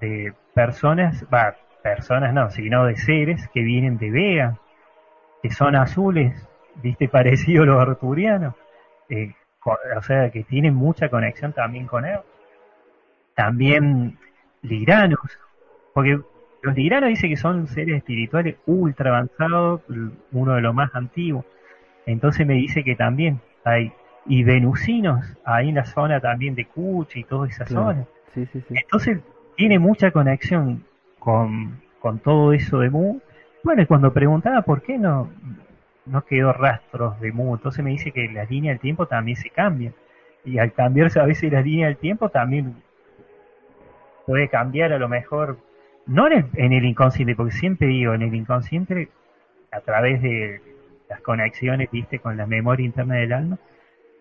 [0.00, 4.58] de personas, va, personas no, sino de seres que vienen de Vega,
[5.42, 6.48] que son azules,
[6.82, 8.54] viste, parecido a los arturianos,
[9.10, 12.18] eh, o sea, que tienen mucha conexión también con él.
[13.34, 14.16] También
[14.62, 15.20] liranos,
[15.92, 16.18] porque
[16.62, 19.82] los liranos dice que son seres espirituales ultra avanzados,
[20.32, 21.44] uno de los más antiguos.
[22.06, 23.92] Entonces me dice que también hay
[24.26, 28.06] y venusinos ahí en la zona también de Cuchi y toda esa zona.
[28.70, 29.20] Entonces
[29.56, 30.84] tiene mucha conexión
[31.18, 33.20] con, con todo eso de Mu.
[33.62, 35.30] Bueno, y cuando preguntaba por qué no,
[36.06, 39.50] no quedó rastros de Mu, entonces me dice que la línea del tiempo también se
[39.50, 39.92] cambia.
[40.44, 42.74] Y al cambiarse a veces la línea del tiempo también
[44.26, 45.58] puede cambiar a lo mejor,
[46.06, 49.08] no en el, en el inconsciente, porque siempre digo, en el inconsciente,
[49.70, 50.60] a través de
[51.08, 53.58] las conexiones, viste, con la memoria interna del alma,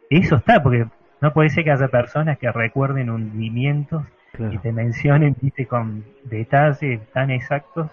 [0.10, 0.86] eso está, porque
[1.22, 4.04] no puede ser que haya personas que recuerden hundimientos
[4.38, 7.90] y te mencionen, viste, con detalles tan exactos,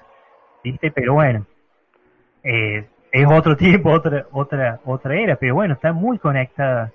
[0.64, 1.46] viste, pero bueno,
[2.42, 6.92] eh, es otro tiempo, otra, otra, otra era, pero bueno, está muy conectada.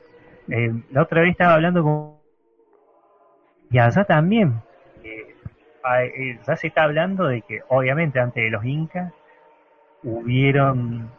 [0.50, 2.16] Eh, la otra vez estaba hablando con...
[3.72, 4.62] Y allá también,
[5.04, 5.36] eh,
[6.18, 9.12] eh, ya se está hablando de que obviamente antes de los incas
[10.04, 11.10] hubieron,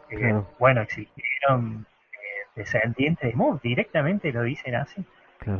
[0.57, 1.85] bueno, existieron
[2.57, 5.05] descendientes de Mu, directamente lo dicen así.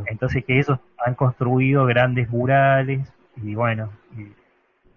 [0.08, 3.10] Entonces que ellos han construido grandes murales
[3.42, 3.90] y bueno,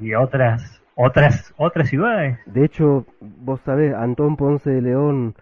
[0.01, 2.39] y otras otras otras ciudades.
[2.47, 5.35] De hecho, vos sabés, Antón Ponce de León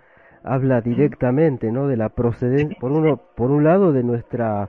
[0.45, 1.89] habla directamente, ¿no?
[1.89, 4.69] De la procedencia, por uno, por un lado, de nuestra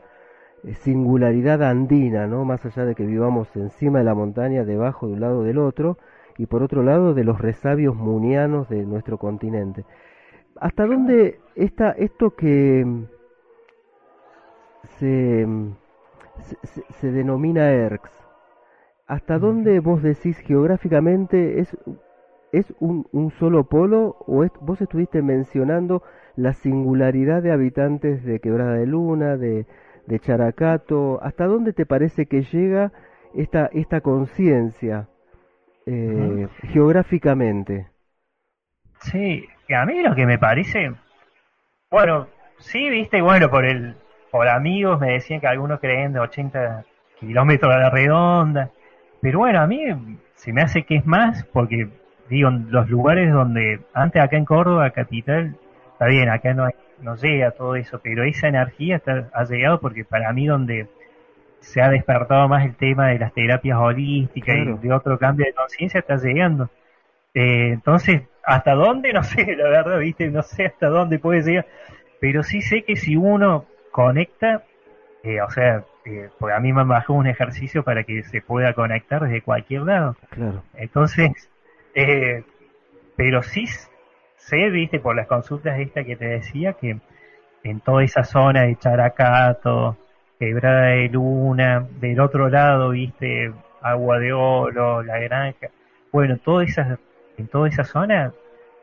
[0.63, 2.45] eh, singularidad andina, ¿no?
[2.45, 5.97] Más allá de que vivamos encima de la montaña, debajo de un lado del otro,
[6.37, 9.85] y por otro lado, de los resabios munianos de nuestro continente.
[10.59, 12.85] ¿Hasta dónde está esto que
[14.97, 15.47] se,
[16.63, 18.11] se, se denomina ERX?
[19.07, 21.75] ¿Hasta dónde vos decís geográficamente es,
[22.51, 26.03] es un, un solo polo o vos estuviste mencionando
[26.35, 29.65] la singularidad de habitantes de Quebrada de Luna, de,
[30.07, 31.19] de Characato?
[31.23, 32.91] ¿Hasta dónde te parece que llega
[33.33, 35.07] esta, esta conciencia
[35.85, 37.87] eh, geográficamente?
[38.99, 40.93] Sí, a mí lo que me parece,
[41.91, 42.27] bueno,
[42.57, 43.95] sí, viste, bueno, por el
[44.31, 46.85] por amigos me decían que algunos creen de 80
[47.19, 48.69] kilómetros a la redonda,
[49.21, 49.83] pero bueno, a mí
[50.35, 51.89] se me hace que es más porque,
[52.29, 55.55] digo, los lugares donde, antes acá en Córdoba, capital,
[55.93, 59.79] está bien, acá no, hay, no llega todo eso, pero esa energía está, ha llegado
[59.79, 60.87] porque para mí donde
[61.59, 65.53] se ha despertado más el tema de las terapias holísticas y de otro cambio de
[65.53, 66.69] conciencia está llegando.
[67.33, 69.13] Eh, entonces, ¿hasta dónde?
[69.13, 71.65] No sé, la verdad, viste, no sé hasta dónde puede llegar,
[72.19, 74.63] pero sí sé que si uno conecta,
[75.23, 78.73] eh, o sea, eh, porque a mí me bajó un ejercicio para que se pueda
[78.73, 80.15] conectar desde cualquier lado.
[80.29, 80.63] Claro.
[80.75, 81.49] Entonces,
[81.93, 82.43] eh,
[83.15, 83.65] pero sí
[84.37, 86.97] sé, viste, por las consultas esta que te decía, que
[87.63, 89.97] en toda esa zona de Characato,
[90.39, 93.51] Quebrada de Luna, del otro lado, viste,
[93.81, 95.69] Agua de Oro, La Granja,
[96.11, 96.97] bueno, toda esa,
[97.41, 98.33] en toda esa zona,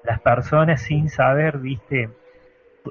[0.04, 2.10] las personas sin saber, viste,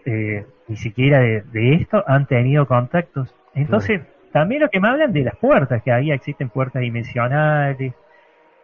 [0.05, 3.33] eh, ni siquiera de, esto, han tenido contactos.
[3.53, 4.01] Entonces,
[4.31, 7.93] también lo que me hablan de las puertas, que ahí existen puertas dimensionales.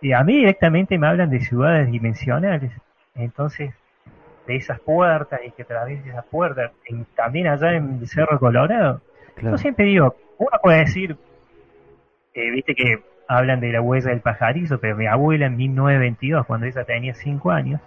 [0.01, 2.71] Y a mí directamente me hablan de ciudades dimensionales.
[3.15, 3.73] Entonces,
[4.47, 6.71] de esas puertas y que a través de esas puertas,
[7.15, 9.01] también allá en el Cerro Colorado.
[9.41, 11.15] Yo siempre digo, uno puede decir,
[12.33, 13.01] eh, viste que
[13.37, 17.51] hablan de la huella del pajarizo, pero mi abuela en 1922, cuando ella tenía 5
[17.51, 17.81] años,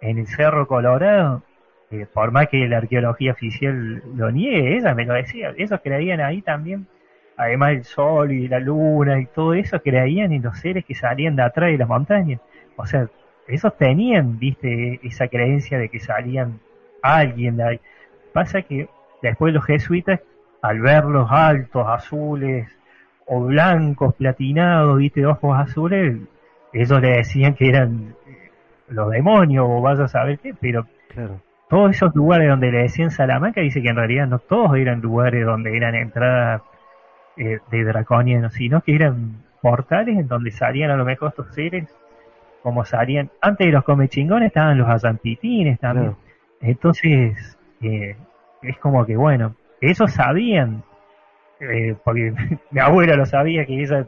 [0.00, 1.42] en el Cerro Colorado,
[1.90, 6.20] eh, por más que la arqueología oficial lo niegue, ella me lo decía, ellos creían
[6.20, 6.86] ahí también
[7.38, 11.36] además el sol y la luna y todo eso, creían en los seres que salían
[11.36, 12.40] de atrás de las montañas.
[12.76, 13.08] O sea,
[13.46, 16.60] esos tenían, viste, esa creencia de que salían
[17.00, 17.80] alguien de ahí.
[18.32, 18.88] Pasa que
[19.22, 20.20] después los jesuitas,
[20.60, 22.68] al verlos altos, azules,
[23.28, 26.16] o blancos, platinados, viste, ojos azules,
[26.72, 28.50] ellos le decían que eran eh,
[28.88, 31.40] los demonios, o vaya a saber qué, pero claro.
[31.68, 35.44] todos esos lugares donde le decían Salamanca, dice que en realidad no todos eran lugares
[35.44, 36.62] donde eran entradas
[37.36, 41.94] eh, de draconianos, sino que eran portales en donde salían a lo mejor estos seres,
[42.62, 46.16] como salían, antes de los comechingones estaban los azantitines también.
[46.60, 48.16] Entonces, eh,
[48.62, 50.82] es como que bueno, ellos sabían,
[51.60, 52.32] eh, porque
[52.70, 54.06] mi abuela lo sabía, que ella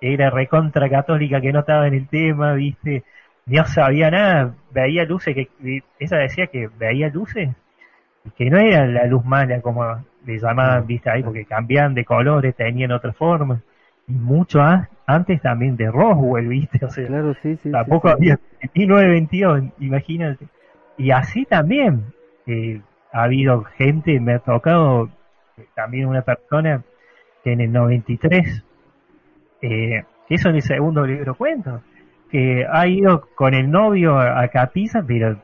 [0.00, 3.04] era recontra católica, que no estaba en el tema, viste,
[3.46, 7.50] no sabía nada, veía luces, que ella decía que veía luces,
[8.36, 12.54] que no era la luz mala como le llamaban, viste, ahí, porque cambiaban de colores,
[12.56, 13.60] tenían otra forma,
[14.08, 14.60] y mucho
[15.06, 18.38] antes también de Roswell, viste, o sea, claro, sí, sí, tampoco había
[18.74, 20.46] 1922, imagínate.
[20.98, 22.04] Y así también,
[22.46, 22.80] eh,
[23.12, 25.10] ha habido gente, me ha tocado
[25.74, 26.82] también una persona
[27.42, 28.64] que en el 93,
[29.62, 31.82] eh, eso en el segundo libro cuento,
[32.30, 35.40] que ha ido con el novio a Capiza, pero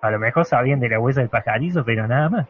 [0.00, 2.48] a lo mejor sabían de la huella del pajarizo, pero nada más.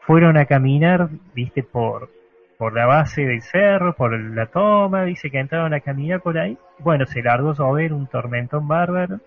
[0.00, 2.10] Fueron a caminar, viste, por,
[2.58, 6.58] por la base del cerro, por la toma, dice que entraron a caminar por ahí.
[6.78, 9.20] Bueno, se largó a ver un tormentón bárbaro.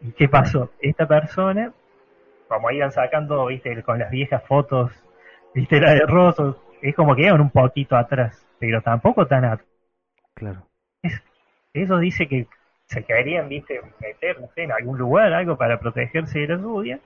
[0.00, 0.70] ¿Y qué pasó?
[0.80, 1.72] Esta persona
[2.52, 4.92] como iban sacando, viste, con las viejas fotos,
[5.54, 9.68] viste, la de Rosso, es como que iban un poquito atrás, pero tampoco tan atrás.
[10.34, 10.66] Claro.
[11.72, 12.46] eso dice que
[12.86, 17.00] se querían, viste, meter, en algún lugar, algo para protegerse de la lluvia,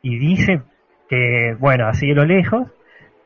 [0.00, 0.62] y dice
[1.08, 2.68] que, bueno, así de lo lejos,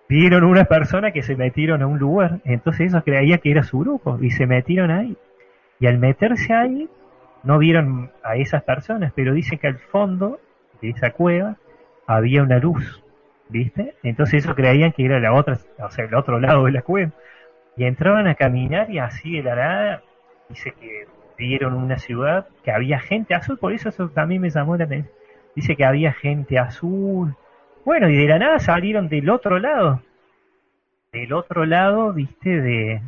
[0.09, 3.79] vieron una persona que se metieron a un lugar, entonces ellos creían que era su
[3.79, 5.17] grupo, y se metieron ahí.
[5.81, 6.89] Y al meterse ahí,
[7.43, 10.41] no vieron a esas personas, pero dice que al fondo
[10.83, 11.57] de esa cueva
[12.07, 13.03] había una luz,
[13.49, 13.95] ¿viste?
[14.03, 17.13] Entonces ellos creían que era la otra, o sea, el otro lado de la cueva.
[17.77, 20.03] Y entraban a caminar y así de la nada,
[20.49, 21.07] dice que
[21.37, 25.15] vieron una ciudad que había gente azul, por eso eso también me llamó la atención.
[25.55, 27.35] Dice que había gente azul.
[27.85, 30.03] Bueno, y de la nada salieron del otro lado.
[31.13, 33.01] Del otro lado, viste, de,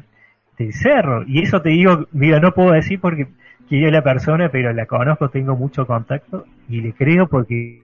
[0.57, 1.25] del cerro.
[1.27, 3.29] Y eso te digo, mira, no puedo decir porque
[3.71, 7.83] es la persona, pero la conozco, tengo mucho contacto y le creo porque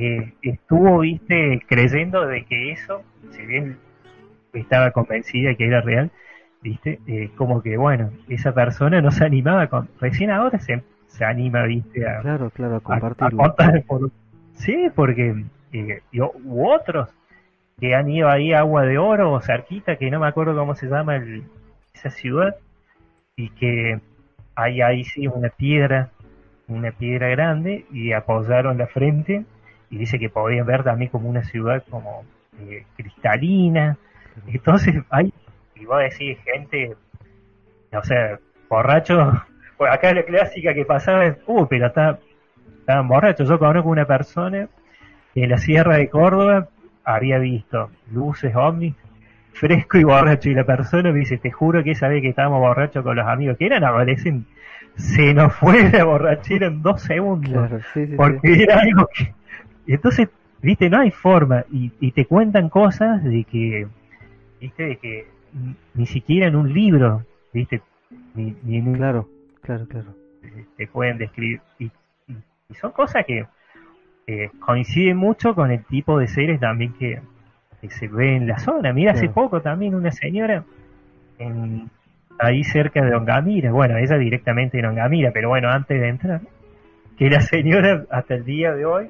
[0.00, 3.78] eh, estuvo, viste, creyendo de que eso, si bien
[4.52, 6.12] estaba convencida que era real,
[6.62, 11.24] viste, eh, como que bueno, esa persona no se animaba con, recién ahora se, se
[11.24, 14.10] anima, viste, a, claro, claro, a compartirlo.
[14.54, 17.08] sí, porque eh, yo, u otros
[17.80, 20.76] que han ido ahí a Agua de Oro o cerquita, que no me acuerdo cómo
[20.76, 21.42] se llama el,
[21.92, 22.54] esa ciudad,
[23.36, 24.00] y que
[24.54, 26.10] hay ahí sí una piedra,
[26.68, 29.44] una piedra grande y apoyaron la frente
[29.90, 32.24] y dice que podían ver también como una ciudad como
[32.60, 33.96] eh, cristalina.
[34.46, 35.32] Entonces hay,
[35.74, 36.94] y vos decís, gente,
[37.92, 38.38] o sea,
[38.68, 39.34] borrachos,
[39.76, 42.18] pues acá la clásica que pasaba es, uh, pero está,
[42.80, 43.48] estaban borrachos.
[43.48, 44.68] Yo conozco una persona
[45.34, 46.68] que en la Sierra de Córdoba
[47.04, 48.94] había visto luces ovnis
[49.58, 50.50] fresco y borracho.
[50.50, 53.26] Y la persona me dice, te juro que esa vez que estábamos borrachos con los
[53.26, 54.52] amigos, que eran adolescentes,
[54.94, 57.70] se nos fue la borrachera en dos segundos.
[58.16, 59.32] porque era algo que...
[59.88, 60.28] Y entonces,
[60.60, 61.64] viste, no hay forma.
[61.72, 63.88] Y, y te cuentan cosas de que,
[64.60, 65.26] viste, de que
[65.94, 67.24] ni siquiera en un libro,
[67.54, 67.80] viste,
[68.34, 69.26] ni, en Claro,
[69.62, 70.14] claro, claro.
[70.76, 71.62] Te pueden describir.
[71.78, 71.90] Y,
[72.74, 73.46] son cosas que
[74.60, 77.22] coinciden mucho con el tipo de seres también que,
[77.80, 78.92] que se ve en la zona.
[78.92, 80.64] Mira, hace poco también una señora
[81.38, 81.88] en,
[82.38, 86.42] ahí cerca de Ongamira, bueno, ella directamente en Ongamira, pero bueno, antes de entrar,
[87.16, 89.08] que la señora hasta el día de hoy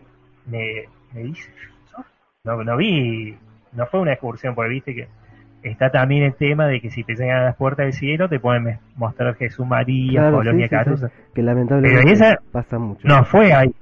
[0.50, 0.84] me,
[1.14, 1.50] me dice,
[2.44, 3.36] no, no vi,
[3.72, 5.08] no fue una excursión, porque viste que
[5.62, 8.38] está también el tema de que si te llegan a las puertas del cielo te
[8.38, 10.68] pueden mostrar Jesús María, Colonia
[11.34, 13.06] que lamentablemente pasa mucho.
[13.06, 13.74] No fue ahí,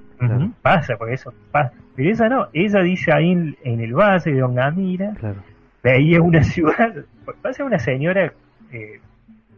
[0.61, 1.73] pasa, por eso pasa.
[1.95, 5.41] Pero esa no, ella dice ahí en, el valle de Ongamira, claro.
[5.83, 6.93] veía una ciudad,
[7.41, 8.31] pasa una señora
[8.71, 8.99] eh,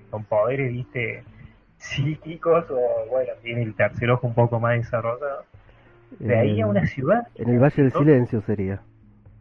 [0.09, 1.23] con poderes, viste,
[1.77, 2.79] psíquicos, o
[3.09, 5.43] bueno, tiene el tercer ojo un poco más desarrollado.
[6.19, 7.27] Veía una ciudad.
[7.35, 8.81] En el Valle del Silencio sería.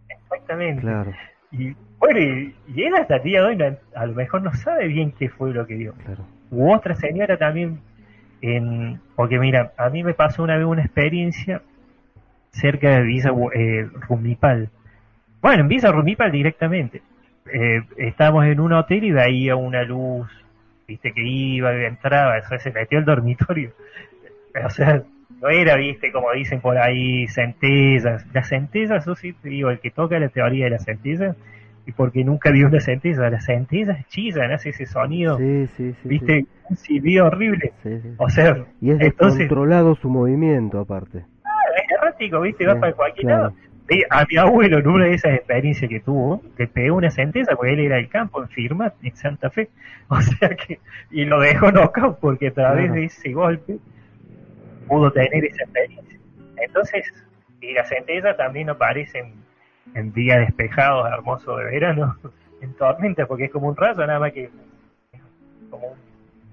[0.08, 0.82] Exactamente.
[0.82, 1.12] Claro.
[1.50, 5.12] Y bueno, y, él hasta el día de hoy a lo mejor no sabe bien
[5.12, 5.94] qué fue lo que vio.
[6.04, 6.24] Claro.
[6.50, 7.80] U otra señora también,
[8.40, 11.62] en, porque mira, a mí me pasó una vez una experiencia
[12.50, 14.70] cerca de Villa eh, Rumipal.
[15.40, 17.02] Bueno, en Villa Rumipal directamente.
[17.52, 20.28] eh, estábamos en un hotel y veía una luz,
[20.86, 23.72] viste, que iba y entraba, o sea, se metió el dormitorio.
[24.64, 25.02] O sea,
[25.40, 28.26] no era, viste, como dicen por ahí, centellas.
[28.32, 31.36] Las centellas, eso sí te digo, el que toca la teoría de las centellas,
[31.86, 36.08] y porque nunca vi una centella, las centellas chillan, hace ese sonido, Sí, sí, sí.
[36.08, 37.72] viste, un silbido horrible.
[38.18, 41.18] O sea, Y es entonces, descontrolado su movimiento aparte.
[41.18, 43.42] es errático, viste, va para cualquier claro.
[43.44, 43.54] lado.
[44.10, 47.72] A mi abuelo, en una de esas experiencias que tuvo, le pegó una centella porque
[47.72, 49.70] él era del campo, en firma, en Santa Fe.
[50.10, 50.78] O sea que,
[51.10, 52.94] y lo dejó knockout porque a través Claro.
[53.00, 53.78] de ese golpe
[54.88, 56.18] pudo tener esa experiencia.
[56.56, 57.12] Entonces,
[57.60, 59.32] y las centellas también aparecen
[59.94, 62.16] en días despejados, hermosos de verano,
[62.60, 64.50] en tormenta, porque es como un rayo, nada más que
[65.70, 65.98] como un-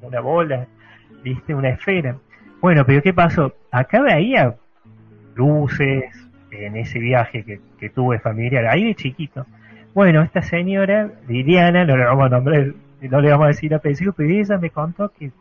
[0.07, 0.67] una bola,
[1.23, 2.15] viste, una esfera.
[2.61, 3.53] Bueno, pero ¿qué pasó?
[3.71, 4.55] Acá veía
[5.35, 6.05] luces
[6.51, 9.45] en ese viaje que, que tuve familiar, ahí de chiquito.
[9.93, 12.67] Bueno, esta señora, Liliana, no le vamos a nombrar,
[13.01, 15.31] no le vamos a decir apellido, pero ella me contó que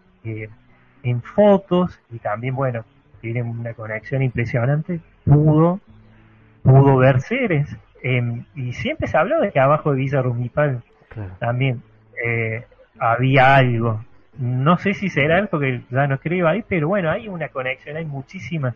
[1.05, 2.85] en fotos, y también, bueno,
[3.21, 5.81] tiene una conexión impresionante, pudo,
[6.63, 7.77] pudo ver seres.
[8.03, 11.31] Em, y siempre se habló de que abajo de Villa Rumipal Claro.
[11.39, 11.83] también
[12.23, 12.65] eh,
[12.99, 14.05] había algo.
[14.39, 18.05] No sé si será porque ya no creo ahí, pero bueno, hay una conexión, hay
[18.05, 18.75] muchísimas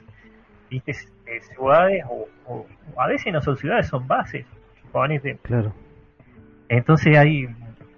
[0.71, 0.93] ¿viste?
[1.27, 4.47] Eh, ciudades, o, a veces no son ciudades, son bases.
[5.43, 5.73] Claro.
[6.69, 7.49] Entonces hay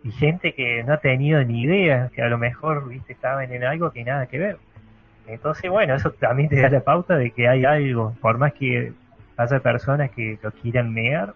[0.03, 3.65] y gente que no ha tenido ni idea, que a lo mejor viste estaban en
[3.65, 4.57] algo que nada que ver.
[5.27, 8.93] Entonces, bueno, eso también te da la pauta de que hay algo, por más que
[9.37, 11.35] haya personas que lo quieran negar,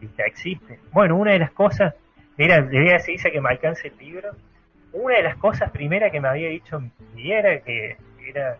[0.00, 0.78] viste, existe.
[0.92, 1.94] Bueno, una de las cosas,
[2.36, 4.30] mira, le voy a decir que me alcance el libro.
[4.92, 6.80] Una de las cosas primera que me había dicho
[7.14, 7.96] mi era que
[8.26, 8.56] era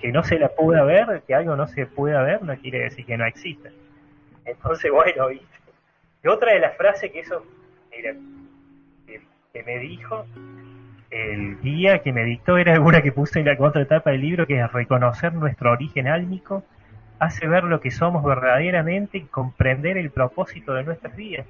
[0.00, 3.04] que no se la pueda ver, que algo no se pueda ver, no quiere decir
[3.04, 3.70] que no exista.
[4.44, 5.46] Entonces, bueno, viste.
[6.22, 7.44] Y otra de las frases que eso,
[7.90, 8.14] mira,
[9.06, 9.20] que,
[9.52, 10.26] que me dijo
[11.10, 14.60] el guía que me dictó era una que puse en la contratapa del libro, que
[14.60, 16.62] es reconocer nuestro origen álmico,
[17.18, 21.46] hace ver lo que somos verdaderamente y comprender el propósito de nuestras vidas.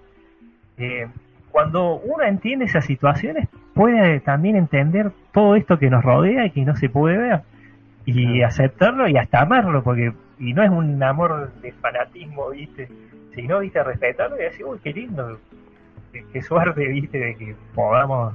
[0.79, 1.09] Eh,
[1.51, 6.65] cuando uno entiende esas situaciones, puede también entender todo esto que nos rodea y que
[6.65, 7.41] no se puede ver.
[8.07, 12.89] Y aceptarlo y hasta amarlo, porque y no es un amor de fanatismo, ¿viste?
[13.35, 13.85] Sino, ¿viste?
[13.85, 15.39] Respetarlo y decir, uy, qué lindo,
[16.13, 17.19] qué, qué suerte, ¿viste?
[17.19, 18.35] De que podamos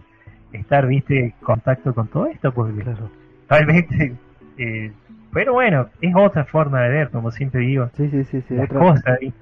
[0.54, 1.20] estar, ¿viste?
[1.20, 3.10] En contacto con todo esto, porque Claro.
[3.50, 4.16] realmente...
[4.58, 4.92] eh,
[5.34, 8.56] pero bueno, es otra forma de ver, como siempre digo, Sí, sí, sí, sí.
[8.56, 9.38] las otra- cosas, ¿viste?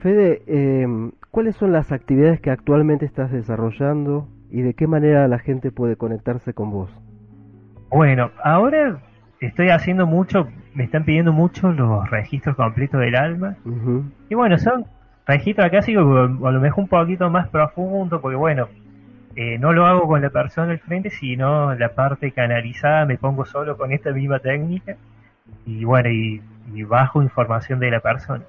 [0.00, 0.86] Fede, eh,
[1.32, 5.96] ¿cuáles son las actividades que actualmente estás desarrollando y de qué manera la gente puede
[5.96, 6.90] conectarse con vos?
[7.90, 9.00] Bueno, ahora
[9.40, 13.56] estoy haciendo mucho, me están pidiendo mucho los registros completos del alma.
[14.28, 14.84] Y bueno, son
[15.28, 18.68] registros acá sí, a lo mejor un poquito más profundo, porque bueno,
[19.36, 23.44] eh, no lo hago con la persona al frente, sino la parte canalizada, me pongo
[23.44, 24.96] solo con esta misma técnica
[25.66, 26.42] y bueno, y,
[26.74, 28.42] y bajo información de la persona.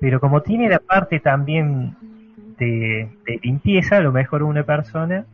[0.00, 1.94] Pero como tiene la parte también
[2.58, 5.26] de, de limpieza, a lo mejor una persona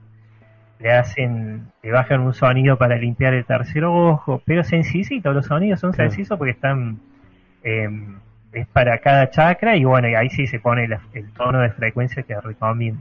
[0.81, 5.81] le hacen, le bajan un sonido para limpiar el tercer ojo, pero sencillito, los sonidos
[5.81, 6.10] son Claro.
[6.10, 6.98] sencillos porque están
[7.62, 8.16] em,
[8.56, 12.22] es para cada chakra y bueno, ahí sí se pone la- el tono de frecuencia
[12.22, 13.00] que recomiendo.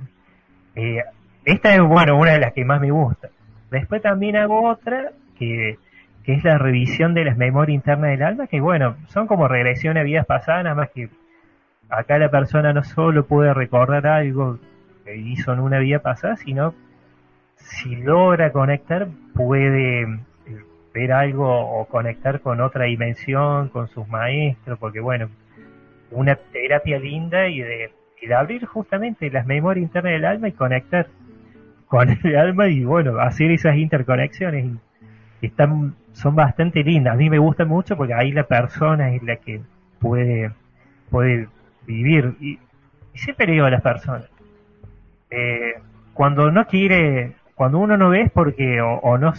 [0.75, 1.01] Eh,
[1.45, 3.29] esta es, bueno, una de las que más me gusta.
[3.71, 5.77] Después también hago otra que,
[6.23, 9.97] que es la revisión de las memorias internas del alma, que bueno, son como regresión
[9.97, 11.09] a vidas pasadas, nada más que
[11.89, 14.59] acá la persona no solo puede recordar algo
[15.05, 16.73] que hizo en una vida pasada, sino
[17.55, 20.07] si logra conectar, puede eh,
[20.93, 25.29] ver algo o conectar con otra dimensión, con sus maestros, porque bueno,
[26.15, 30.51] una terapia linda y de, y de abrir justamente las memorias internas del alma y
[30.53, 31.07] conectar
[31.87, 34.65] con el alma y bueno, hacer esas interconexiones
[35.41, 37.13] y están, son bastante lindas.
[37.13, 39.61] A mí me gustan mucho porque ahí la persona es la que
[39.99, 40.51] puede,
[41.09, 41.47] puede
[41.85, 42.35] vivir.
[42.39, 42.59] Y,
[43.13, 44.29] y siempre digo a las personas,
[45.29, 45.75] eh,
[46.13, 49.33] cuando no quiere, cuando uno no ve es porque o, no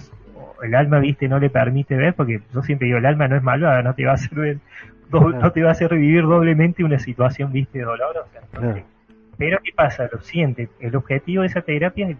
[0.62, 3.42] el alma viste no le permite ver, porque yo siempre digo el alma no es
[3.42, 4.58] malvada, no te va a hacer
[5.10, 8.40] do- no te va a hacer revivir doblemente una situación viste dolorosa.
[8.52, 8.82] Claro.
[9.38, 10.08] Pero ¿qué pasa?
[10.10, 10.68] Lo siente.
[10.80, 12.16] El objetivo de esa terapia es,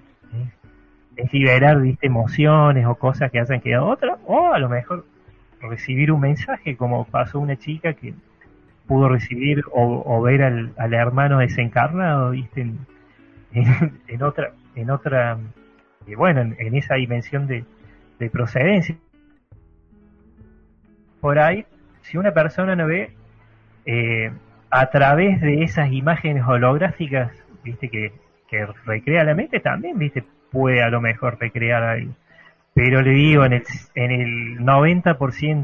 [1.17, 5.05] es liberar viste emociones o cosas que hayan quedado otras, o a lo mejor
[5.61, 8.13] recibir un mensaje, como pasó una chica que
[8.87, 12.79] pudo recibir o, o ver al, al hermano desencarnado, viste, en,
[13.53, 15.39] en, en otra, en otra,
[16.07, 17.65] y bueno, en, en esa dimensión de,
[18.19, 18.95] de procedencia.
[21.21, 21.65] Por ahí,
[22.07, 23.11] si una persona no ve,
[23.85, 24.31] eh,
[24.70, 27.33] a través de esas imágenes holográficas
[27.65, 28.12] viste, que,
[28.49, 32.12] que recrea la mente, también, viste, puede a lo mejor recrear algo.
[32.74, 33.62] Pero le digo, en el,
[33.95, 35.16] en el 90%,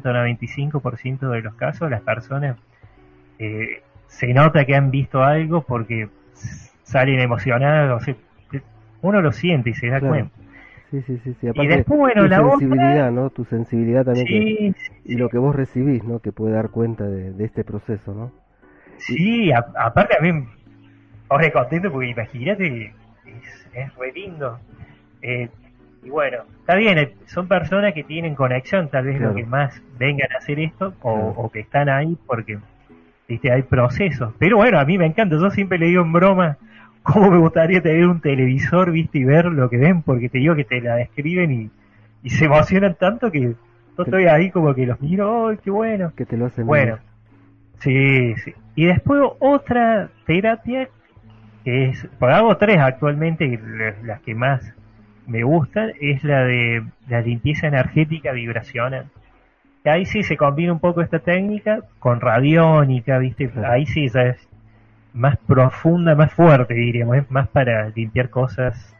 [0.02, 2.56] 95% de los casos, las personas
[3.38, 6.08] eh, se nota que han visto algo porque
[6.82, 8.04] salen emocionados,
[9.02, 10.41] uno lo siente y se da cuenta.
[10.92, 13.30] Sí, sí, sí, y después, bueno, tu la sensibilidad, ¿no?
[13.30, 16.18] Tu sensibilidad también y lo que vos recibís, ¿no?
[16.18, 18.30] Que puede dar cuenta de, este proceso, ¿no?
[18.98, 20.46] Sí, aparte a mí,
[21.30, 22.92] ahora contento porque imagínate,
[23.24, 24.58] es, es re lindo.
[25.22, 25.48] Eh,
[26.02, 29.82] y bueno, está bien, eh, son personas que tienen conexión, tal vez lo que más
[29.98, 32.58] vengan a hacer esto, o, o que están ahí porque
[33.26, 33.50] ¿viste?
[33.50, 34.34] hay procesos.
[34.38, 36.58] Pero bueno, a mí me encanta, yo siempre le digo en broma,
[37.02, 40.54] cómo me gustaría tener un televisor, viste, y ver lo que ven, porque te digo
[40.54, 41.70] que te la describen y,
[42.22, 46.12] y se emocionan tanto que yo estoy ahí como que los miro, ¡ay, qué bueno!
[46.16, 46.98] Que te lo hacen Bueno,
[47.80, 48.54] sí, sí.
[48.74, 50.88] Y después otra terapia
[51.64, 53.60] que es, pues hago tres actualmente,
[54.02, 54.72] las que más
[55.26, 59.06] me gustan, es la de la limpieza energética vibracional.
[59.84, 63.50] Ahí sí se combina un poco esta técnica con radiónica, ¿viste?
[63.64, 64.48] Ahí sí ya es
[65.14, 68.94] más profunda, más fuerte, diríamos, es más para limpiar cosas,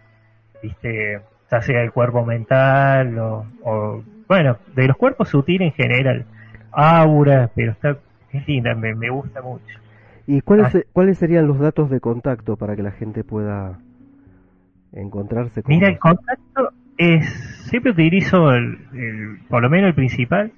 [0.63, 1.21] ¿viste?
[1.51, 6.25] Ya sea el cuerpo mental o, bueno, de los cuerpos sutiles en general,
[6.71, 7.97] aura, pero está,
[8.33, 9.79] es linda, me, me gusta mucho.
[10.27, 10.81] ¿Y cuáles, ah.
[10.93, 13.79] cuáles serían los datos de contacto para que la gente pueda
[14.93, 17.29] encontrarse con Mira, el contacto es,
[17.69, 18.79] siempre utilizo, el,
[19.49, 20.53] por lo menos el principal,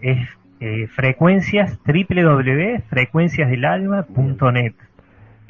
[0.00, 0.26] es
[0.60, 4.74] eh, frecuencias www.frecuenciasdelalma.net.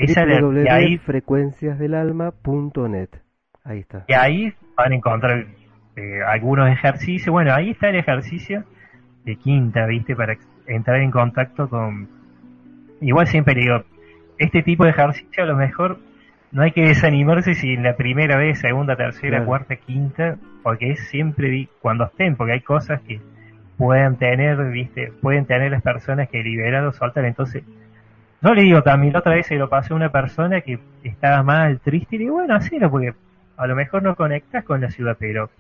[0.05, 3.09] Esa de, ahí frecuenciasdelalma.net.
[3.65, 4.05] Ahí está.
[4.09, 5.47] Y ahí van a encontrar
[5.97, 7.31] eh, algunos ejercicios.
[7.31, 8.65] Bueno, ahí está el ejercicio
[9.25, 10.17] de quinta, ¿viste?
[10.17, 10.37] Para
[10.67, 12.09] entrar en contacto con...
[13.01, 13.83] Igual siempre digo,
[14.39, 15.99] este tipo de ejercicio a lo mejor
[16.53, 21.09] no hay que desanimarse si en la primera vez, segunda, tercera, cuarta, quinta, porque es
[21.09, 23.21] siempre cuando estén, porque hay cosas que
[23.77, 27.63] pueden tener, viste, pueden tener las personas que liberan o soltan, entonces
[28.43, 31.81] yo le digo también, otra vez se lo pasé a una persona que estaba mal,
[31.81, 33.15] triste, y le digo, bueno, hacelo, porque
[33.57, 35.51] a lo mejor no conectas con la ciudad, pero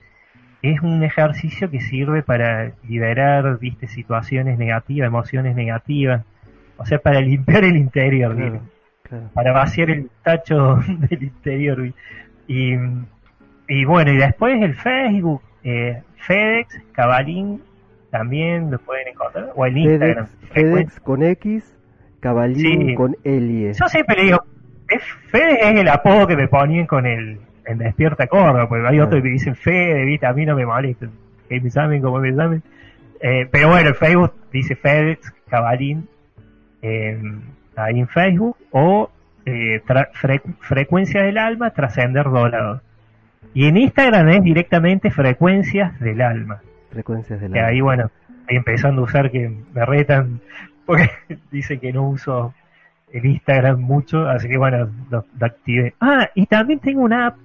[0.63, 6.25] es un ejercicio que sirve para liberar, viste, situaciones negativas, emociones negativas,
[6.77, 8.61] o sea, para limpiar el interior,
[9.35, 10.77] para vaciar el tacho
[11.11, 11.93] del interior.
[12.47, 12.75] Y,
[13.69, 17.63] y bueno, y después el Facebook, eh, FedEx, Cabalín,
[18.11, 20.27] también lo pueden encontrar, o el Instagram.
[20.53, 21.77] FedEx, con X,
[22.21, 23.73] Cabalín con Elie.
[23.73, 24.45] Yo siempre le digo,
[24.89, 27.39] es, FedEx es el apodo que me ponían con el
[27.71, 30.27] en Despierta Córdoba, porque hay otros que dicen Fede, ¿viste?
[30.27, 31.07] a mí no me molesta,
[31.49, 32.63] que me llamen como me llamen.
[33.21, 36.09] Eh, pero bueno, el Facebook dice FedEx, Cabalín,
[36.83, 37.21] eh,
[37.77, 39.11] ahí en Facebook, o
[39.47, 39.83] eh,
[40.61, 42.83] Frecuencias del Alma, Trascender Doblado.
[43.55, 46.61] Y en Instagram es directamente Frecuencias del Alma.
[46.91, 47.69] Frecuencias del Alma.
[47.69, 48.11] ahí, bueno,
[48.49, 50.41] ahí empezando a usar que me retan,
[50.87, 51.11] porque
[51.51, 52.55] dicen que no uso
[53.13, 55.95] el Instagram mucho, así que bueno, lo, activé.
[56.01, 57.37] Ah, y también tengo una app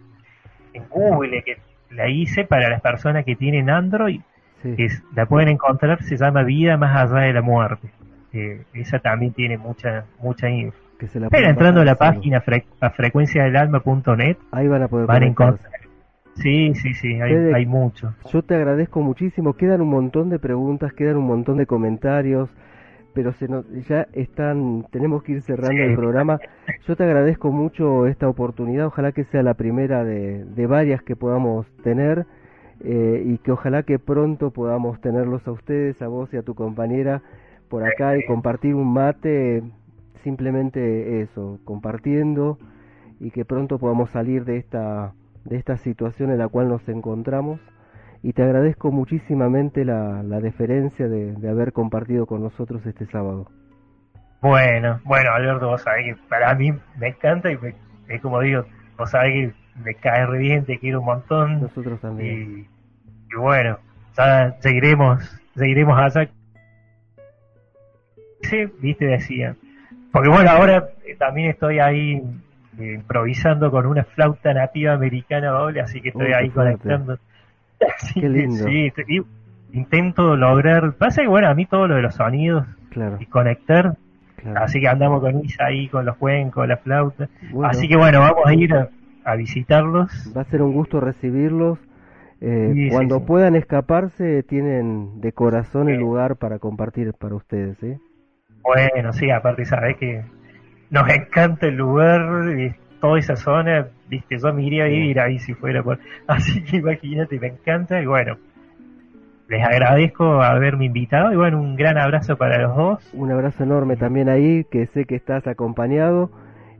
[0.73, 1.57] en Google que
[1.91, 4.21] la hice para las personas que tienen Android,
[4.61, 7.89] que la pueden encontrar, se llama Vida más allá de la muerte
[8.73, 10.77] esa también tiene mucha mucha info.
[11.29, 12.41] Pero entrando a la página
[12.79, 15.71] a frecuenciadelalma.net, ahí van a poder van encontrar.
[16.35, 18.13] Sí, sí, sí, hay, mucho.
[18.31, 19.53] Yo te agradezco muchísimo.
[19.53, 22.49] Quedan un montón de preguntas, quedan un montón de comentarios,
[23.15, 26.39] pero se nos, ya están, tenemos que ir cerrando el programa.
[26.87, 28.85] Yo te agradezco mucho esta oportunidad.
[28.85, 32.27] Ojalá que sea la primera de, de varias que podamos tener.
[32.81, 36.55] Eh, y que ojalá que pronto podamos tenerlos a ustedes, a vos y a tu
[36.55, 37.21] compañera
[37.69, 39.63] por acá y compartir un mate,
[40.23, 42.57] simplemente eso, compartiendo
[43.19, 45.13] y que pronto podamos salir de esta,
[45.45, 47.59] de esta situación en la cual nos encontramos.
[48.25, 53.51] Y te agradezco muchísimamente la, la deferencia de, de haber compartido con nosotros este sábado.
[54.41, 57.59] Bueno, bueno, Alberto, vos sabés que para mí me encanta y
[58.07, 58.65] es como digo,
[58.97, 59.53] vos sabés que
[59.83, 61.61] me cae re bien, te quiero un montón.
[61.61, 62.67] Nosotros también.
[63.31, 63.77] Y, bueno,
[64.17, 65.23] ya seguiremos,
[65.55, 66.27] seguiremos allá
[68.79, 69.55] viste, decía.
[70.11, 72.23] Porque bueno, ahora eh, también estoy ahí
[72.79, 77.19] eh, improvisando con una flauta nativa americana doble, así que estoy ahí conectando.
[78.13, 78.65] qué lindo.
[78.65, 78.91] sí,
[79.73, 80.93] intento lograr.
[80.93, 82.65] Pasa que bueno, a mí todo lo de los sonidos
[83.19, 83.97] y conectar.
[84.55, 87.29] Así que andamos con Isa ahí, con los cuencos, la flauta.
[87.63, 88.73] Así que bueno, vamos a ir
[89.23, 90.31] a, visitarlos.
[90.35, 91.79] Va a ser un gusto recibirlos.
[92.41, 97.81] Eh, cuando puedan escaparse, tienen de corazón el lugar para compartir para ustedes.
[97.81, 97.97] ¿eh?
[98.61, 100.23] Bueno, sí, aparte sabes que
[100.91, 102.21] nos encanta el lugar,
[102.99, 105.99] toda esa zona, viste, yo me iría a vivir ahí si fuera por...
[106.27, 108.37] Así que imagínate, me encanta y bueno,
[109.47, 113.13] les agradezco haberme invitado y bueno, un gran abrazo para los dos.
[113.13, 116.31] Un abrazo enorme también ahí, que sé que estás acompañado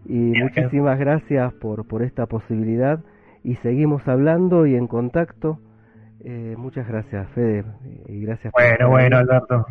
[0.06, 3.00] y muchísimas gracias por, por esta posibilidad
[3.44, 5.60] y seguimos hablando y en contacto.
[6.24, 7.64] Eh, muchas gracias, Fede,
[8.08, 8.52] y gracias.
[8.52, 9.66] Bueno, bueno, Alberto.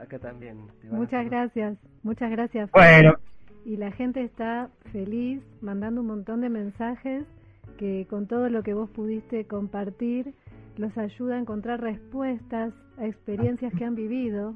[0.00, 0.56] Acá también.
[0.90, 2.70] Muchas gracias, muchas gracias.
[2.72, 3.14] Bueno.
[3.64, 7.24] Y la gente está feliz, mandando un montón de mensajes
[7.78, 10.34] que con todo lo que vos pudiste compartir
[10.76, 14.54] los ayuda a encontrar respuestas a experiencias que han vivido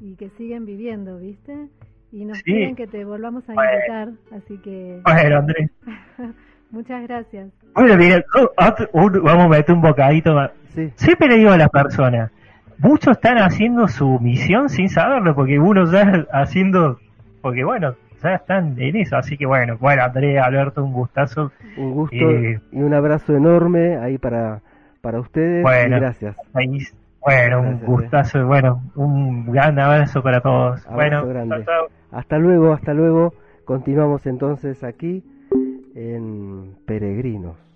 [0.00, 1.68] y que siguen viviendo, ¿viste?
[2.10, 5.00] Y nos piden que te volvamos a invitar, así que...
[5.04, 5.70] Bueno, Andrés.
[6.70, 7.50] Muchas gracias.
[7.74, 8.24] Bueno, mira,
[9.22, 10.50] vamos a meter un bocadito más.
[10.96, 12.30] Siempre le digo a las personas,
[12.78, 16.98] muchos están haciendo su misión sin saberlo, porque uno ya haciendo,
[17.42, 21.52] porque bueno, ya están en eso, así que bueno, bueno, Andrea, Alberto, un gustazo.
[21.76, 24.60] Un gusto y un abrazo enorme ahí para,
[25.00, 25.62] para ustedes.
[25.62, 26.36] Bueno, gracias.
[27.20, 27.80] bueno, un eh.
[27.84, 30.86] gustazo, bueno, un gran abrazo para todos.
[30.90, 31.24] bueno,
[32.10, 33.34] hasta luego, hasta luego.
[33.64, 35.24] Continuamos entonces aquí
[35.94, 37.71] en Peregrinos.